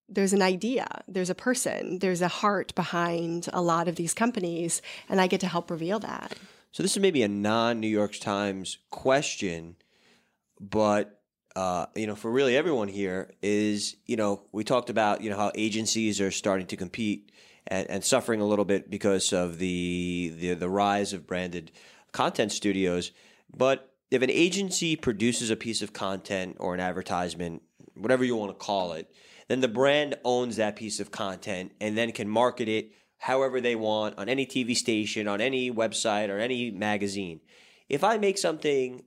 there's 0.09 0.33
an 0.33 0.41
idea, 0.41 0.87
there's 1.07 1.29
a 1.29 1.35
person, 1.35 1.99
there's 1.99 2.23
a 2.23 2.29
heart 2.29 2.75
behind 2.75 3.51
a 3.53 3.61
lot 3.61 3.89
of 3.89 3.97
these 3.97 4.15
companies, 4.15 4.81
and 5.11 5.21
I 5.21 5.27
get 5.27 5.41
to 5.41 5.49
help 5.49 5.71
reveal 5.71 5.99
that. 5.99 6.33
So 6.73 6.83
this 6.83 6.93
is 6.93 7.03
maybe 7.03 7.23
a 7.23 7.29
non 7.29 7.79
New 7.79 7.89
York 7.89 8.19
Times 8.19 8.79
question, 8.89 9.77
but 10.59 11.16
uh, 11.57 11.87
you 11.95 12.07
know, 12.07 12.15
for 12.15 12.31
really 12.31 12.55
everyone 12.55 12.87
here 12.87 13.31
is, 13.41 13.97
you 14.05 14.15
know, 14.15 14.43
we 14.53 14.63
talked 14.63 14.91
about, 14.91 15.23
you 15.23 15.31
know, 15.31 15.39
how 15.39 15.51
agencies 15.55 16.21
are 16.21 16.31
starting 16.31 16.67
to 16.67 16.77
compete 16.77 17.33
and, 17.67 17.89
and 17.89 18.05
suffering 18.05 18.43
a 18.43 18.45
little 18.45 18.67
bit 18.67 18.91
because 18.91 19.33
of 19.33 19.57
the, 19.57 20.35
the 20.39 20.53
the 20.53 20.69
rise 20.69 21.15
of 21.15 21.27
branded 21.27 21.73
content 22.13 22.53
studios. 22.53 23.11
But 23.57 23.91
if 24.11 24.21
an 24.21 24.31
agency 24.31 24.97
produces 24.97 25.49
a 25.49 25.57
piece 25.57 25.81
of 25.81 25.95
content 25.95 26.59
or 26.61 26.75
an 26.75 26.81
advertisement, 26.81 27.63
whatever 27.95 28.23
you 28.23 28.37
want 28.37 28.51
to 28.51 28.65
call 28.65 28.93
it, 28.93 29.11
then 29.49 29.63
the 29.63 29.69
brand 29.69 30.15
owns 30.25 30.57
that 30.57 30.77
piece 30.77 31.01
of 31.01 31.11
content 31.11 31.73
and 31.81 31.97
then 31.97 32.13
can 32.13 32.29
market 32.29 32.69
it 32.69 32.93
however 33.17 33.63
they 33.63 33.77
want 33.77 34.19
on 34.19 34.29
any 34.29 34.45
TV 34.45 34.77
station, 34.77 35.27
on 35.27 35.41
any 35.41 35.71
website, 35.71 36.29
or 36.29 36.39
any 36.39 36.71
magazine. 36.71 37.41
If 37.89 38.05
I 38.05 38.19
make 38.19 38.37
something 38.37 39.05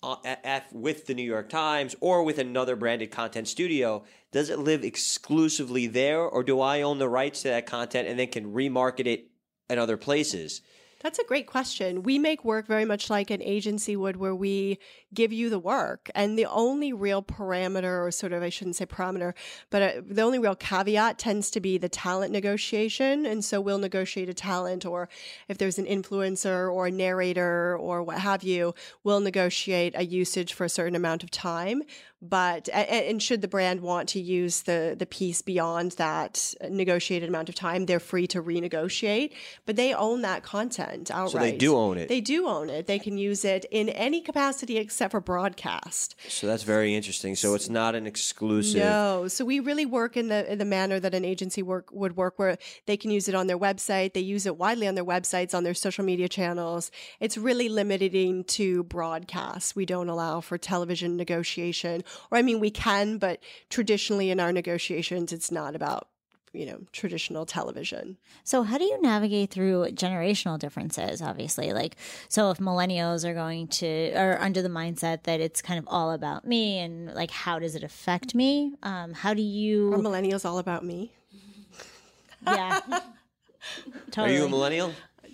Uh, 0.00 0.60
with 0.70 1.06
the 1.06 1.14
New 1.14 1.24
York 1.24 1.48
Times 1.48 1.96
or 2.00 2.22
with 2.22 2.38
another 2.38 2.76
branded 2.76 3.10
content 3.10 3.48
studio, 3.48 4.04
does 4.30 4.48
it 4.48 4.60
live 4.60 4.84
exclusively 4.84 5.88
there, 5.88 6.20
or 6.20 6.44
do 6.44 6.60
I 6.60 6.82
own 6.82 6.98
the 6.98 7.08
rights 7.08 7.42
to 7.42 7.48
that 7.48 7.66
content 7.66 8.06
and 8.06 8.16
then 8.16 8.28
can 8.28 8.54
remarket 8.54 9.06
it 9.06 9.28
in 9.68 9.76
other 9.76 9.96
places? 9.96 10.60
That's 11.00 11.20
a 11.20 11.24
great 11.24 11.46
question. 11.46 12.02
We 12.02 12.18
make 12.18 12.44
work 12.44 12.66
very 12.66 12.84
much 12.84 13.08
like 13.08 13.30
an 13.30 13.40
agency 13.40 13.94
would, 13.94 14.16
where 14.16 14.34
we 14.34 14.80
give 15.14 15.32
you 15.32 15.48
the 15.48 15.58
work. 15.58 16.10
And 16.14 16.36
the 16.36 16.46
only 16.46 16.92
real 16.92 17.22
parameter, 17.22 18.04
or 18.04 18.10
sort 18.10 18.32
of, 18.32 18.42
I 18.42 18.48
shouldn't 18.48 18.76
say 18.76 18.86
parameter, 18.86 19.34
but 19.70 19.82
uh, 19.82 20.00
the 20.04 20.22
only 20.22 20.40
real 20.40 20.56
caveat 20.56 21.18
tends 21.18 21.50
to 21.52 21.60
be 21.60 21.78
the 21.78 21.88
talent 21.88 22.32
negotiation. 22.32 23.26
And 23.26 23.44
so 23.44 23.60
we'll 23.60 23.78
negotiate 23.78 24.28
a 24.28 24.34
talent, 24.34 24.84
or 24.84 25.08
if 25.46 25.58
there's 25.58 25.78
an 25.78 25.86
influencer 25.86 26.72
or 26.72 26.88
a 26.88 26.90
narrator 26.90 27.76
or 27.76 28.02
what 28.02 28.18
have 28.18 28.42
you, 28.42 28.74
we'll 29.04 29.20
negotiate 29.20 29.94
a 29.96 30.04
usage 30.04 30.52
for 30.52 30.64
a 30.64 30.68
certain 30.68 30.96
amount 30.96 31.22
of 31.22 31.30
time 31.30 31.82
but 32.20 32.68
and 32.70 33.22
should 33.22 33.42
the 33.42 33.48
brand 33.48 33.80
want 33.80 34.08
to 34.08 34.20
use 34.20 34.62
the 34.62 34.96
the 34.98 35.06
piece 35.06 35.40
beyond 35.40 35.92
that 35.92 36.52
negotiated 36.68 37.28
amount 37.28 37.48
of 37.48 37.54
time 37.54 37.86
they're 37.86 38.00
free 38.00 38.26
to 38.26 38.42
renegotiate. 38.42 39.32
But 39.66 39.76
they 39.76 39.94
own 39.94 40.22
that 40.22 40.42
content 40.42 41.10
outright 41.10 41.32
so 41.32 41.38
they 41.38 41.56
do 41.56 41.76
own 41.76 41.96
it. 41.96 42.08
They 42.08 42.20
do 42.20 42.48
own 42.48 42.70
it. 42.70 42.86
They 42.86 42.98
can 42.98 43.18
use 43.18 43.44
it 43.44 43.66
in 43.70 43.88
any 43.90 44.20
capacity 44.20 44.78
except 44.78 45.12
for 45.12 45.20
broadcast. 45.20 46.16
So 46.28 46.48
that's 46.48 46.64
very 46.64 46.94
interesting. 46.94 47.36
So 47.36 47.54
it's 47.54 47.68
not 47.68 47.94
an 47.94 48.06
exclusive 48.06 48.82
no. 48.82 49.28
So 49.28 49.44
we 49.44 49.60
really 49.60 49.86
work 49.86 50.16
in 50.16 50.28
the 50.28 50.50
in 50.50 50.58
the 50.58 50.64
manner 50.64 50.98
that 50.98 51.14
an 51.14 51.24
agency 51.24 51.62
work 51.62 51.92
would 51.92 52.16
work 52.16 52.38
where 52.38 52.58
they 52.86 52.96
can 52.96 53.12
use 53.12 53.28
it 53.28 53.36
on 53.36 53.46
their 53.46 53.58
website. 53.58 54.14
They 54.14 54.20
use 54.20 54.44
it 54.44 54.56
widely 54.56 54.88
on 54.88 54.96
their 54.96 55.04
websites 55.04 55.54
on 55.54 55.62
their 55.62 55.74
social 55.74 56.04
media 56.04 56.28
channels. 56.28 56.90
It's 57.20 57.38
really 57.38 57.68
limiting 57.68 58.42
to 58.44 58.82
broadcast. 58.84 59.76
We 59.76 59.86
don't 59.86 60.08
allow 60.08 60.40
for 60.40 60.58
television 60.58 61.16
negotiation 61.16 62.02
or 62.30 62.38
I 62.38 62.42
mean, 62.42 62.60
we 62.60 62.70
can, 62.70 63.18
but 63.18 63.40
traditionally 63.70 64.30
in 64.30 64.40
our 64.40 64.52
negotiations, 64.52 65.32
it's 65.32 65.50
not 65.50 65.74
about 65.74 66.08
you 66.52 66.66
know 66.66 66.80
traditional 66.92 67.46
television. 67.46 68.16
So 68.44 68.62
how 68.62 68.78
do 68.78 68.84
you 68.84 69.00
navigate 69.02 69.50
through 69.50 69.86
generational 69.92 70.58
differences 70.58 71.20
obviously? 71.22 71.72
Like 71.72 71.96
so 72.28 72.50
if 72.50 72.58
millennials 72.58 73.24
are 73.24 73.34
going 73.34 73.68
to 73.68 74.12
are 74.14 74.40
under 74.40 74.62
the 74.62 74.68
mindset 74.68 75.24
that 75.24 75.40
it's 75.40 75.60
kind 75.62 75.78
of 75.78 75.84
all 75.88 76.10
about 76.12 76.46
me 76.46 76.78
and 76.78 77.14
like 77.14 77.30
how 77.30 77.58
does 77.58 77.74
it 77.74 77.84
affect 77.84 78.34
me? 78.34 78.74
Um 78.82 79.12
how 79.12 79.34
do 79.34 79.42
you 79.42 79.92
are 79.92 79.98
millennials 79.98 80.44
all 80.44 80.58
about 80.58 80.84
me? 80.84 81.12
Yeah. 82.46 82.80
Totally. 84.10 84.36
are 84.36 84.38
you 84.38 84.46
a 84.46 84.48
millennial? 84.48 84.92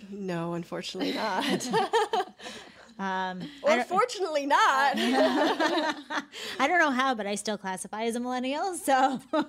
No 0.09 0.53
unfortunately 0.53 1.13
not 1.13 1.45
Um, 2.97 3.41
Unfortunately, 3.65 4.45
not. 4.45 4.93
I 4.95 6.23
don't 6.59 6.79
know 6.79 6.91
how, 6.91 7.13
but 7.13 7.27
I 7.27 7.35
still 7.35 7.57
classify 7.57 8.03
as 8.03 8.15
a 8.15 8.19
millennial. 8.19 8.75
So, 8.75 9.19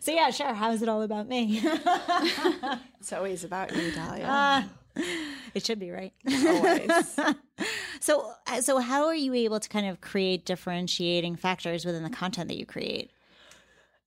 so 0.00 0.12
yeah, 0.12 0.30
sure. 0.30 0.54
How 0.54 0.70
is 0.70 0.82
it 0.82 0.88
all 0.88 1.02
about 1.02 1.28
me? 1.28 1.60
it's 3.00 3.12
always 3.12 3.42
about 3.42 3.74
you, 3.74 3.90
Dalia. 3.90 4.24
Uh, 4.24 5.02
it 5.54 5.66
should 5.66 5.80
be 5.80 5.90
right. 5.90 6.12
Always. 6.26 7.18
so, 8.00 8.32
uh, 8.46 8.60
so 8.60 8.78
how 8.78 9.06
are 9.06 9.14
you 9.14 9.34
able 9.34 9.58
to 9.58 9.68
kind 9.68 9.86
of 9.86 10.00
create 10.00 10.44
differentiating 10.46 11.36
factors 11.36 11.84
within 11.84 12.04
the 12.04 12.10
content 12.10 12.48
that 12.48 12.56
you 12.56 12.66
create? 12.66 13.10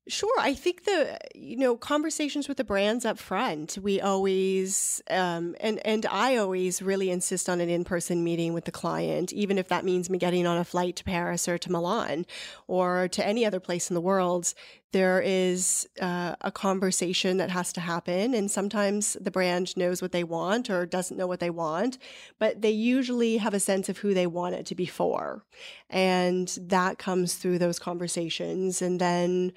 Sure. 0.10 0.34
I 0.40 0.56
think 0.56 0.86
the 0.86 1.20
you 1.36 1.56
know 1.56 1.78
conversations 1.78 2.48
with 2.48 2.58
the 2.58 2.64
brands 2.64 3.06
up 3.06 3.20
front. 3.20 3.78
We 3.80 4.02
always 4.02 5.04
um, 5.08 5.56
and 5.60 5.86
and 5.86 6.04
I 6.08 6.36
always 6.38 6.82
really 6.82 7.12
insist 7.12 7.48
on 7.48 7.62
an 7.62 7.70
in 7.70 7.84
person 7.84 8.24
meeting 8.24 8.54
with 8.54 8.66
the 8.66 8.72
client, 8.72 9.32
even 9.34 9.60
if 9.60 9.68
that 9.68 9.86
means 9.86 10.10
me 10.10 10.18
getting 10.18 10.48
on 10.48 10.58
a 10.58 10.66
flight 10.66 10.96
to 10.96 11.04
Paris 11.04 11.48
or 11.48 11.60
to 11.60 11.72
Milan 11.72 12.26
or 12.68 13.08
to 13.10 13.24
any 13.24 13.46
other 13.46 13.60
place 13.60 13.92
in 13.92 13.94
the 13.94 14.02
world. 14.02 14.56
There 14.92 15.22
is 15.22 15.88
uh, 16.02 16.36
a 16.42 16.52
conversation 16.52 17.38
that 17.38 17.52
has 17.52 17.72
to 17.74 17.82
happen, 17.82 18.34
and 18.34 18.50
sometimes 18.50 19.14
the 19.22 19.30
brand 19.30 19.78
knows 19.78 20.02
what 20.02 20.12
they 20.12 20.24
want 20.24 20.70
or 20.70 20.88
doesn't 20.88 21.16
know 21.16 21.28
what 21.28 21.40
they 21.40 21.52
want, 21.52 22.00
but 22.40 22.64
they 22.64 22.72
usually 22.72 23.38
have 23.38 23.54
a 23.54 23.60
sense 23.60 23.88
of 23.88 24.00
who 24.00 24.16
they 24.16 24.26
want 24.26 24.56
it 24.56 24.66
to 24.66 24.76
be 24.76 24.88
for, 24.88 25.44
and 25.92 26.58
that 26.60 26.98
comes 26.98 27.36
through 27.36 27.60
those 27.60 27.78
conversations, 27.78 28.82
and 28.82 29.00
then 29.00 29.54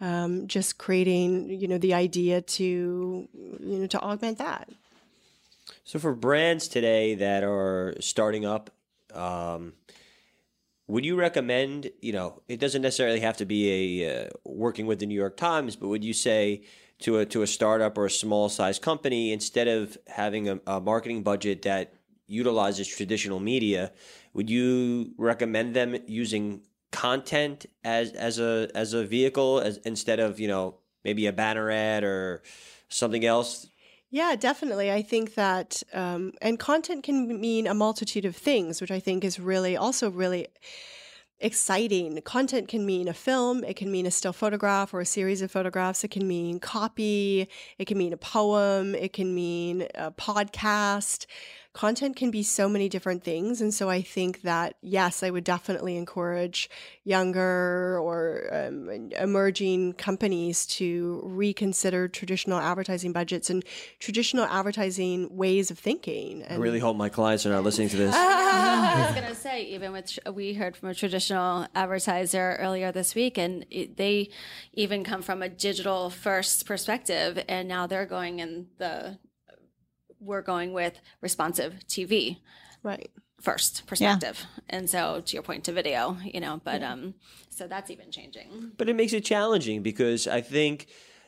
um, 0.00 0.46
just 0.48 0.76
creating, 0.76 1.48
you 1.48 1.66
know, 1.66 1.78
the 1.78 1.94
idea 1.94 2.42
to, 2.42 2.64
you 2.64 3.78
know, 3.78 3.86
to 3.86 4.00
augment 4.00 4.36
that. 4.36 4.68
So 5.84 5.98
for 5.98 6.14
brands 6.14 6.68
today 6.68 7.14
that 7.14 7.42
are 7.42 7.94
starting 8.00 8.44
up, 8.44 8.70
um, 9.14 9.72
would 10.86 11.04
you 11.04 11.16
recommend, 11.16 11.90
you 12.00 12.12
know, 12.12 12.42
it 12.48 12.60
doesn't 12.60 12.82
necessarily 12.82 13.20
have 13.20 13.36
to 13.38 13.46
be 13.46 14.02
a 14.02 14.26
uh, 14.26 14.28
working 14.44 14.86
with 14.86 14.98
the 14.98 15.06
New 15.06 15.14
York 15.14 15.36
Times, 15.36 15.76
but 15.76 15.88
would 15.88 16.04
you 16.04 16.12
say 16.12 16.62
to 17.00 17.18
a 17.18 17.26
to 17.26 17.42
a 17.42 17.46
startup 17.46 17.96
or 17.96 18.06
a 18.06 18.10
small 18.10 18.48
size 18.48 18.78
company 18.78 19.32
instead 19.32 19.68
of 19.68 19.96
having 20.06 20.48
a, 20.48 20.60
a 20.66 20.80
marketing 20.80 21.22
budget 21.22 21.62
that 21.62 21.94
utilizes 22.26 22.86
traditional 22.86 23.40
media, 23.40 23.92
would 24.32 24.50
you 24.50 25.14
recommend 25.16 25.74
them 25.74 25.96
using 26.06 26.62
content 26.90 27.66
as 27.82 28.12
as 28.12 28.38
a 28.38 28.70
as 28.74 28.92
a 28.92 29.04
vehicle 29.04 29.60
as 29.60 29.78
instead 29.78 30.20
of 30.20 30.38
you 30.38 30.46
know 30.46 30.76
maybe 31.04 31.26
a 31.26 31.32
banner 31.32 31.70
ad 31.70 32.04
or 32.04 32.42
something 32.88 33.24
else 33.24 33.66
yeah, 34.14 34.36
definitely. 34.36 34.92
I 34.92 35.02
think 35.02 35.34
that, 35.34 35.82
um, 35.92 36.34
and 36.40 36.56
content 36.56 37.02
can 37.02 37.40
mean 37.40 37.66
a 37.66 37.74
multitude 37.74 38.24
of 38.24 38.36
things, 38.36 38.80
which 38.80 38.92
I 38.92 39.00
think 39.00 39.24
is 39.24 39.40
really 39.40 39.76
also 39.76 40.08
really 40.08 40.46
exciting. 41.40 42.22
Content 42.22 42.68
can 42.68 42.86
mean 42.86 43.08
a 43.08 43.12
film, 43.12 43.64
it 43.64 43.74
can 43.74 43.90
mean 43.90 44.06
a 44.06 44.12
still 44.12 44.32
photograph 44.32 44.94
or 44.94 45.00
a 45.00 45.04
series 45.04 45.42
of 45.42 45.50
photographs, 45.50 46.04
it 46.04 46.12
can 46.12 46.28
mean 46.28 46.60
copy, 46.60 47.48
it 47.76 47.86
can 47.88 47.98
mean 47.98 48.12
a 48.12 48.16
poem, 48.16 48.94
it 48.94 49.12
can 49.12 49.34
mean 49.34 49.88
a 49.96 50.12
podcast 50.12 51.26
content 51.74 52.14
can 52.14 52.30
be 52.30 52.42
so 52.44 52.68
many 52.68 52.88
different 52.88 53.24
things. 53.24 53.60
And 53.60 53.74
so 53.74 53.90
I 53.90 54.00
think 54.00 54.42
that, 54.42 54.76
yes, 54.80 55.24
I 55.24 55.30
would 55.30 55.42
definitely 55.42 55.96
encourage 55.96 56.70
younger 57.02 57.98
or 57.98 58.48
um, 58.52 59.10
emerging 59.18 59.94
companies 59.94 60.66
to 60.66 61.20
reconsider 61.24 62.06
traditional 62.06 62.60
advertising 62.60 63.12
budgets 63.12 63.50
and 63.50 63.64
traditional 63.98 64.44
advertising 64.44 65.36
ways 65.36 65.72
of 65.72 65.78
thinking. 65.78 66.42
And 66.44 66.54
I 66.54 66.62
really 66.62 66.78
hope 66.78 66.96
my 66.96 67.08
clients 67.08 67.44
are 67.44 67.50
not 67.50 67.64
listening 67.64 67.88
to 67.88 67.96
this. 67.96 68.14
I 68.16 69.06
was 69.06 69.14
going 69.20 69.26
to 69.26 69.34
say, 69.34 69.64
even 69.64 69.90
with, 69.90 70.16
we 70.32 70.54
heard 70.54 70.76
from 70.76 70.90
a 70.90 70.94
traditional 70.94 71.66
advertiser 71.74 72.56
earlier 72.60 72.92
this 72.92 73.16
week, 73.16 73.36
and 73.36 73.66
it, 73.70 73.96
they 73.96 74.30
even 74.74 75.02
come 75.02 75.22
from 75.22 75.42
a 75.42 75.48
digital 75.48 76.08
first 76.08 76.66
perspective, 76.66 77.42
and 77.48 77.66
now 77.66 77.88
they're 77.88 78.06
going 78.06 78.38
in 78.38 78.68
the 78.78 79.18
we're 80.24 80.42
going 80.42 80.72
with 80.72 81.00
responsive 81.20 81.74
TV. 81.88 82.38
Right. 82.82 83.10
First 83.40 83.86
perspective. 83.86 84.40
Yeah. 84.40 84.76
And 84.76 84.90
so 84.90 85.22
to 85.24 85.32
your 85.34 85.42
point 85.42 85.64
to 85.64 85.72
video, 85.72 86.16
you 86.24 86.40
know, 86.40 86.60
but 86.64 86.80
yeah. 86.80 86.92
um 86.92 87.14
so 87.50 87.68
that's 87.68 87.90
even 87.90 88.10
changing. 88.10 88.72
But 88.76 88.88
it 88.88 88.96
makes 88.96 89.12
it 89.12 89.24
challenging 89.24 89.82
because 89.82 90.26
I 90.26 90.40
think 90.40 90.86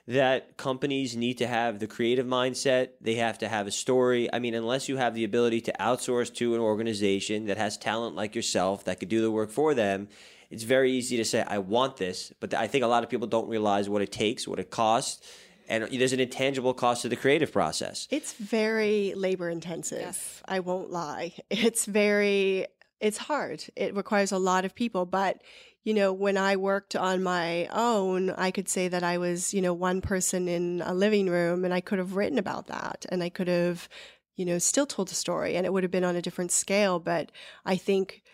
that 0.08 0.56
companies 0.56 1.16
need 1.16 1.38
to 1.38 1.46
have 1.46 1.78
the 1.78 1.86
creative 1.86 2.26
mindset. 2.26 2.90
They 3.00 3.16
have 3.16 3.38
to 3.38 3.48
have 3.48 3.66
a 3.66 3.72
story. 3.72 4.32
I 4.32 4.38
mean, 4.38 4.54
unless 4.54 4.88
you 4.88 4.96
have 4.96 5.14
the 5.14 5.24
ability 5.24 5.60
to 5.62 5.72
outsource 5.80 6.32
to 6.36 6.54
an 6.54 6.60
organization 6.60 7.46
that 7.46 7.58
has 7.58 7.76
talent 7.76 8.14
like 8.14 8.34
yourself 8.34 8.84
that 8.84 9.00
could 9.00 9.08
do 9.08 9.20
the 9.20 9.30
work 9.30 9.50
for 9.50 9.74
them, 9.74 10.08
it's 10.48 10.62
very 10.62 10.92
easy 10.92 11.16
to 11.16 11.24
say, 11.24 11.44
I 11.46 11.58
want 11.58 11.96
this. 11.96 12.32
But 12.38 12.54
I 12.54 12.68
think 12.68 12.84
a 12.84 12.86
lot 12.86 13.02
of 13.02 13.10
people 13.10 13.26
don't 13.26 13.48
realize 13.48 13.88
what 13.88 14.02
it 14.02 14.12
takes, 14.12 14.46
what 14.46 14.60
it 14.60 14.70
costs 14.70 15.26
and 15.68 15.84
there's 15.84 16.12
an 16.12 16.20
intangible 16.20 16.74
cost 16.74 17.02
to 17.02 17.08
the 17.08 17.16
creative 17.16 17.52
process. 17.52 18.08
It's 18.10 18.32
very 18.34 19.14
labor 19.14 19.50
intensive. 19.50 20.00
Yes. 20.00 20.42
I 20.46 20.60
won't 20.60 20.90
lie. 20.90 21.34
It's 21.50 21.84
very 21.84 22.66
it's 23.00 23.18
hard. 23.18 23.64
It 23.76 23.94
requires 23.94 24.32
a 24.32 24.38
lot 24.38 24.64
of 24.64 24.74
people, 24.74 25.06
but 25.06 25.42
you 25.84 25.94
know, 25.94 26.12
when 26.12 26.36
I 26.36 26.56
worked 26.56 26.96
on 26.96 27.22
my 27.22 27.68
own, 27.72 28.30
I 28.30 28.50
could 28.50 28.68
say 28.68 28.88
that 28.88 29.04
I 29.04 29.18
was, 29.18 29.54
you 29.54 29.62
know, 29.62 29.72
one 29.72 30.00
person 30.00 30.48
in 30.48 30.82
a 30.84 30.92
living 30.92 31.30
room 31.30 31.64
and 31.64 31.72
I 31.72 31.80
could 31.80 32.00
have 32.00 32.16
written 32.16 32.38
about 32.38 32.66
that 32.66 33.06
and 33.08 33.22
I 33.22 33.28
could 33.28 33.46
have, 33.46 33.88
you 34.34 34.44
know, 34.44 34.58
still 34.58 34.86
told 34.86 35.12
a 35.12 35.14
story 35.14 35.54
and 35.54 35.64
it 35.64 35.72
would 35.72 35.84
have 35.84 35.92
been 35.92 36.02
on 36.02 36.16
a 36.16 36.22
different 36.22 36.50
scale, 36.50 36.98
but 36.98 37.30
I 37.64 37.76
think 37.76 38.24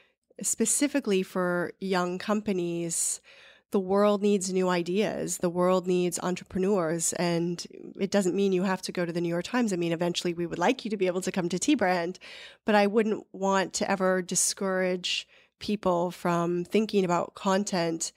specifically 0.40 1.22
for 1.22 1.72
young 1.78 2.18
companies, 2.18 3.20
the 3.72 3.80
world 3.80 4.22
needs 4.22 4.52
new 4.52 4.68
ideas. 4.68 5.38
The 5.38 5.50
world 5.50 5.86
needs 5.86 6.20
entrepreneurs. 6.22 7.12
And 7.14 7.66
it 7.98 8.10
doesn't 8.10 8.36
mean 8.36 8.52
you 8.52 8.62
have 8.62 8.82
to 8.82 8.92
go 8.92 9.04
to 9.04 9.12
the 9.12 9.20
New 9.20 9.28
York 9.28 9.44
Times. 9.44 9.72
I 9.72 9.76
mean, 9.76 9.92
eventually 9.92 10.34
we 10.34 10.46
would 10.46 10.58
like 10.58 10.84
you 10.84 10.90
to 10.90 10.96
be 10.96 11.06
able 11.06 11.22
to 11.22 11.32
come 11.32 11.48
to 11.48 11.58
T 11.58 11.74
Brand, 11.74 12.18
but 12.64 12.74
I 12.74 12.86
wouldn't 12.86 13.26
want 13.32 13.72
to 13.74 13.90
ever 13.90 14.22
discourage 14.22 15.26
people 15.58 16.10
from 16.10 16.64
thinking 16.64 17.04
about 17.04 17.34
content 17.34 18.12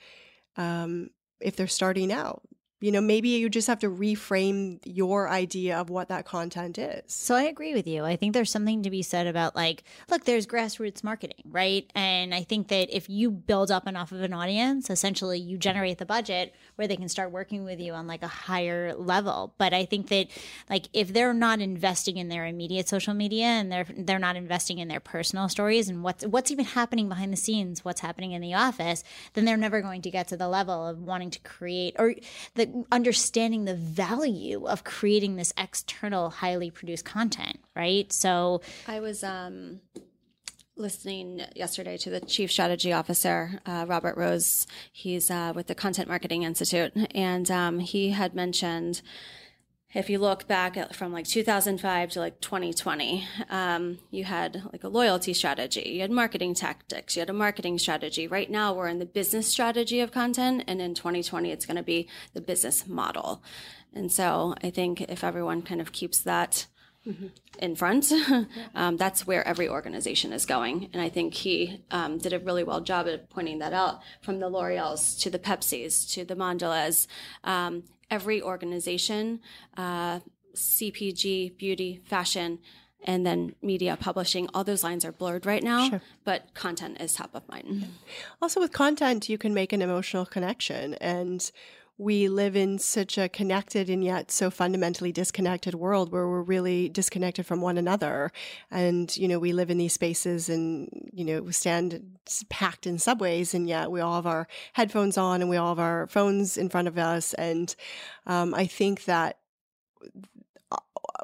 um, 0.57 1.09
if 1.39 1.55
they're 1.55 1.67
starting 1.67 2.11
out 2.11 2.41
you 2.81 2.91
know, 2.91 2.99
maybe 2.99 3.29
you 3.29 3.49
just 3.49 3.67
have 3.67 3.79
to 3.79 3.89
reframe 3.89 4.79
your 4.83 5.29
idea 5.29 5.79
of 5.79 5.89
what 5.89 6.09
that 6.09 6.25
content 6.25 6.77
is. 6.77 7.01
So 7.07 7.33
I 7.33 7.43
agree 7.43 7.73
with 7.73 7.87
you. 7.87 8.03
I 8.03 8.17
think 8.17 8.33
there's 8.33 8.51
something 8.51 8.83
to 8.83 8.89
be 8.89 9.01
said 9.01 9.27
about 9.27 9.55
like, 9.55 9.83
look, 10.09 10.25
there's 10.25 10.45
grassroots 10.45 11.01
marketing, 11.01 11.41
right? 11.45 11.89
And 11.95 12.35
I 12.35 12.43
think 12.43 12.67
that 12.67 12.95
if 12.95 13.09
you 13.09 13.31
build 13.31 13.71
up 13.71 13.87
enough 13.87 14.11
of 14.11 14.21
an 14.21 14.33
audience, 14.33 14.89
essentially 14.89 15.39
you 15.39 15.57
generate 15.57 15.99
the 15.99 16.05
budget 16.05 16.53
where 16.75 16.87
they 16.87 16.97
can 16.97 17.07
start 17.07 17.31
working 17.31 17.63
with 17.63 17.79
you 17.79 17.93
on 17.93 18.07
like 18.07 18.23
a 18.23 18.27
higher 18.27 18.93
level. 18.93 19.53
But 19.57 19.73
I 19.73 19.85
think 19.85 20.09
that 20.09 20.27
like 20.69 20.89
if 20.91 21.13
they're 21.13 21.33
not 21.33 21.61
investing 21.61 22.17
in 22.17 22.27
their 22.27 22.45
immediate 22.45 22.89
social 22.89 23.13
media 23.13 23.45
and 23.45 23.71
they're 23.71 23.87
they're 23.97 24.19
not 24.19 24.35
investing 24.35 24.79
in 24.79 24.89
their 24.89 24.99
personal 24.99 25.47
stories 25.47 25.87
and 25.87 26.03
what's 26.03 26.25
what's 26.25 26.51
even 26.51 26.65
happening 26.65 27.07
behind 27.07 27.31
the 27.31 27.37
scenes, 27.37 27.85
what's 27.85 28.01
happening 28.01 28.33
in 28.33 28.41
the 28.41 28.53
office, 28.53 29.03
then 29.33 29.45
they're 29.45 29.55
never 29.55 29.81
going 29.81 30.01
to 30.01 30.11
get 30.11 30.27
to 30.27 30.37
the 30.37 30.49
level 30.49 30.85
of 30.85 30.99
wanting 30.99 31.31
to 31.31 31.39
create 31.39 31.95
or 31.97 32.15
the 32.55 32.64
understanding 32.91 33.65
the 33.65 33.75
value 33.75 34.65
of 34.67 34.83
creating 34.83 35.35
this 35.35 35.53
external, 35.57 36.29
highly 36.29 36.71
produced 36.71 37.05
content, 37.05 37.59
right? 37.75 38.11
So 38.11 38.61
I 38.87 38.99
was 38.99 39.23
um, 39.23 39.81
listening 40.75 41.41
yesterday 41.55 41.97
to 41.97 42.09
the 42.09 42.19
chief 42.19 42.51
strategy 42.51 42.91
officer, 42.91 43.59
uh, 43.65 43.85
Robert 43.87 44.17
Rose. 44.17 44.67
He's 44.91 45.31
uh, 45.31 45.53
with 45.55 45.67
the 45.67 45.75
Content 45.75 46.07
Marketing 46.07 46.43
Institute, 46.43 46.91
and 47.13 47.49
um, 47.49 47.79
he 47.79 48.09
had 48.09 48.35
mentioned 48.35 49.01
if 49.95 50.09
you 50.09 50.19
look 50.19 50.45
back 50.45 50.75
at, 50.75 50.93
from 50.93 51.13
like 51.13 51.25
2005 51.25 52.11
to 52.11 52.19
like 52.19 52.41
2020, 52.41 53.25
um, 53.49 53.97
you 54.11 54.25
had 54.25 54.61
like 54.73 54.83
a 54.83 54.89
loyalty 54.89 55.33
strategy, 55.33 55.93
you 55.95 56.01
had 56.01 56.11
marketing 56.11 56.53
tactics, 56.53 57.15
you 57.15 57.21
had 57.21 57.29
a 57.29 57.33
marketing 57.33 57.79
strategy. 57.79 58.27
Right 58.27 58.51
now, 58.51 58.73
we're 58.73 58.89
in 58.89 58.99
the 58.99 59.05
business 59.05 59.47
strategy 59.47 60.01
of 60.01 60.11
content, 60.11 60.65
and 60.67 60.81
in 60.81 60.95
2020, 60.95 61.49
it's 61.49 61.65
going 61.65 61.77
to 61.77 61.83
be 61.83 62.09
the 62.33 62.41
business 62.41 62.85
model. 62.85 63.41
And 63.93 64.11
so, 64.11 64.53
I 64.61 64.69
think 64.69 64.99
if 64.99 65.23
everyone 65.23 65.61
kind 65.61 65.79
of 65.79 65.93
keeps 65.93 66.19
that 66.19 66.67
mm-hmm. 67.07 67.27
in 67.59 67.77
front, 67.77 68.11
um, 68.75 68.97
that's 68.97 69.25
where 69.25 69.47
every 69.47 69.69
organization 69.69 70.33
is 70.33 70.45
going. 70.45 70.89
And 70.91 71.01
I 71.01 71.07
think 71.07 71.33
he 71.33 71.81
um, 71.89 72.17
did 72.17 72.33
a 72.33 72.39
really 72.39 72.65
well 72.65 72.81
job 72.81 73.07
at 73.07 73.29
pointing 73.29 73.59
that 73.59 73.71
out, 73.71 74.01
from 74.21 74.41
the 74.41 74.49
L'Oreal's 74.49 75.15
to 75.21 75.29
the 75.29 75.39
Pepsis 75.39 76.11
to 76.15 76.25
the 76.25 76.35
Mondelez. 76.35 77.07
Every 78.09 78.41
organization, 78.41 79.39
uh, 79.77 80.19
CPG, 80.55 81.57
beauty, 81.57 82.01
fashion, 82.05 82.59
and 83.05 83.25
then 83.25 83.55
media 83.61 83.97
publishing 83.99 84.49
all 84.53 84.63
those 84.63 84.83
lines 84.83 85.05
are 85.05 85.11
blurred 85.11 85.45
right 85.45 85.63
now 85.63 85.89
sure. 85.89 86.01
but 86.23 86.53
content 86.53 86.99
is 86.99 87.13
top 87.13 87.29
of 87.35 87.47
mind 87.47 87.87
also 88.41 88.59
with 88.59 88.71
content 88.71 89.29
you 89.29 89.37
can 89.37 89.53
make 89.53 89.71
an 89.71 89.81
emotional 89.81 90.25
connection 90.25 90.95
and 90.95 91.51
we 91.97 92.27
live 92.27 92.57
in 92.57 92.77
such 92.77 93.17
a 93.17 93.29
connected 93.29 93.89
and 93.89 94.03
yet 94.03 94.29
so 94.29 94.49
fundamentally 94.49 95.13
disconnected 95.13 95.75
world 95.75 96.11
where 96.11 96.27
we're 96.27 96.41
really 96.41 96.89
disconnected 96.89 97.45
from 97.45 97.61
one 97.61 97.77
another. 97.77 98.31
And, 98.69 99.15
you 99.15 99.29
know, 99.29 99.39
we 99.39 99.53
live 99.53 99.69
in 99.69 99.77
these 99.77 99.93
spaces 99.93 100.49
and, 100.49 101.09
you 101.13 101.23
know, 101.23 101.41
we 101.41 101.53
stand 101.53 102.17
packed 102.49 102.85
in 102.85 102.99
subways 102.99 103.53
and 103.53 103.67
yet 103.67 103.91
we 103.91 104.01
all 104.01 104.15
have 104.15 104.27
our 104.27 104.47
headphones 104.73 105.17
on 105.17 105.39
and 105.41 105.49
we 105.49 105.55
all 105.55 105.69
have 105.69 105.79
our 105.79 106.07
phones 106.07 106.57
in 106.57 106.67
front 106.67 106.89
of 106.89 106.97
us. 106.97 107.33
And 107.35 107.73
um, 108.25 108.53
I 108.53 108.65
think 108.65 109.05
that 109.05 109.37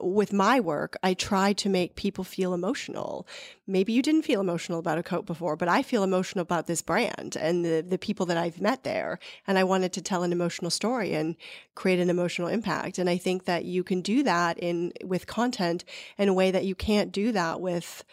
with 0.01 0.34
my 0.34 0.59
work, 0.59 0.97
I 1.03 1.13
try 1.13 1.53
to 1.53 1.69
make 1.69 1.95
people 1.95 2.23
feel 2.23 2.53
emotional. 2.53 3.27
Maybe 3.67 3.93
you 3.93 4.01
didn't 4.01 4.23
feel 4.23 4.41
emotional 4.41 4.79
about 4.79 4.97
a 4.97 5.03
coat 5.03 5.25
before, 5.25 5.55
but 5.55 5.67
I 5.67 5.84
feel 5.84 6.03
emotional 6.03 6.41
about 6.41 6.67
this 6.67 6.82
brand 6.82 7.38
and 7.39 7.63
the, 7.63 7.86
the 7.88 7.97
people 7.97 8.25
that 8.27 8.38
I've 8.38 8.61
met 8.61 8.84
there. 8.84 9.19
And 9.47 9.57
I 9.57 9.63
wanted 9.63 9.93
to 9.93 10.01
tell 10.01 10.23
an 10.23 10.32
emotional 10.32 10.71
story 10.71 11.13
and 11.13 11.36
create 11.75 11.99
an 11.99 12.09
emotional 12.09 12.47
impact. 12.47 12.97
And 12.97 13.09
I 13.09 13.17
think 13.17 13.45
that 13.45 13.65
you 13.65 13.84
can 13.84 14.01
do 14.01 14.23
that 14.23 14.57
in 14.59 14.93
with 15.03 15.27
content 15.27 15.84
in 16.17 16.29
a 16.29 16.34
way 16.34 16.51
that 16.51 16.65
you 16.65 16.75
can't 16.75 17.11
do 17.11 17.32
that 17.32 17.61
with 17.61 18.03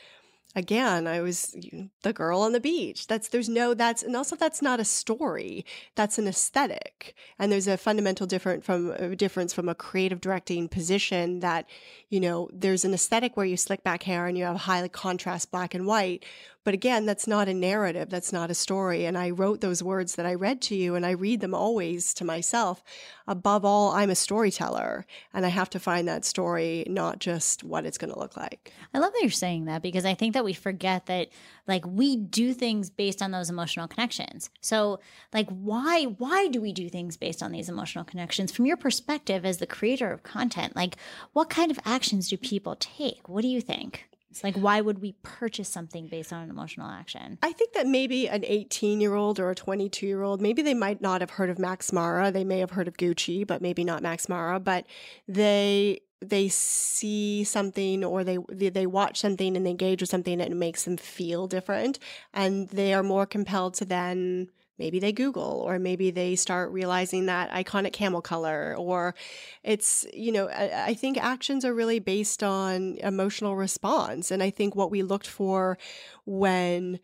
again 0.55 1.07
i 1.07 1.20
was 1.20 1.55
the 2.03 2.12
girl 2.12 2.40
on 2.40 2.53
the 2.53 2.61
beach. 2.61 3.07
That's 3.07 3.28
there's 3.28 3.49
no 3.49 3.74
that's 3.74 4.03
and 4.03 4.16
also 4.16 4.36
that's 4.36 4.62
not 4.62 4.80
a 4.80 4.84
story 4.84 5.64
that's 5.94 6.18
an 6.18 6.28
aesthetic. 6.28 7.14
And 7.38 7.51
there's 7.51 7.66
a 7.66 7.76
fundamental 7.76 8.26
different 8.26 8.64
from 8.64 8.92
a 8.92 9.16
difference 9.16 9.53
from 9.53 9.68
a 9.68 9.74
creative 9.74 10.20
directing 10.20 10.68
position 10.68 11.40
that 11.40 11.68
you 12.09 12.20
know 12.20 12.49
there's 12.53 12.84
an 12.84 12.94
aesthetic 12.94 13.36
where 13.36 13.46
you 13.46 13.57
slick 13.57 13.82
back 13.82 14.05
hair 14.05 14.26
and 14.26 14.38
you 14.38 14.44
have 14.44 14.57
highly 14.57 14.88
contrast 14.88 15.51
black 15.51 15.74
and 15.74 15.86
white 15.86 16.24
but 16.68 16.74
again, 16.74 17.06
that's 17.06 17.26
not 17.26 17.48
a 17.48 17.54
narrative, 17.54 18.10
that's 18.10 18.30
not 18.30 18.50
a 18.50 18.54
story. 18.54 19.06
And 19.06 19.16
I 19.16 19.30
wrote 19.30 19.62
those 19.62 19.82
words 19.82 20.16
that 20.16 20.26
I 20.26 20.34
read 20.34 20.60
to 20.60 20.74
you, 20.74 20.96
and 20.96 21.06
I 21.06 21.12
read 21.12 21.40
them 21.40 21.54
always 21.54 22.12
to 22.12 22.26
myself. 22.26 22.84
Above 23.26 23.64
all, 23.64 23.92
I'm 23.92 24.10
a 24.10 24.14
storyteller, 24.14 25.06
and 25.32 25.46
I 25.46 25.48
have 25.48 25.70
to 25.70 25.80
find 25.80 26.06
that 26.08 26.26
story, 26.26 26.84
not 26.86 27.20
just 27.20 27.64
what 27.64 27.86
it's 27.86 27.96
going 27.96 28.12
to 28.12 28.18
look 28.18 28.36
like. 28.36 28.70
I 28.92 28.98
love 28.98 29.14
that 29.14 29.22
you're 29.22 29.30
saying 29.30 29.64
that 29.64 29.80
because 29.80 30.04
I 30.04 30.12
think 30.12 30.34
that 30.34 30.44
we 30.44 30.52
forget 30.52 31.06
that 31.06 31.28
like 31.66 31.86
we 31.86 32.16
do 32.16 32.52
things 32.52 32.90
based 32.90 33.22
on 33.22 33.30
those 33.30 33.48
emotional 33.48 33.88
connections. 33.88 34.50
So, 34.60 35.00
like 35.32 35.48
why 35.48 36.04
why 36.04 36.48
do 36.48 36.60
we 36.60 36.74
do 36.74 36.90
things 36.90 37.16
based 37.16 37.42
on 37.42 37.50
these 37.50 37.70
emotional 37.70 38.04
connections 38.04 38.52
from 38.52 38.66
your 38.66 38.76
perspective 38.76 39.46
as 39.46 39.56
the 39.56 39.66
creator 39.66 40.12
of 40.12 40.22
content? 40.22 40.76
Like 40.76 40.96
what 41.32 41.48
kind 41.48 41.70
of 41.70 41.80
actions 41.86 42.28
do 42.28 42.36
people 42.36 42.76
take? 42.78 43.26
What 43.26 43.40
do 43.40 43.48
you 43.48 43.62
think? 43.62 44.08
It's 44.31 44.45
like, 44.45 44.57
why 44.57 44.81
would 44.81 45.01
we 45.01 45.12
purchase 45.22 45.68
something 45.68 46.07
based 46.07 46.33
on 46.33 46.43
an 46.43 46.51
emotional 46.51 46.89
action? 46.89 47.39
I 47.43 47.53
think 47.53 47.72
that 47.72 47.87
maybe 47.87 48.29
an 48.29 48.45
18 48.45 49.01
year 49.01 49.14
old 49.14 49.41
or 49.41 49.51
a 49.51 49.55
22 49.55 50.07
year 50.07 50.22
old, 50.22 50.41
maybe 50.41 50.62
they 50.62 50.74
might 50.74 51.01
not 51.01 51.20
have 51.22 51.31
heard 51.31 51.51
of 51.51 51.59
Max 51.59 51.93
Mara. 51.93 52.31
They 52.31 52.45
may 52.45 52.59
have 52.59 52.72
heard 52.72 52.89
of 52.89 52.97
Gucci, 52.97 53.47
but 53.47 53.62
maybe 53.62 53.85
not 53.85 54.03
Max 54.03 54.29
Mara. 54.29 54.61
But 54.61 54.87
they 55.26 56.01
they 56.20 56.49
see 56.49 57.45
something 57.45 58.05
or 58.05 58.24
they 58.24 58.39
they 58.51 58.87
watch 58.87 59.20
something 59.20 59.57
and 59.57 59.64
they 59.64 59.70
engage 59.70 60.01
with 60.01 60.11
something 60.11 60.41
and 60.41 60.53
it 60.53 60.57
makes 60.57 60.85
them 60.85 60.97
feel 60.97 61.47
different 61.47 61.99
and 62.35 62.68
they 62.70 62.93
are 62.93 63.05
more 63.05 63.24
compelled 63.24 63.74
to 63.74 63.85
then 63.85 64.51
maybe 64.79 64.99
they 64.99 65.12
google 65.12 65.62
or 65.66 65.79
maybe 65.79 66.11
they 66.11 66.37
start 66.37 66.70
realizing 66.70 67.26
that 67.26 67.51
iconic 67.51 67.93
camel 67.93 68.20
color 68.20 68.74
or 68.79 69.14
it's 69.62 70.07
you 70.12 70.33
know 70.33 70.49
I, 70.49 70.95
think 70.95 71.18
actions 71.18 71.64
are 71.64 71.74
really 71.74 71.99
based 71.99 72.43
on 72.43 72.97
emotional 72.99 73.57
response 73.57 74.31
and 74.31 74.43
i 74.43 74.51
think 74.51 74.74
what 74.74 74.91
we 74.91 75.03
looked 75.03 75.26
for 75.26 75.79
when 76.24 76.99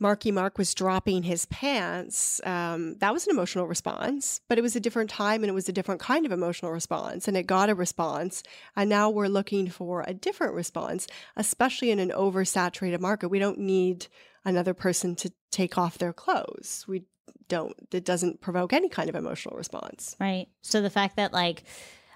Marky 0.00 0.32
Mark 0.32 0.58
was 0.58 0.74
dropping 0.74 1.22
his 1.22 1.46
pants, 1.46 2.40
um, 2.44 2.96
that 2.98 3.12
was 3.12 3.26
an 3.26 3.30
emotional 3.30 3.66
response, 3.66 4.40
but 4.48 4.58
it 4.58 4.60
was 4.60 4.74
a 4.74 4.80
different 4.80 5.08
time 5.08 5.42
and 5.42 5.50
it 5.50 5.54
was 5.54 5.68
a 5.68 5.72
different 5.72 6.00
kind 6.00 6.26
of 6.26 6.32
emotional 6.32 6.72
response, 6.72 7.28
and 7.28 7.36
it 7.36 7.46
got 7.46 7.70
a 7.70 7.74
response. 7.74 8.42
And 8.74 8.90
now 8.90 9.08
we're 9.08 9.28
looking 9.28 9.70
for 9.70 10.04
a 10.06 10.12
different 10.12 10.54
response, 10.54 11.06
especially 11.36 11.90
in 11.90 12.00
an 12.00 12.10
oversaturated 12.10 13.00
market. 13.00 13.28
We 13.28 13.38
don't 13.38 13.58
need 13.58 14.08
another 14.44 14.74
person 14.74 15.14
to 15.16 15.32
take 15.50 15.78
off 15.78 15.98
their 15.98 16.12
clothes. 16.12 16.84
We 16.86 17.04
don't, 17.48 17.74
it 17.92 18.04
doesn't 18.04 18.40
provoke 18.40 18.72
any 18.72 18.88
kind 18.88 19.08
of 19.08 19.14
emotional 19.14 19.56
response. 19.56 20.16
Right. 20.20 20.46
So 20.62 20.80
the 20.80 20.90
fact 20.90 21.16
that, 21.16 21.32
like, 21.32 21.64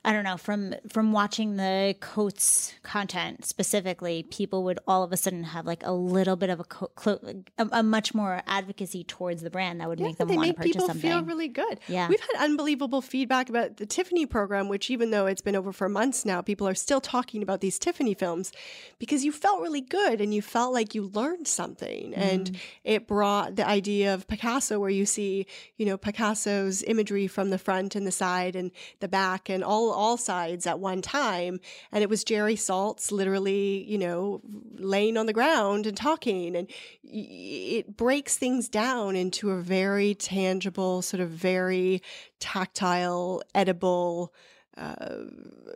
I 0.04 0.12
don't 0.12 0.24
know 0.24 0.36
from 0.36 0.74
from 0.88 1.12
watching 1.12 1.56
the 1.56 1.96
coats 2.00 2.72
content 2.82 3.44
specifically, 3.44 4.22
people 4.22 4.64
would 4.64 4.78
all 4.86 5.02
of 5.02 5.12
a 5.12 5.16
sudden 5.16 5.42
have 5.42 5.66
like 5.66 5.84
a 5.84 5.92
little 5.92 6.36
bit 6.36 6.50
of 6.50 6.60
a 6.60 6.64
co- 6.64 6.90
a, 7.58 7.68
a, 7.72 7.82
much 7.82 8.14
more 8.14 8.42
advocacy 8.46 9.04
towards 9.04 9.42
the 9.42 9.50
brand 9.50 9.80
that 9.80 9.88
would 9.88 9.98
yeah, 9.98 10.06
make 10.06 10.16
them 10.16 10.28
want 10.28 10.48
to 10.48 10.54
purchase 10.54 10.72
people 10.72 10.86
something. 10.86 11.10
Feel 11.10 11.22
really 11.24 11.48
good. 11.48 11.80
Yeah, 11.88 12.08
we've 12.08 12.20
had 12.20 12.44
unbelievable 12.44 13.02
feedback 13.02 13.48
about 13.48 13.78
the 13.78 13.86
Tiffany 13.86 14.26
program, 14.26 14.68
which 14.68 14.90
even 14.90 15.10
though 15.10 15.26
it's 15.26 15.42
been 15.42 15.56
over 15.56 15.72
for 15.72 15.88
months 15.88 16.24
now, 16.24 16.42
people 16.42 16.68
are 16.68 16.74
still 16.74 17.00
talking 17.00 17.42
about 17.42 17.60
these 17.60 17.78
Tiffany 17.78 18.14
films 18.14 18.52
because 18.98 19.24
you 19.24 19.32
felt 19.32 19.60
really 19.60 19.80
good 19.80 20.20
and 20.20 20.32
you 20.32 20.42
felt 20.42 20.72
like 20.72 20.94
you 20.94 21.08
learned 21.08 21.48
something, 21.48 22.12
mm. 22.12 22.16
and 22.16 22.56
it 22.84 23.06
brought 23.08 23.56
the 23.56 23.66
idea 23.66 24.14
of 24.14 24.28
Picasso, 24.28 24.78
where 24.78 24.90
you 24.90 25.06
see 25.06 25.46
you 25.76 25.86
know 25.86 25.96
Picasso's 25.96 26.82
imagery 26.84 27.26
from 27.26 27.50
the 27.50 27.58
front 27.58 27.96
and 27.96 28.06
the 28.06 28.12
side 28.12 28.54
and 28.54 28.70
the 29.00 29.08
back 29.08 29.48
and 29.48 29.64
all 29.64 29.87
all 29.90 30.16
sides 30.16 30.66
at 30.66 30.80
one 30.80 31.02
time. 31.02 31.60
And 31.92 32.02
it 32.02 32.10
was 32.10 32.24
Jerry 32.24 32.56
Saltz 32.56 33.10
literally, 33.12 33.84
you 33.84 33.98
know, 33.98 34.40
laying 34.74 35.16
on 35.16 35.26
the 35.26 35.32
ground 35.32 35.86
and 35.86 35.96
talking. 35.96 36.56
And 36.56 36.68
it 37.02 37.96
breaks 37.96 38.36
things 38.36 38.68
down 38.68 39.16
into 39.16 39.50
a 39.50 39.60
very 39.60 40.14
tangible, 40.14 41.02
sort 41.02 41.20
of 41.20 41.30
very 41.30 42.02
tactile, 42.40 43.42
edible 43.54 44.32
uh, 44.76 45.24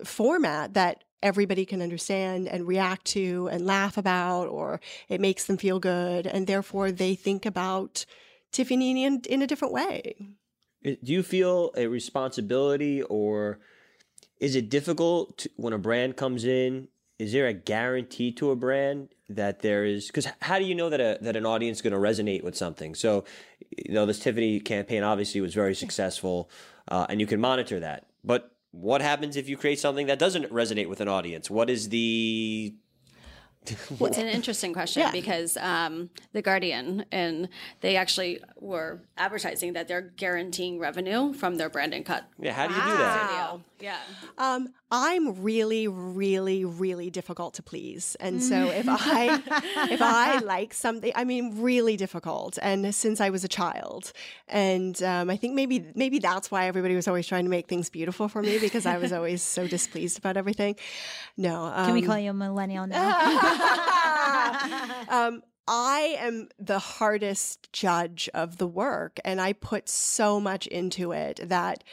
format 0.05 0.75
that 0.75 1.05
everybody 1.23 1.65
can 1.65 1.81
understand 1.81 2.49
and 2.49 2.67
react 2.67 3.05
to 3.05 3.49
and 3.53 3.65
laugh 3.65 3.97
about, 3.97 4.49
or 4.49 4.81
it 5.09 5.21
makes 5.21 5.47
them 5.47 5.57
feel 5.57 5.79
good. 5.79 6.27
And 6.27 6.47
therefore, 6.47 6.91
they 6.91 7.15
think 7.15 7.47
about 7.47 8.05
Tiffany 8.51 9.05
in, 9.05 9.23
in 9.29 9.43
a 9.43 9.47
different 9.47 9.73
way. 9.73 10.17
Do 10.83 11.13
you 11.13 11.23
feel 11.23 11.73
a 11.77 11.87
responsibility 11.87 13.03
or 13.03 13.61
is 14.43 14.57
it 14.57 14.69
difficult 14.69 15.39
to, 15.39 15.51
when 15.55 15.73
a 15.73 15.79
brand 15.79 16.17
comes 16.17 16.45
in? 16.45 16.89
Is 17.21 17.33
there 17.33 17.47
a 17.47 17.53
guarantee 17.53 18.33
to 18.33 18.51
a 18.51 18.57
brand 18.57 19.11
that 19.29 19.61
there 19.61 19.85
is? 19.85 20.09
Because 20.09 20.27
how 20.41 20.59
do 20.59 20.65
you 20.65 20.75
know 20.75 20.91
that 20.91 21.01
a, 21.01 21.17
that 21.21 21.37
an 21.37 21.47
audience 21.47 21.79
is 21.79 21.83
going 21.83 21.93
to 21.93 21.99
resonate 21.99 22.43
with 22.43 22.57
something? 22.57 22.97
So, 22.97 23.25
you 23.71 23.95
know, 23.95 24.05
this 24.05 24.19
Tiffany 24.19 24.59
campaign 24.59 25.05
obviously 25.05 25.41
was 25.41 25.55
very 25.55 25.77
successful, 25.77 26.51
uh, 26.89 27.07
and 27.09 27.21
you 27.21 27.27
can 27.29 27.41
monitor 27.41 27.79
that. 27.79 28.09
But 28.25 28.51
what 28.73 29.01
happens 29.01 29.37
if 29.37 29.49
you 29.49 29.57
create 29.57 29.79
something 29.79 30.09
that 30.09 30.19
doesn't 30.19 30.51
resonate 30.51 30.89
with 30.89 31.01
an 31.01 31.07
audience? 31.07 31.49
What 31.49 31.71
is 31.71 31.91
the 31.91 32.75
well, 33.99 34.09
it's 34.09 34.19
an 34.19 34.27
interesting 34.27 34.73
question 34.73 35.03
yeah. 35.03 35.11
because 35.11 35.57
um, 35.57 36.11
the 36.33 36.43
Guardian 36.43 37.05
and 37.13 37.49
they 37.81 37.97
actually 37.97 38.41
were 38.61 39.01
advertising 39.17 39.75
that 39.75 39.89
they're 39.89 40.01
guaranteeing 40.01 40.79
revenue 40.79 41.33
from 41.33 41.57
their 41.57 41.69
branding 41.69 42.05
cut. 42.05 42.25
Yeah, 42.39 42.53
how 42.53 42.67
do 42.67 42.75
you 42.75 42.81
wow. 42.81 42.91
do 42.91 42.99
that? 42.99 43.59
Yeah. 43.83 43.99
Um, 44.39 44.69
I'm 44.93 45.43
really, 45.43 45.89
really, 45.89 46.65
really 46.65 47.11
difficult 47.11 47.55
to 47.55 47.63
please, 47.63 48.17
and 48.21 48.43
so 48.43 48.55
if 48.71 48.87
I 48.89 49.43
if 49.91 50.01
I 50.01 50.39
like 50.39 50.73
something, 50.73 51.11
I 51.17 51.25
mean, 51.25 51.61
really 51.61 51.97
difficult. 51.97 52.59
And 52.63 52.95
since 52.95 53.21
I 53.21 53.31
was 53.31 53.43
a 53.43 53.49
child, 53.49 54.13
and 54.49 55.03
um, 55.03 55.31
I 55.31 55.37
think 55.37 55.55
maybe 55.55 55.85
maybe 55.97 56.21
that's 56.21 56.51
why 56.51 56.67
everybody 56.67 56.95
was 56.95 57.09
always 57.09 57.27
trying 57.27 57.45
to 57.45 57.51
make 57.51 57.67
things 57.67 57.91
beautiful 57.91 58.29
for 58.29 58.43
me 58.43 58.59
because 58.59 58.87
I 58.87 58.99
was 58.99 59.13
always 59.13 59.43
so 59.43 59.67
displeased 59.67 60.19
about 60.19 60.37
everything. 60.37 60.77
No, 61.37 61.65
um, 61.65 61.87
can 61.87 61.95
we 61.95 62.03
call 62.03 62.19
you 62.19 62.31
a 62.31 62.35
millennial 62.35 62.87
now? 62.87 63.19
um, 65.09 65.43
I 65.69 66.17
am 66.19 66.49
the 66.59 66.79
hardest 66.79 67.73
judge 67.73 68.29
of 68.35 68.59
the 68.59 68.67
work, 68.67 69.21
and 69.25 69.41
I 69.41 69.53
put 69.53 69.89
so 69.89 70.41
much 70.41 70.67
into 70.67 71.13
it 71.13 71.41
that 71.45 71.85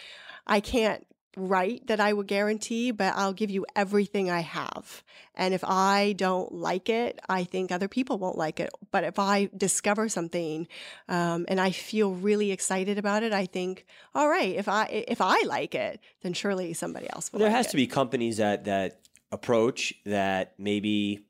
I 0.47 0.59
can't 0.59 1.05
write 1.37 1.87
that 1.87 1.99
I 1.99 2.11
would 2.13 2.27
guarantee, 2.27 2.91
but 2.91 3.13
I'll 3.15 3.33
give 3.33 3.49
you 3.49 3.65
everything 3.75 4.29
I 4.29 4.41
have. 4.41 5.03
And 5.35 5.53
if 5.53 5.63
I 5.63 6.13
don't 6.17 6.51
like 6.51 6.89
it, 6.89 7.19
I 7.29 7.43
think 7.43 7.71
other 7.71 7.87
people 7.87 8.17
won't 8.17 8.37
like 8.37 8.59
it. 8.59 8.69
But 8.91 9.03
if 9.03 9.19
I 9.19 9.49
discover 9.55 10.09
something 10.09 10.67
um, 11.07 11.45
and 11.47 11.61
I 11.61 11.71
feel 11.71 12.11
really 12.11 12.51
excited 12.51 12.97
about 12.97 13.23
it, 13.23 13.31
I 13.31 13.45
think, 13.45 13.85
all 14.13 14.27
right, 14.27 14.55
if 14.55 14.67
I 14.67 14.85
if 15.07 15.21
I 15.21 15.43
like 15.43 15.75
it, 15.75 15.99
then 16.21 16.33
surely 16.33 16.73
somebody 16.73 17.09
else 17.11 17.31
will. 17.31 17.39
There 17.39 17.47
like 17.47 17.57
has 17.57 17.67
it. 17.67 17.71
to 17.71 17.77
be 17.77 17.87
companies 17.87 18.37
that 18.37 18.65
that 18.65 18.99
approach 19.31 19.93
that 20.05 20.53
maybe 20.57 21.25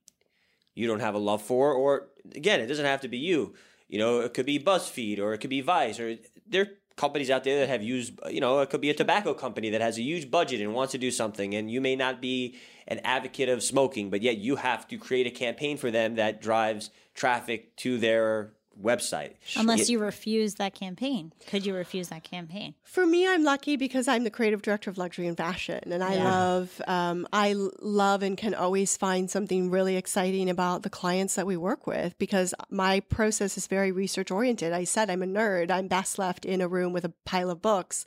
you 0.79 0.87
don't 0.87 1.01
have 1.01 1.15
a 1.15 1.19
love 1.19 1.41
for, 1.41 1.73
or 1.73 2.07
again, 2.33 2.59
it 2.61 2.67
doesn't 2.67 2.85
have 2.85 3.01
to 3.01 3.07
be 3.07 3.17
you. 3.17 3.53
You 3.89 3.99
know, 3.99 4.21
it 4.21 4.33
could 4.33 4.45
be 4.45 4.59
BuzzFeed 4.59 5.19
or 5.19 5.33
it 5.33 5.39
could 5.39 5.49
be 5.49 5.61
Vice 5.61 5.99
or 5.99 6.17
there 6.47 6.61
are 6.61 6.69
companies 6.95 7.29
out 7.29 7.43
there 7.43 7.59
that 7.59 7.69
have 7.69 7.83
used, 7.83 8.19
you 8.29 8.39
know, 8.39 8.59
it 8.59 8.69
could 8.69 8.81
be 8.81 8.89
a 8.89 8.93
tobacco 8.93 9.33
company 9.33 9.69
that 9.71 9.81
has 9.81 9.97
a 9.97 10.01
huge 10.01 10.29
budget 10.29 10.61
and 10.61 10.73
wants 10.73 10.91
to 10.91 10.97
do 10.97 11.11
something, 11.11 11.55
and 11.55 11.71
you 11.71 11.81
may 11.81 11.95
not 11.95 12.21
be 12.21 12.55
an 12.87 12.99
advocate 13.03 13.49
of 13.49 13.63
smoking, 13.63 14.09
but 14.09 14.21
yet 14.21 14.37
you 14.37 14.57
have 14.57 14.87
to 14.87 14.97
create 14.97 15.27
a 15.27 15.31
campaign 15.31 15.77
for 15.77 15.91
them 15.91 16.15
that 16.15 16.41
drives 16.41 16.89
traffic 17.13 17.75
to 17.77 17.97
their 17.97 18.51
website. 18.81 19.33
Unless 19.55 19.89
you 19.89 19.99
refuse 19.99 20.55
that 20.55 20.73
campaign. 20.73 21.33
Could 21.47 21.65
you 21.65 21.75
refuse 21.75 22.09
that 22.09 22.23
campaign? 22.23 22.75
For 22.83 23.05
me, 23.05 23.27
I'm 23.27 23.43
lucky 23.43 23.75
because 23.75 24.07
I'm 24.07 24.23
the 24.23 24.29
creative 24.29 24.61
director 24.61 24.89
of 24.89 24.97
luxury 24.97 25.27
and 25.27 25.37
fashion, 25.37 25.91
and 25.91 26.03
I 26.03 26.15
yeah. 26.15 26.23
love, 26.23 26.81
um, 26.87 27.27
I 27.33 27.53
love 27.53 28.23
and 28.23 28.37
can 28.37 28.53
always 28.53 28.97
find 28.97 29.29
something 29.29 29.69
really 29.69 29.95
exciting 29.95 30.49
about 30.49 30.83
the 30.83 30.89
clients 30.89 31.35
that 31.35 31.45
we 31.45 31.57
work 31.57 31.87
with 31.87 32.17
because 32.17 32.53
my 32.69 33.01
process 33.01 33.57
is 33.57 33.67
very 33.67 33.91
research 33.91 34.31
oriented. 34.31 34.73
I 34.73 34.83
said 34.83 35.09
I'm 35.09 35.23
a 35.23 35.27
nerd. 35.27 35.71
I'm 35.71 35.87
best 35.87 36.17
left 36.17 36.45
in 36.45 36.61
a 36.61 36.67
room 36.67 36.93
with 36.93 37.05
a 37.05 37.13
pile 37.25 37.49
of 37.49 37.61
books, 37.61 38.05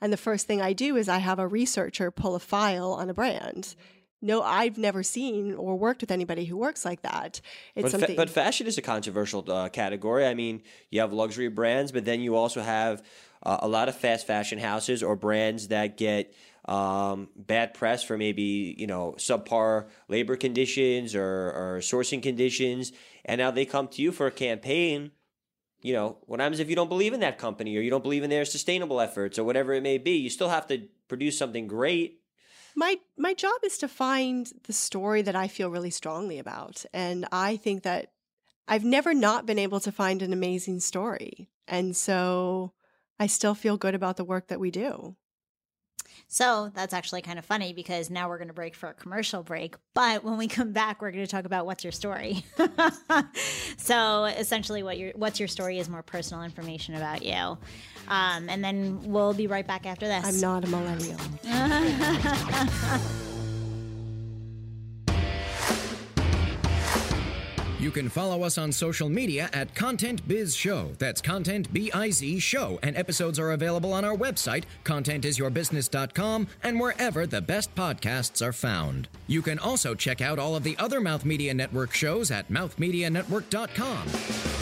and 0.00 0.12
the 0.12 0.16
first 0.16 0.46
thing 0.46 0.60
I 0.62 0.72
do 0.72 0.96
is 0.96 1.08
I 1.08 1.18
have 1.18 1.38
a 1.38 1.48
researcher 1.48 2.10
pull 2.10 2.34
a 2.34 2.40
file 2.40 2.92
on 2.92 3.10
a 3.10 3.14
brand 3.14 3.74
no, 4.22 4.42
I've 4.42 4.78
never 4.78 5.02
seen 5.02 5.54
or 5.54 5.76
worked 5.76 6.00
with 6.00 6.10
anybody 6.10 6.44
who 6.44 6.56
works 6.56 6.84
like 6.84 7.02
that. 7.02 7.40
It's 7.74 7.82
but, 7.82 7.90
something. 7.90 8.10
Fa- 8.10 8.16
but 8.16 8.30
fashion 8.30 8.66
is 8.66 8.78
a 8.78 8.82
controversial 8.82 9.44
uh, 9.50 9.68
category. 9.68 10.26
I 10.26 10.34
mean, 10.34 10.62
you 10.90 11.00
have 11.00 11.12
luxury 11.12 11.48
brands, 11.48 11.90
but 11.90 12.04
then 12.04 12.20
you 12.20 12.36
also 12.36 12.62
have 12.62 13.02
uh, 13.42 13.58
a 13.60 13.68
lot 13.68 13.88
of 13.88 13.96
fast 13.96 14.26
fashion 14.26 14.58
houses 14.58 15.02
or 15.02 15.16
brands 15.16 15.68
that 15.68 15.96
get 15.96 16.32
um, 16.66 17.28
bad 17.36 17.74
press 17.74 18.04
for 18.04 18.16
maybe 18.16 18.74
you 18.78 18.86
know 18.86 19.16
subpar 19.18 19.88
labor 20.08 20.36
conditions 20.36 21.16
or, 21.16 21.24
or 21.24 21.78
sourcing 21.80 22.22
conditions, 22.22 22.92
and 23.24 23.40
now 23.40 23.50
they 23.50 23.66
come 23.66 23.88
to 23.88 24.00
you 24.00 24.12
for 24.12 24.28
a 24.28 24.30
campaign 24.30 25.10
you 25.82 25.92
know, 25.92 26.18
what 26.26 26.38
happens 26.38 26.60
if 26.60 26.70
you 26.70 26.76
don't 26.76 26.88
believe 26.88 27.12
in 27.12 27.20
that 27.20 27.38
company 27.38 27.76
or 27.76 27.80
you 27.80 27.90
don't 27.90 28.04
believe 28.04 28.22
in 28.22 28.30
their 28.30 28.44
sustainable 28.44 29.00
efforts 29.00 29.36
or 29.36 29.42
whatever 29.42 29.74
it 29.74 29.82
may 29.82 29.98
be? 29.98 30.12
You 30.12 30.30
still 30.30 30.48
have 30.48 30.68
to 30.68 30.86
produce 31.08 31.36
something 31.36 31.66
great 31.66 32.21
my 32.76 32.98
my 33.16 33.34
job 33.34 33.54
is 33.64 33.78
to 33.78 33.88
find 33.88 34.50
the 34.64 34.72
story 34.72 35.22
that 35.22 35.36
I 35.36 35.48
feel 35.48 35.70
really 35.70 35.90
strongly 35.90 36.38
about. 36.38 36.84
And 36.92 37.26
I 37.32 37.56
think 37.56 37.82
that 37.82 38.12
I've 38.68 38.84
never 38.84 39.14
not 39.14 39.46
been 39.46 39.58
able 39.58 39.80
to 39.80 39.92
find 39.92 40.22
an 40.22 40.32
amazing 40.32 40.80
story. 40.80 41.48
And 41.68 41.96
so 41.96 42.72
I 43.18 43.26
still 43.26 43.54
feel 43.54 43.76
good 43.76 43.94
about 43.94 44.16
the 44.16 44.24
work 44.24 44.48
that 44.48 44.60
we 44.60 44.70
do. 44.70 45.16
So 46.28 46.70
that's 46.74 46.94
actually 46.94 47.22
kind 47.22 47.38
of 47.38 47.44
funny 47.44 47.72
because 47.72 48.10
now 48.10 48.28
we're 48.28 48.38
going 48.38 48.48
to 48.48 48.54
break 48.54 48.74
for 48.74 48.88
a 48.88 48.94
commercial 48.94 49.42
break. 49.42 49.76
But 49.94 50.24
when 50.24 50.38
we 50.38 50.48
come 50.48 50.72
back, 50.72 51.02
we're 51.02 51.10
going 51.10 51.24
to 51.24 51.30
talk 51.30 51.44
about 51.44 51.66
what's 51.66 51.84
your 51.84 51.92
story. 51.92 52.44
so 53.76 54.24
essentially, 54.24 54.82
what 54.82 54.98
your 54.98 55.12
what's 55.14 55.38
your 55.38 55.48
story 55.48 55.78
is 55.78 55.88
more 55.88 56.02
personal 56.02 56.42
information 56.42 56.94
about 56.94 57.22
you. 57.22 57.58
Um, 58.08 58.48
and 58.48 58.64
then 58.64 59.00
we'll 59.04 59.34
be 59.34 59.46
right 59.46 59.66
back 59.66 59.86
after 59.86 60.06
this. 60.06 60.24
I'm 60.24 60.40
not 60.40 60.64
a 60.64 60.68
millennial. 60.68 61.18
You 67.82 67.90
can 67.90 68.08
follow 68.08 68.44
us 68.44 68.58
on 68.58 68.70
social 68.70 69.08
media 69.08 69.50
at 69.52 69.74
Content 69.74 70.28
Biz 70.28 70.54
Show. 70.54 70.92
That's 71.00 71.20
Content 71.20 71.72
B 71.72 71.90
I 71.90 72.10
Z 72.10 72.38
Show. 72.38 72.78
And 72.80 72.96
episodes 72.96 73.40
are 73.40 73.50
available 73.50 73.92
on 73.92 74.04
our 74.04 74.14
website, 74.14 74.62
contentisyourbusiness.com, 74.84 76.46
and 76.62 76.78
wherever 76.78 77.26
the 77.26 77.40
best 77.40 77.74
podcasts 77.74 78.40
are 78.40 78.52
found. 78.52 79.08
You 79.26 79.42
can 79.42 79.58
also 79.58 79.96
check 79.96 80.20
out 80.20 80.38
all 80.38 80.54
of 80.54 80.62
the 80.62 80.76
other 80.78 81.00
Mouth 81.00 81.24
Media 81.24 81.52
Network 81.52 81.92
shows 81.92 82.30
at 82.30 82.52
mouthmedianetwork.com. 82.52 84.61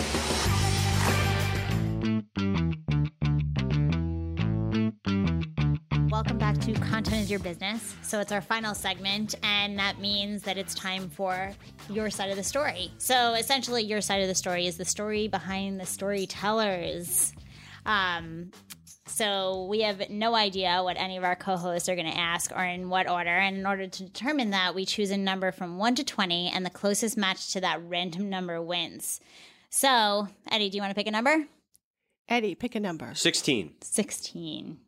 to 6.75 6.81
Content 6.81 7.17
is 7.17 7.31
Your 7.31 7.41
Business. 7.41 7.97
So 8.03 8.21
it's 8.21 8.31
our 8.31 8.41
final 8.41 8.75
segment, 8.75 9.35
and 9.43 9.79
that 9.79 9.99
means 9.99 10.43
that 10.43 10.57
it's 10.57 10.75
time 10.75 11.09
for 11.09 11.51
your 11.89 12.11
side 12.11 12.31
of 12.31 12.37
the 12.37 12.45
story. 12.45 12.93
So 12.99 13.35
essentially, 13.35 13.83
your 13.83 14.01
side 14.01 14.23
of 14.23 14.29
the 14.29 14.35
story 14.35 14.67
is 14.67 14.77
the 14.77 14.85
story 14.85 15.27
behind 15.27 15.81
the 15.81 15.87
storytellers. 15.87 17.33
Um, 17.87 18.53
so 19.07 19.67
we 19.69 19.81
have 19.81 20.11
no 20.11 20.37
idea 20.37 20.81
what 20.85 20.97
any 20.97 21.17
of 21.17 21.25
our 21.25 21.35
co-hosts 21.35 21.89
are 21.89 21.97
going 21.97 22.11
to 22.11 22.19
ask 22.19 22.53
or 22.55 22.63
in 22.63 22.89
what 22.89 23.09
order. 23.11 23.31
And 23.31 23.57
in 23.57 23.67
order 23.67 23.89
to 23.89 24.05
determine 24.05 24.51
that, 24.51 24.75
we 24.75 24.85
choose 24.85 25.11
a 25.11 25.17
number 25.17 25.51
from 25.51 25.79
1 25.79 25.97
to 25.97 26.05
20 26.05 26.51
and 26.55 26.65
the 26.65 26.71
closest 26.71 27.17
match 27.17 27.53
to 27.53 27.61
that 27.63 27.81
random 27.83 28.29
number 28.29 28.63
wins. 28.63 29.21
So, 29.71 30.29
Eddie, 30.51 30.71
do 30.71 30.77
you 30.77 30.83
want 30.83 30.91
to 30.91 30.99
pick 30.99 31.09
a 31.09 31.13
number? 31.13 31.47
Eddie, 32.29 32.55
pick 32.55 32.77
a 32.77 32.81
number. 32.81 33.13
16. 33.15 33.75
16. 33.81 34.79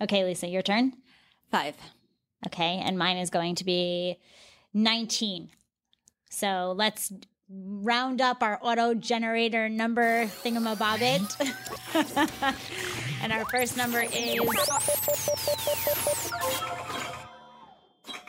Okay, 0.00 0.24
Lisa, 0.24 0.46
your 0.46 0.62
turn. 0.62 0.92
Five. 1.52 1.76
Okay, 2.46 2.80
and 2.82 2.98
mine 2.98 3.18
is 3.18 3.28
going 3.28 3.56
to 3.56 3.64
be 3.64 4.16
19. 4.72 5.50
So 6.30 6.72
let's 6.74 7.12
round 7.50 8.22
up 8.22 8.42
our 8.42 8.58
auto 8.62 8.94
generator 8.94 9.68
number 9.68 10.24
thingamabobbit. 10.24 11.20
and 13.22 13.34
our 13.34 13.44
first 13.44 13.76
number 13.76 14.00
is 14.00 14.40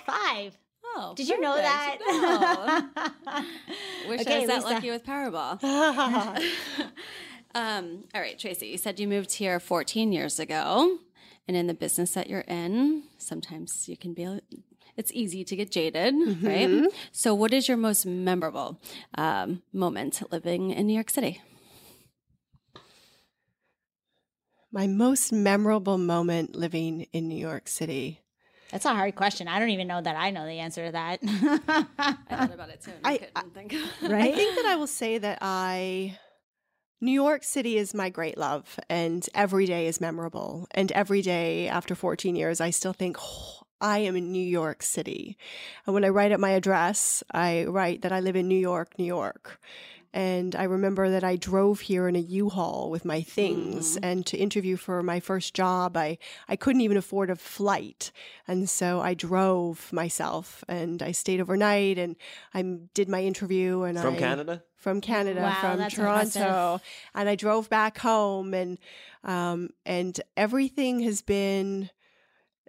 five. 0.05 0.57
Oh, 0.83 1.13
Did 1.15 1.29
you 1.29 1.39
know 1.39 1.55
that? 1.55 1.97
No. 2.05 3.43
Wish 4.09 4.19
Okay, 4.21 4.35
I 4.35 4.39
was 4.39 4.47
that 4.49 4.63
Lisa. 4.63 4.73
lucky 4.73 4.91
with 4.91 5.05
Powerball. 5.05 5.63
um, 7.55 8.03
all 8.13 8.21
right, 8.21 8.37
Tracy, 8.37 8.67
you 8.67 8.77
said 8.77 8.99
you 8.99 9.07
moved 9.07 9.31
here 9.31 9.61
14 9.61 10.11
years 10.11 10.39
ago. 10.39 10.99
And 11.47 11.57
in 11.57 11.67
the 11.67 11.73
business 11.73 12.13
that 12.13 12.29
you're 12.29 12.41
in, 12.47 13.03
sometimes 13.17 13.89
you 13.89 13.97
can 13.97 14.13
be, 14.13 14.39
it's 14.95 15.11
easy 15.11 15.43
to 15.43 15.55
get 15.55 15.71
jaded, 15.71 16.13
right? 16.43 16.85
So, 17.11 17.33
what 17.35 17.53
is 17.53 17.67
your 17.67 17.75
most 17.77 18.05
memorable 18.05 18.79
um, 19.17 19.61
moment 19.73 20.21
living 20.31 20.71
in 20.71 20.87
New 20.87 20.93
York 20.93 21.09
City? 21.09 21.41
My 24.71 24.87
most 24.87 25.31
memorable 25.31 25.97
moment 25.97 26.55
living 26.55 27.07
in 27.13 27.27
New 27.27 27.37
York 27.37 27.67
City. 27.67 28.21
That's 28.71 28.85
a 28.85 28.89
hard 28.95 29.13
question. 29.15 29.47
I 29.47 29.59
don't 29.59 29.69
even 29.69 29.87
know 29.87 30.01
that 30.01 30.15
I 30.15 30.31
know 30.31 30.45
the 30.47 30.57
answer 30.59 30.87
to 30.87 30.91
that. 30.93 31.19
I 31.23 32.13
thought 32.35 32.53
about 32.53 32.69
it 32.69 32.81
too. 32.81 32.91
And 32.91 33.05
I, 33.05 33.19
I- 33.35 33.41
couldn't 33.41 33.53
think. 33.53 33.73
I 34.01 34.31
think 34.31 34.55
that 34.55 34.65
I 34.65 34.75
will 34.77 34.87
say 34.87 35.19
that 35.19 35.37
I 35.41 36.17
New 37.03 37.11
York 37.11 37.43
City 37.43 37.77
is 37.77 37.93
my 37.93 38.09
great 38.09 38.37
love 38.37 38.79
and 38.89 39.27
every 39.35 39.65
day 39.65 39.87
is 39.87 39.99
memorable 39.99 40.67
and 40.71 40.89
every 40.93 41.21
day 41.21 41.67
after 41.67 41.95
14 41.95 42.33
years 42.33 42.61
I 42.61 42.69
still 42.69 42.93
think 42.93 43.17
"Oh, 43.19 43.63
I 43.81 43.97
am 43.97 44.15
in 44.15 44.31
New 44.31 44.41
York 44.41 44.81
City. 44.81 45.37
And 45.85 45.93
when 45.93 46.05
I 46.05 46.07
write 46.07 46.31
at 46.31 46.39
my 46.39 46.51
address, 46.51 47.21
I 47.29 47.65
write 47.65 48.03
that 48.03 48.13
I 48.13 48.21
live 48.21 48.37
in 48.37 48.47
New 48.47 48.57
York, 48.57 48.97
New 48.97 49.03
York. 49.03 49.59
And 50.13 50.55
I 50.55 50.63
remember 50.65 51.09
that 51.09 51.23
I 51.23 51.35
drove 51.37 51.79
here 51.79 52.07
in 52.07 52.15
a 52.15 52.19
U-Haul 52.19 52.91
with 52.91 53.03
my 53.03 53.21
things 53.23 53.97
and 53.97 54.23
to 54.27 54.37
interview 54.37 54.77
for 54.77 55.01
my 55.01 55.19
first 55.19 55.55
job, 55.55 55.97
I, 55.97 56.19
I 56.47 56.55
couldn't 56.55 56.81
even 56.81 56.97
afford 56.97 57.31
a 57.31 57.35
flight. 57.35 58.11
And 58.47 58.69
so 58.69 59.01
I 59.01 59.15
drove 59.15 59.91
myself 59.91 60.63
and 60.67 61.01
I 61.01 61.13
stayed 61.13 61.41
overnight 61.41 61.97
and 61.97 62.15
I 62.53 62.61
did 62.93 63.09
my 63.09 63.23
interview 63.23 63.81
and 63.83 63.99
From 63.99 64.13
I, 64.15 64.19
Canada? 64.19 64.63
from 64.75 65.01
Canada, 65.01 65.41
Wow, 65.41 65.59
from 65.77 65.89
Toronto, 65.89 66.39
impressive. 66.39 66.81
and 67.15 67.29
I 67.29 67.35
drove 67.35 67.69
back 67.69 67.97
home, 67.99 68.53
and 68.53 68.77
um, 69.23 69.69
and 69.85 70.19
everything 70.35 70.99
has 71.01 71.21
been 71.21 71.89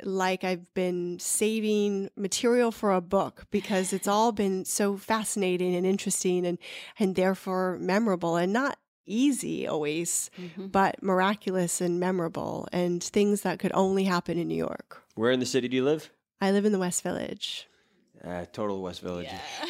like 0.02 0.42
I've 0.44 0.72
been 0.74 1.18
saving 1.20 2.10
material 2.16 2.72
for 2.72 2.92
a 2.92 3.00
book 3.00 3.44
because 3.50 3.92
it's 3.92 4.08
all 4.08 4.32
been 4.32 4.64
so 4.64 4.96
fascinating 4.96 5.74
and 5.74 5.86
interesting, 5.86 6.44
and 6.46 6.58
and 6.98 7.14
therefore 7.14 7.78
memorable, 7.80 8.36
and 8.36 8.52
not 8.52 8.78
easy 9.06 9.66
always, 9.66 10.30
Mm-hmm. 10.40 10.66
but 10.68 11.02
miraculous 11.02 11.80
and 11.80 12.00
memorable, 12.00 12.66
and 12.72 13.02
things 13.04 13.42
that 13.42 13.58
could 13.58 13.72
only 13.74 14.04
happen 14.04 14.38
in 14.38 14.48
New 14.48 14.56
York. 14.56 15.02
Where 15.14 15.30
in 15.30 15.40
the 15.40 15.46
city 15.46 15.68
do 15.68 15.76
you 15.76 15.84
live? 15.84 16.10
I 16.40 16.50
live 16.50 16.64
in 16.64 16.72
the 16.72 16.78
West 16.78 17.02
Village. 17.02 17.68
Uh, 18.24 18.46
total 18.52 18.80
West 18.82 19.00
Village. 19.02 19.28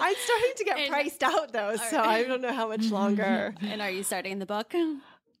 I'm 0.00 0.14
starting 0.16 0.52
to 0.56 0.64
get 0.64 0.78
And- 0.78 0.90
priced 0.90 1.22
out 1.22 1.52
though, 1.52 1.76
so 1.76 2.00
I 2.00 2.24
don't 2.24 2.40
know 2.42 2.52
how 2.52 2.68
much 2.68 2.90
longer. 2.90 3.54
and 3.62 3.80
are 3.80 3.90
you 3.90 4.02
starting 4.02 4.38
the 4.38 4.46
book? 4.46 4.74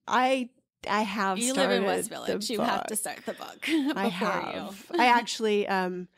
I 0.06 0.48
I 0.88 1.02
have 1.02 1.38
You 1.38 1.54
live 1.54 1.70
in 1.70 1.84
West 1.84 2.08
Village. 2.10 2.50
You 2.50 2.60
have 2.60 2.86
to 2.86 2.96
start 2.96 3.24
the 3.26 3.32
book 3.34 3.68
I 3.96 4.08
have. 4.08 4.86
I 4.98 5.06
actually 5.06 5.66
um 5.68 6.08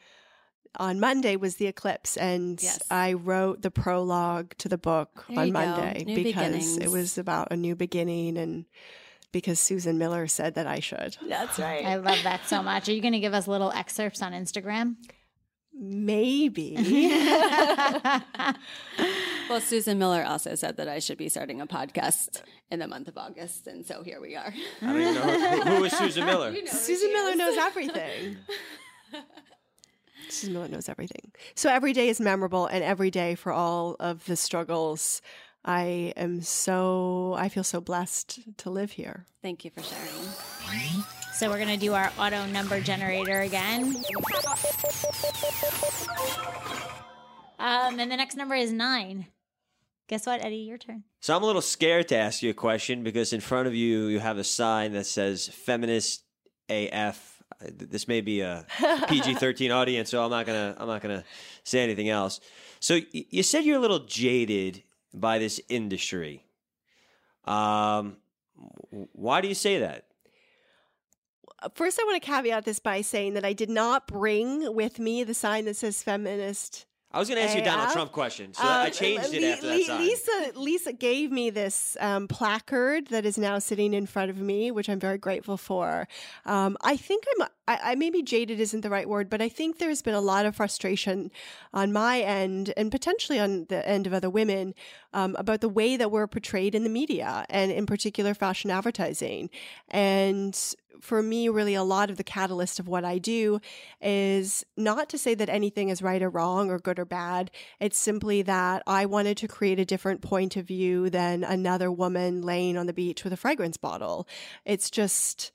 on 0.79 1.01
Monday 1.01 1.37
was 1.37 1.57
the 1.57 1.67
eclipse 1.67 2.17
and 2.19 2.63
Yes. 2.63 2.83
I 2.91 3.15
wrote 3.15 3.63
the 3.63 3.71
prologue 3.71 4.55
to 4.59 4.69
the 4.69 4.77
book 4.79 5.25
There 5.29 5.41
on. 5.41 5.53
Monday 5.53 6.05
because 6.05 6.25
beginnings. 6.35 6.79
it 6.79 6.91
was 6.91 7.17
about 7.19 7.49
a 7.51 7.57
new 7.57 7.75
beginning 7.75 8.37
and 8.37 8.67
because 9.33 9.59
Susan 9.59 9.99
Miller 9.99 10.27
said 10.27 10.55
that 10.55 10.67
I 10.67 10.81
should. 10.81 11.17
That's 11.27 11.59
right. 11.69 11.85
I 11.85 11.97
love 11.97 12.19
that 12.25 12.47
so 12.47 12.63
much. 12.63 12.89
Are 12.89 12.93
you 12.93 13.01
going 13.03 13.13
to 13.15 13.21
give 13.21 13.35
us 13.35 13.47
little 13.49 13.71
excerpts 13.73 14.23
on 14.23 14.33
Instagram? 14.33 14.97
Maybe. 15.79 16.77
Well, 19.49 19.61
Susan 19.61 19.99
Miller 19.99 20.25
also 20.25 20.55
said 20.57 20.77
that 20.79 20.89
I 20.89 20.99
should 20.99 21.19
be 21.19 21.29
starting 21.29 21.61
a 21.61 21.67
podcast 21.67 22.43
in 22.71 22.81
the 22.81 22.89
month 22.89 23.07
of 23.07 23.17
August, 23.17 23.69
and 23.69 23.87
so 23.87 24.03
here 24.03 24.21
we 24.21 24.35
are. 24.35 24.53
I 24.83 24.87
don't 24.93 25.01
even 25.01 25.15
know 25.15 25.23
who, 25.23 25.77
who 25.77 25.85
is 25.85 25.93
Susan 25.93 26.27
Miller. 26.27 26.55
Susan 26.67 27.13
Miller 27.13 27.37
knows 27.37 27.57
everything. 27.57 28.37
Susan 30.29 30.55
Miller 30.55 30.69
knows 30.69 30.89
everything. 30.89 31.31
So 31.55 31.71
every 31.71 31.93
day 31.93 32.09
is 32.09 32.21
memorable, 32.21 32.67
and 32.67 32.83
every 32.83 33.11
day 33.11 33.37
for 33.37 33.53
all 33.53 33.95
of 34.01 34.25
the 34.27 34.35
struggles, 34.35 35.23
I 35.65 36.13
am 36.17 36.43
so, 36.43 37.35
I 37.39 37.49
feel 37.49 37.65
so 37.65 37.81
blessed 37.81 38.41
to 38.59 38.71
live 38.71 38.93
here. 38.93 39.27
Thank 39.43 39.65
you 39.65 39.71
for 39.71 39.83
sharing. 39.83 41.13
So 41.37 41.51
we're 41.51 41.59
going 41.59 41.69
to 41.69 41.77
do 41.77 41.93
our 41.93 42.11
auto 42.19 42.47
number 42.47 42.81
generator 42.81 43.41
again. 43.41 44.03
Um, 47.59 48.01
and 48.01 48.11
the 48.11 48.17
next 48.17 48.37
number 48.37 48.55
is 48.55 48.73
nine. 48.73 49.27
Guess 50.09 50.27
what, 50.27 50.43
Eddie? 50.43 50.57
Your 50.57 50.79
turn. 50.79 51.05
So 51.21 51.37
I'm 51.37 51.43
a 51.43 51.47
little 51.47 51.61
scared 51.61 52.09
to 52.09 52.17
ask 52.17 52.43
you 52.43 52.51
a 52.51 52.55
question 52.55 53.03
because 53.03 53.33
in 53.35 53.41
front 53.41 53.69
of 53.69 53.75
you 53.75 54.07
you 54.07 54.19
have 54.19 54.39
a 54.39 54.45
sign 54.45 54.93
that 54.93 55.05
says 55.05 55.49
feminist 55.49 56.23
AF. 56.71 57.43
This 57.61 58.09
may 58.09 58.23
be 58.23 58.41
a 58.41 58.65
PG-13 59.09 59.75
audience, 59.75 60.11
so 60.11 60.25
I'm 60.25 60.31
not 60.31 60.47
gonna 60.47 60.75
I'm 60.79 60.87
not 60.87 61.03
gonna 61.03 61.25
say 61.65 61.81
anything 61.81 62.09
else. 62.09 62.41
So 62.81 62.95
y- 62.95 63.25
you 63.31 63.43
said 63.43 63.65
you're 63.65 63.77
a 63.79 63.81
little 63.81 64.01
jaded 64.07 64.83
by 65.13 65.39
this 65.39 65.61
industry. 65.69 66.45
Um, 67.45 68.17
why 69.13 69.41
do 69.41 69.49
you 69.49 69.55
say 69.55 69.81
that? 69.81 70.06
First, 71.75 71.99
I 72.01 72.05
want 72.05 72.23
to 72.23 72.27
caveat 72.27 72.65
this 72.65 72.79
by 72.79 73.01
saying 73.01 73.35
that 73.35 73.45
I 73.45 73.53
did 73.53 73.71
not 73.71 74.07
bring 74.07 74.75
with 74.75 74.99
me 74.99 75.25
the 75.25 75.35
sign 75.35 75.65
that 75.65 75.77
says 75.77 76.03
feminist 76.03 76.87
I 77.17 77.19
was 77.19 77.31
gonna 77.31 77.41
ask 77.41 77.55
you 77.55 77.63
a 77.63 77.65
Donald 77.65 77.93
Trump 77.93 78.13
question, 78.13 78.53
so 78.53 78.63
I 78.63 78.87
Um, 78.87 78.93
changed 78.93 79.33
it 79.33 79.43
after 79.43 79.67
that 79.69 79.81
sign. 79.85 80.01
Lisa 80.01 80.53
Lisa 80.55 80.93
gave 80.93 81.33
me 81.33 81.49
this 81.49 81.97
um, 81.99 82.29
placard 82.29 83.07
that 83.07 83.25
is 83.25 83.39
now 83.39 83.59
sitting 83.59 83.95
in 83.95 84.05
front 84.05 84.31
of 84.31 84.37
me, 84.37 84.71
which 84.71 84.91
I'm 84.91 85.01
very 85.01 85.17
grateful 85.17 85.57
for. 85.57 86.09
Um, 86.45 86.77
I 86.83 86.99
think 86.99 87.25
I'm 87.39 87.49
I, 87.69 87.93
I 87.93 87.95
maybe 87.95 88.23
jaded 88.23 88.61
isn't 88.61 88.83
the 88.83 88.91
right 88.91 89.09
word, 89.09 89.31
but 89.31 89.41
I 89.41 89.49
think 89.49 89.79
there's 89.79 90.03
been 90.03 90.15
a 90.15 90.21
lot 90.21 90.45
of 90.45 90.57
frustration 90.57 91.31
on 91.73 91.91
my 91.91 92.21
end 92.21 92.75
and 92.77 92.91
potentially 92.91 93.39
on 93.39 93.65
the 93.71 93.89
end 93.89 94.07
of 94.07 94.13
other 94.13 94.29
women 94.29 94.75
um, 95.15 95.37
about 95.39 95.63
the 95.63 95.71
way 95.71 95.97
that 95.97 96.11
we're 96.11 96.27
portrayed 96.27 96.75
in 96.75 96.85
the 96.85 96.91
media 96.91 97.47
and 97.49 97.73
in 97.73 97.87
particular 97.87 98.35
fashion 98.35 98.71
advertising. 98.71 99.49
And 99.89 100.55
for 101.01 101.23
me, 101.23 101.49
really, 101.49 101.75
a 101.75 101.83
lot 101.83 102.11
of 102.11 102.17
the 102.17 102.25
catalyst 102.25 102.79
of 102.79 102.89
what 102.89 103.05
I 103.05 103.19
do 103.19 103.61
is 104.01 104.65
not 104.77 105.09
to 105.11 105.19
say 105.19 105.35
that 105.35 105.49
anything 105.49 105.89
is 105.89 106.03
right 106.03 106.23
or 106.23 106.31
wrong 106.31 106.71
or 106.71 106.79
good 106.79 106.99
or 106.99 107.05
bad. 107.05 107.51
It's 107.81 107.99
simply 107.99 108.43
that 108.43 108.83
I 108.87 109.07
wanted 109.07 109.37
to 109.39 109.49
create 109.49 109.79
a 109.79 109.85
different 109.85 110.23
point 110.23 110.57
of 110.57 110.67
view 110.67 111.11
than 111.11 111.45
another 111.45 111.91
woman 111.91 112.43
laying 112.43 112.77
on 112.77 112.87
the 112.87 112.93
beach 112.93 113.25
with 113.25 113.33
a 113.33 113.37
fragrance 113.37 113.77
bottle. 113.77 114.27
It's 114.65 114.91
just, 114.91 115.53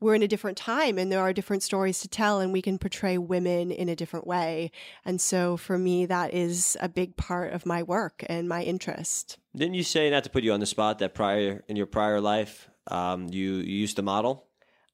we're 0.00 0.14
in 0.14 0.22
a 0.22 0.28
different 0.28 0.56
time 0.56 0.98
and 0.98 1.10
there 1.10 1.20
are 1.20 1.32
different 1.32 1.62
stories 1.62 2.00
to 2.00 2.08
tell 2.08 2.40
and 2.40 2.52
we 2.52 2.62
can 2.62 2.78
portray 2.78 3.18
women 3.18 3.70
in 3.70 3.88
a 3.88 3.96
different 3.96 4.26
way. 4.26 4.70
And 5.04 5.20
so 5.20 5.56
for 5.56 5.76
me, 5.76 6.06
that 6.06 6.34
is 6.34 6.76
a 6.80 6.88
big 6.88 7.16
part 7.16 7.52
of 7.52 7.66
my 7.66 7.82
work 7.82 8.24
and 8.28 8.48
my 8.48 8.62
interest. 8.62 9.38
Didn't 9.56 9.74
you 9.74 9.82
say, 9.82 10.08
not 10.10 10.24
to 10.24 10.30
put 10.30 10.44
you 10.44 10.52
on 10.52 10.60
the 10.60 10.66
spot, 10.66 11.00
that 11.00 11.14
prior 11.14 11.64
in 11.68 11.76
your 11.76 11.86
prior 11.86 12.20
life, 12.20 12.68
um, 12.86 13.28
you, 13.28 13.54
you 13.56 13.76
used 13.76 13.96
to 13.96 14.02
model? 14.02 14.47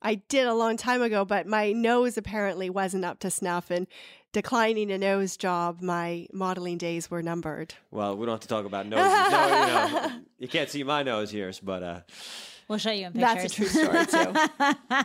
I 0.05 0.17
did 0.17 0.47
a 0.47 0.55
long 0.55 0.77
time 0.77 1.03
ago, 1.03 1.25
but 1.25 1.47
my 1.47 1.73
nose 1.73 2.17
apparently 2.19 2.69
wasn't 2.71 3.05
up 3.05 3.19
to 3.21 3.31
snuff. 3.31 3.71
And 3.71 3.87
declining 4.33 4.91
a 4.91 4.99
nose 4.99 5.37
job, 5.37 5.81
my 5.81 6.27
modeling 6.33 6.77
days 6.77 7.11
were 7.11 7.23
numbered. 7.23 7.75
Well, 7.91 8.17
we 8.17 8.27
don't 8.27 8.35
have 8.35 8.41
to 8.41 8.49
talk 8.49 8.67
about 8.67 8.87
noses. 8.87 9.31
no, 9.33 9.45
you, 9.47 9.67
know, 9.67 10.13
you 10.39 10.49
can't 10.49 10.69
see 10.69 10.85
my 10.85 11.03
nose 11.03 11.31
here, 11.31 11.51
but 11.63 11.83
uh, 11.83 12.01
We'll 12.69 12.79
show 12.79 12.91
you 12.91 13.07
in 13.07 13.13
pictures. 13.13 13.35
That's 13.35 13.45
a 13.45 13.57
true 13.57 13.67
story 13.67 14.07
too. 14.07 15.05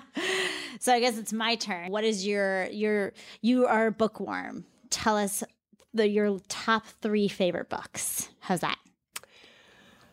so 0.80 0.94
I 0.94 1.00
guess 1.00 1.18
it's 1.18 1.34
my 1.34 1.56
turn. 1.56 1.92
What 1.92 2.04
is 2.04 2.26
your 2.26 2.68
your 2.68 3.14
you 3.42 3.66
are 3.66 3.88
a 3.88 3.92
bookworm? 3.92 4.66
Tell 4.90 5.18
us 5.18 5.44
the 5.94 6.08
your 6.08 6.40
top 6.48 6.86
three 7.02 7.28
favorite 7.28 7.70
books. 7.70 8.30
How's 8.40 8.62
that? 8.62 8.78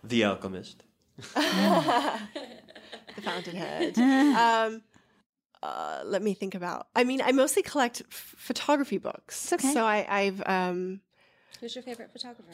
The 0.03 0.24
Alchemist. 0.24 0.82
the 3.16 3.22
Fountainhead. 3.22 3.96
Um, 4.36 4.82
uh, 5.62 6.02
let 6.04 6.22
me 6.22 6.34
think 6.34 6.54
about. 6.54 6.86
I 6.94 7.02
mean, 7.02 7.20
I 7.22 7.32
mostly 7.32 7.62
collect 7.62 8.02
f- 8.02 8.34
photography 8.38 8.98
books. 8.98 9.52
okay. 9.52 9.72
So 9.72 9.84
I, 9.84 10.06
I've. 10.08 10.42
Um, 10.46 11.00
Who's 11.60 11.74
your 11.74 11.82
favorite 11.82 12.12
photographer? 12.12 12.52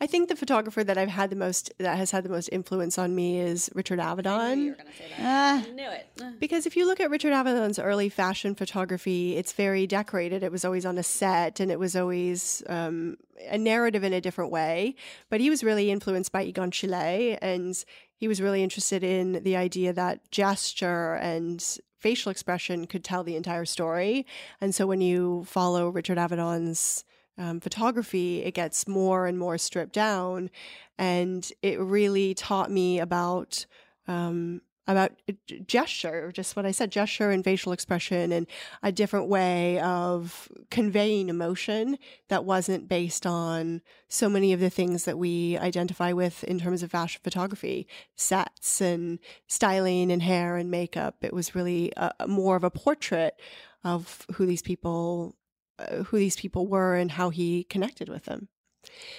I 0.00 0.06
think 0.08 0.28
the 0.28 0.34
photographer 0.34 0.82
that 0.82 0.98
I've 0.98 1.08
had 1.08 1.30
the 1.30 1.36
most 1.36 1.72
that 1.78 1.96
has 1.96 2.10
had 2.10 2.24
the 2.24 2.28
most 2.28 2.48
influence 2.50 2.98
on 2.98 3.14
me 3.14 3.38
is 3.38 3.70
Richard 3.74 4.00
Avedon. 4.00 4.76
gonna 4.76 4.90
say 4.98 5.04
that. 5.18 5.66
I 5.68 5.70
knew 5.70 5.88
it. 5.88 6.40
Because 6.40 6.66
if 6.66 6.76
you 6.76 6.84
look 6.86 6.98
at 6.98 7.10
Richard 7.10 7.32
Avedon's 7.32 7.78
early 7.78 8.08
fashion 8.08 8.56
photography, 8.56 9.36
it's 9.36 9.52
very 9.52 9.86
decorated. 9.86 10.42
It 10.42 10.50
was 10.50 10.64
always 10.64 10.84
on 10.84 10.98
a 10.98 11.04
set 11.04 11.60
and 11.60 11.70
it 11.70 11.78
was 11.78 11.94
always 11.94 12.62
um, 12.68 13.18
a 13.48 13.56
narrative 13.56 14.02
in 14.02 14.12
a 14.12 14.20
different 14.20 14.50
way. 14.50 14.96
But 15.30 15.40
he 15.40 15.48
was 15.48 15.62
really 15.62 15.92
influenced 15.92 16.32
by 16.32 16.42
Egon 16.42 16.72
Schiele 16.72 17.38
and 17.40 17.84
he 18.16 18.28
was 18.28 18.40
really 18.40 18.62
interested 18.62 19.02
in 19.02 19.42
the 19.42 19.56
idea 19.56 19.92
that 19.92 20.30
gesture 20.30 21.14
and 21.14 21.78
facial 21.98 22.30
expression 22.30 22.86
could 22.86 23.02
tell 23.02 23.24
the 23.24 23.36
entire 23.36 23.64
story. 23.64 24.26
And 24.60 24.74
so 24.74 24.86
when 24.86 25.00
you 25.00 25.44
follow 25.46 25.88
Richard 25.88 26.18
Avedon's 26.18 27.04
um, 27.38 27.60
photography, 27.60 28.42
it 28.42 28.54
gets 28.54 28.86
more 28.86 29.26
and 29.26 29.38
more 29.38 29.58
stripped 29.58 29.94
down. 29.94 30.50
And 30.98 31.50
it 31.62 31.80
really 31.80 32.34
taught 32.34 32.70
me 32.70 33.00
about 33.00 33.66
um, 34.06 34.60
about 34.86 35.12
uh, 35.28 35.32
gesture, 35.66 36.30
just 36.32 36.56
what 36.56 36.66
I 36.66 36.70
said, 36.70 36.90
gesture 36.90 37.30
and 37.30 37.42
facial 37.42 37.72
expression, 37.72 38.32
and 38.32 38.46
a 38.82 38.92
different 38.92 39.28
way 39.28 39.80
of 39.80 40.48
conveying 40.70 41.28
emotion 41.28 41.98
that 42.28 42.44
wasn't 42.44 42.88
based 42.88 43.26
on 43.26 43.80
so 44.08 44.28
many 44.28 44.52
of 44.52 44.60
the 44.60 44.70
things 44.70 45.04
that 45.04 45.18
we 45.18 45.56
identify 45.58 46.12
with 46.12 46.44
in 46.44 46.58
terms 46.58 46.82
of 46.82 46.90
fashion 46.90 47.20
photography, 47.24 47.86
sets 48.14 48.80
and 48.80 49.18
styling 49.46 50.12
and 50.12 50.22
hair 50.22 50.56
and 50.56 50.70
makeup. 50.70 51.16
It 51.22 51.32
was 51.32 51.54
really 51.54 51.92
a, 51.96 52.26
more 52.26 52.56
of 52.56 52.64
a 52.64 52.70
portrait 52.70 53.34
of 53.82 54.26
who 54.34 54.46
these 54.46 54.62
people, 54.62 55.36
uh, 55.78 56.04
who 56.04 56.18
these 56.18 56.36
people 56.36 56.66
were, 56.66 56.94
and 56.94 57.10
how 57.10 57.30
he 57.30 57.64
connected 57.64 58.08
with 58.08 58.24
them. 58.24 58.48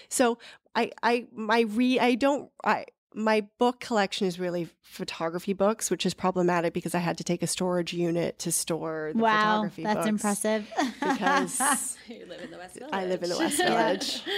So 0.10 0.38
I, 0.76 0.92
I, 1.02 1.26
my 1.34 1.62
re, 1.62 2.00
I 2.00 2.16
don't, 2.16 2.52
I 2.64 2.86
my 3.16 3.42
book 3.58 3.80
collection 3.80 4.28
is 4.28 4.40
really 4.40 4.68
photography 4.82 5.54
books, 5.54 5.90
which 5.90 6.06
is 6.06 6.14
problematic 6.14 6.74
because 6.74 6.94
I 6.94 7.00
had 7.00 7.18
to 7.18 7.24
take 7.24 7.42
a 7.42 7.48
storage 7.48 7.94
unit 7.94 8.40
to 8.40 8.52
store 8.52 9.12
the 9.16 9.24
wow, 9.24 9.32
photography 9.32 9.84
that's 9.84 9.96
books 9.96 10.08
impressive. 10.08 10.72
because 11.00 11.98
You 12.08 12.26
live 12.28 12.42
in 12.42 12.52
the 12.52 12.58
West 12.58 12.76
Village. 12.76 12.94
I 12.94 13.06
live 13.06 13.24
in 13.24 13.30
the 13.30 13.38
West 13.38 13.58
Village. 13.58 14.24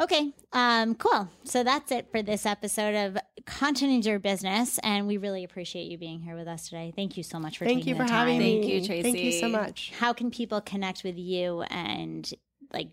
Okay, 0.00 0.32
um, 0.52 0.94
cool. 0.94 1.28
So 1.42 1.64
that's 1.64 1.90
it 1.90 2.08
for 2.12 2.22
this 2.22 2.46
episode 2.46 2.94
of 2.94 3.18
Content 3.46 3.98
is 3.98 4.06
Your 4.06 4.20
Business, 4.20 4.78
and 4.84 5.08
we 5.08 5.16
really 5.16 5.42
appreciate 5.42 5.90
you 5.90 5.98
being 5.98 6.20
here 6.20 6.36
with 6.36 6.46
us 6.46 6.68
today. 6.68 6.92
Thank 6.94 7.16
you 7.16 7.24
so 7.24 7.40
much 7.40 7.58
for 7.58 7.64
Thank 7.64 7.80
taking 7.80 7.96
you 7.96 7.96
for 7.96 8.06
the 8.06 8.12
having 8.12 8.34
time. 8.34 8.46
me. 8.46 8.60
Thank 8.60 8.72
you, 8.72 8.86
Tracy. 8.86 9.02
Thank 9.02 9.18
you 9.18 9.32
so 9.32 9.48
much. 9.48 9.92
How 9.98 10.12
can 10.12 10.30
people 10.30 10.60
connect 10.60 11.02
with 11.02 11.18
you 11.18 11.62
and 11.62 12.32
like 12.72 12.90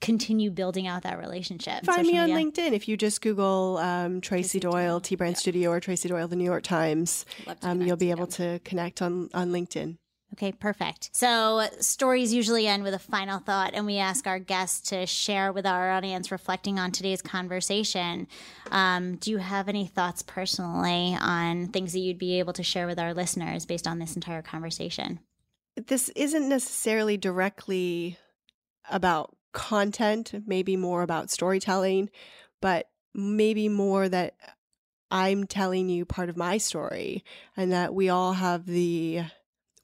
continue 0.00 0.50
building 0.50 0.86
out 0.86 1.02
that 1.02 1.18
relationship? 1.18 1.84
Find 1.84 2.06
me 2.06 2.18
on 2.18 2.32
media? 2.32 2.44
LinkedIn 2.44 2.72
if 2.72 2.88
you 2.88 2.96
just 2.96 3.22
Google 3.22 3.78
um, 3.78 4.20
Tracy 4.20 4.60
Doyle, 4.60 5.00
T 5.00 5.16
Brand 5.16 5.38
Studio, 5.38 5.70
or 5.70 5.80
Tracy 5.80 6.08
Doyle, 6.08 6.28
The 6.28 6.36
New 6.36 6.44
York 6.44 6.62
Times. 6.62 7.24
Um, 7.62 7.82
you'll 7.82 7.96
be 7.96 8.10
able 8.10 8.26
to 8.28 8.60
connect 8.64 9.02
on 9.02 9.30
on 9.34 9.50
LinkedIn. 9.50 9.96
Okay, 10.34 10.50
perfect. 10.50 11.10
So, 11.12 11.64
stories 11.78 12.34
usually 12.34 12.66
end 12.66 12.82
with 12.82 12.92
a 12.92 12.98
final 12.98 13.38
thought, 13.38 13.70
and 13.72 13.86
we 13.86 13.98
ask 13.98 14.26
our 14.26 14.40
guests 14.40 14.90
to 14.90 15.06
share 15.06 15.52
with 15.52 15.64
our 15.64 15.92
audience 15.92 16.32
reflecting 16.32 16.76
on 16.76 16.90
today's 16.90 17.22
conversation. 17.22 18.26
Um, 18.72 19.14
do 19.14 19.30
you 19.30 19.38
have 19.38 19.68
any 19.68 19.86
thoughts 19.86 20.22
personally 20.22 21.16
on 21.20 21.68
things 21.68 21.92
that 21.92 22.00
you'd 22.00 22.18
be 22.18 22.40
able 22.40 22.52
to 22.54 22.64
share 22.64 22.88
with 22.88 22.98
our 22.98 23.14
listeners 23.14 23.64
based 23.64 23.86
on 23.86 24.00
this 24.00 24.16
entire 24.16 24.42
conversation? 24.42 25.20
This 25.76 26.08
isn't 26.10 26.48
necessarily 26.48 27.16
directly 27.16 28.18
about 28.90 29.36
content, 29.54 30.34
maybe 30.46 30.76
more 30.76 31.02
about 31.02 31.30
storytelling, 31.30 32.10
but 32.60 32.90
maybe 33.14 33.68
more 33.70 34.08
that 34.08 34.34
I'm 35.10 35.46
telling 35.46 35.88
you 35.88 36.04
part 36.04 36.28
of 36.28 36.36
my 36.36 36.58
story 36.58 37.24
and 37.56 37.72
that 37.72 37.94
we 37.94 38.10
all 38.10 38.34
have 38.34 38.66
the 38.66 39.22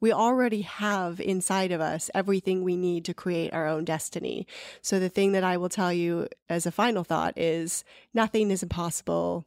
we 0.02 0.12
already 0.12 0.62
have 0.62 1.20
inside 1.20 1.72
of 1.72 1.80
us 1.82 2.10
everything 2.14 2.62
we 2.62 2.74
need 2.74 3.04
to 3.04 3.12
create 3.12 3.52
our 3.52 3.66
own 3.66 3.84
destiny. 3.84 4.46
So 4.80 4.98
the 4.98 5.10
thing 5.10 5.32
that 5.32 5.44
I 5.44 5.58
will 5.58 5.68
tell 5.68 5.92
you 5.92 6.26
as 6.48 6.64
a 6.64 6.72
final 6.72 7.04
thought 7.04 7.38
is 7.38 7.84
nothing 8.14 8.50
is 8.50 8.62
impossible 8.62 9.44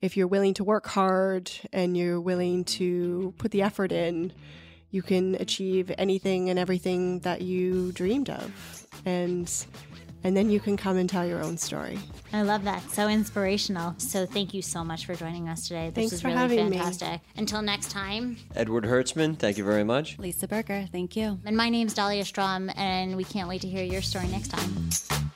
if 0.00 0.16
you're 0.16 0.26
willing 0.26 0.54
to 0.54 0.64
work 0.64 0.86
hard 0.86 1.50
and 1.72 1.96
you're 1.96 2.20
willing 2.20 2.64
to 2.64 3.34
put 3.36 3.50
the 3.50 3.62
effort 3.62 3.92
in, 3.92 4.32
you 4.90 5.02
can 5.02 5.34
achieve 5.36 5.92
anything 5.98 6.50
and 6.50 6.58
everything 6.58 7.20
that 7.20 7.42
you 7.42 7.92
dreamed 7.92 8.30
of. 8.30 8.86
And 9.04 9.50
and 10.24 10.36
then 10.36 10.50
you 10.50 10.58
can 10.58 10.76
come 10.76 10.96
and 10.96 11.08
tell 11.08 11.24
your 11.24 11.42
own 11.42 11.56
story. 11.56 11.98
I 12.32 12.42
love 12.42 12.64
that. 12.64 12.82
So 12.90 13.08
inspirational. 13.08 13.94
So, 13.98 14.26
thank 14.26 14.52
you 14.52 14.62
so 14.62 14.82
much 14.82 15.06
for 15.06 15.14
joining 15.14 15.48
us 15.48 15.68
today. 15.68 15.90
This 15.90 15.94
Thanks 15.94 16.12
is 16.14 16.20
for 16.22 16.28
really 16.28 16.38
having 16.40 16.70
me. 16.70 16.76
fantastic. 16.78 17.20
Until 17.36 17.62
next 17.62 17.90
time. 17.90 18.36
Edward 18.56 18.84
Hertzman, 18.84 19.38
thank 19.38 19.58
you 19.58 19.64
very 19.64 19.84
much. 19.84 20.18
Lisa 20.18 20.48
Berger, 20.48 20.86
thank 20.90 21.14
you. 21.14 21.38
And 21.44 21.56
my 21.56 21.68
name's 21.68 21.94
Dalia 21.94 22.24
Strum, 22.24 22.70
and 22.76 23.16
we 23.16 23.24
can't 23.24 23.48
wait 23.48 23.60
to 23.62 23.68
hear 23.68 23.84
your 23.84 24.02
story 24.02 24.26
next 24.26 24.48
time. 24.48 25.27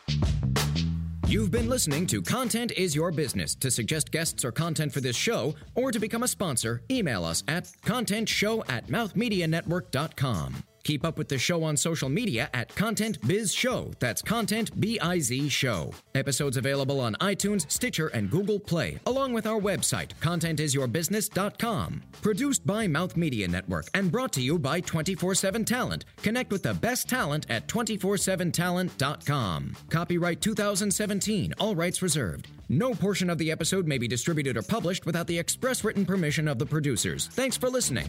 You've 1.33 1.51
been 1.51 1.71
listening 1.71 2.07
to 2.09 2.21
Content 2.21 2.73
is 2.73 2.95
Your 2.95 3.11
Business. 3.11 3.55
To 3.55 3.71
suggest 3.71 4.11
guests 4.11 4.45
or 4.45 4.53
content 4.53 4.93
for 4.93 5.01
this 5.01 5.17
show, 5.17 5.55
or 5.75 5.91
to 5.91 5.99
become 5.99 6.25
a 6.25 6.29
sponsor, 6.29 6.83
email 6.91 7.25
us 7.25 7.43
at 7.49 7.65
contentshow 7.87 8.63
at 8.69 8.89
mouthmedianetwork.com. 8.89 10.63
Keep 10.85 11.05
up 11.05 11.19
with 11.19 11.29
the 11.29 11.39
show 11.39 11.63
on 11.63 11.77
social 11.77 12.09
media 12.09 12.51
at 12.55 12.75
Content 12.75 13.19
Biz 13.27 13.55
Show. 13.55 13.93
That's 14.01 14.23
Content 14.23 14.81
B 14.81 14.99
I 15.01 15.19
Z 15.21 15.49
Show. 15.49 15.93
Episodes 16.15 16.57
available 16.57 17.01
on 17.01 17.15
iTunes, 17.17 17.71
Stitcher, 17.71 18.09
and 18.09 18.31
Google 18.31 18.59
Play, 18.59 18.99
along 19.07 19.33
with 19.33 19.47
our 19.47 19.61
website, 19.61 20.11
contentisyourbusiness.com. 20.21 22.03
Produced 22.21 22.67
by 22.67 22.89
Mouth 22.89 23.17
Media 23.17 23.49
Network 23.49 23.89
and 23.95 24.11
brought 24.11 24.33
to 24.33 24.43
you 24.43 24.59
by 24.59 24.81
24 24.81 25.35
7 25.35 25.65
Talent. 25.65 26.05
Connect 26.23 26.51
with 26.51 26.63
the 26.63 26.75
best 26.75 27.09
talent 27.09 27.47
at 27.49 27.69
247talent.com. 27.69 29.77
Copyright 29.91 30.41
2017, 30.41 31.55
all 31.59 31.75
rights 31.75 32.03
reserved. 32.03 32.49
No 32.69 32.95
portion 32.95 33.29
of 33.29 33.39
the 33.39 33.51
episode 33.51 33.87
may 33.87 33.99
be 33.99 34.09
distributed 34.09 34.57
or 34.57 34.63
published 34.63 35.05
without 35.05 35.27
the 35.27 35.39
express 35.39 35.85
written 35.85 36.07
permission 36.07 36.49
of 36.49 36.59
the 36.59 36.67
producers. 36.67 37.29
Thanks 37.29 37.57
for 37.57 37.69
listening. 37.69 38.09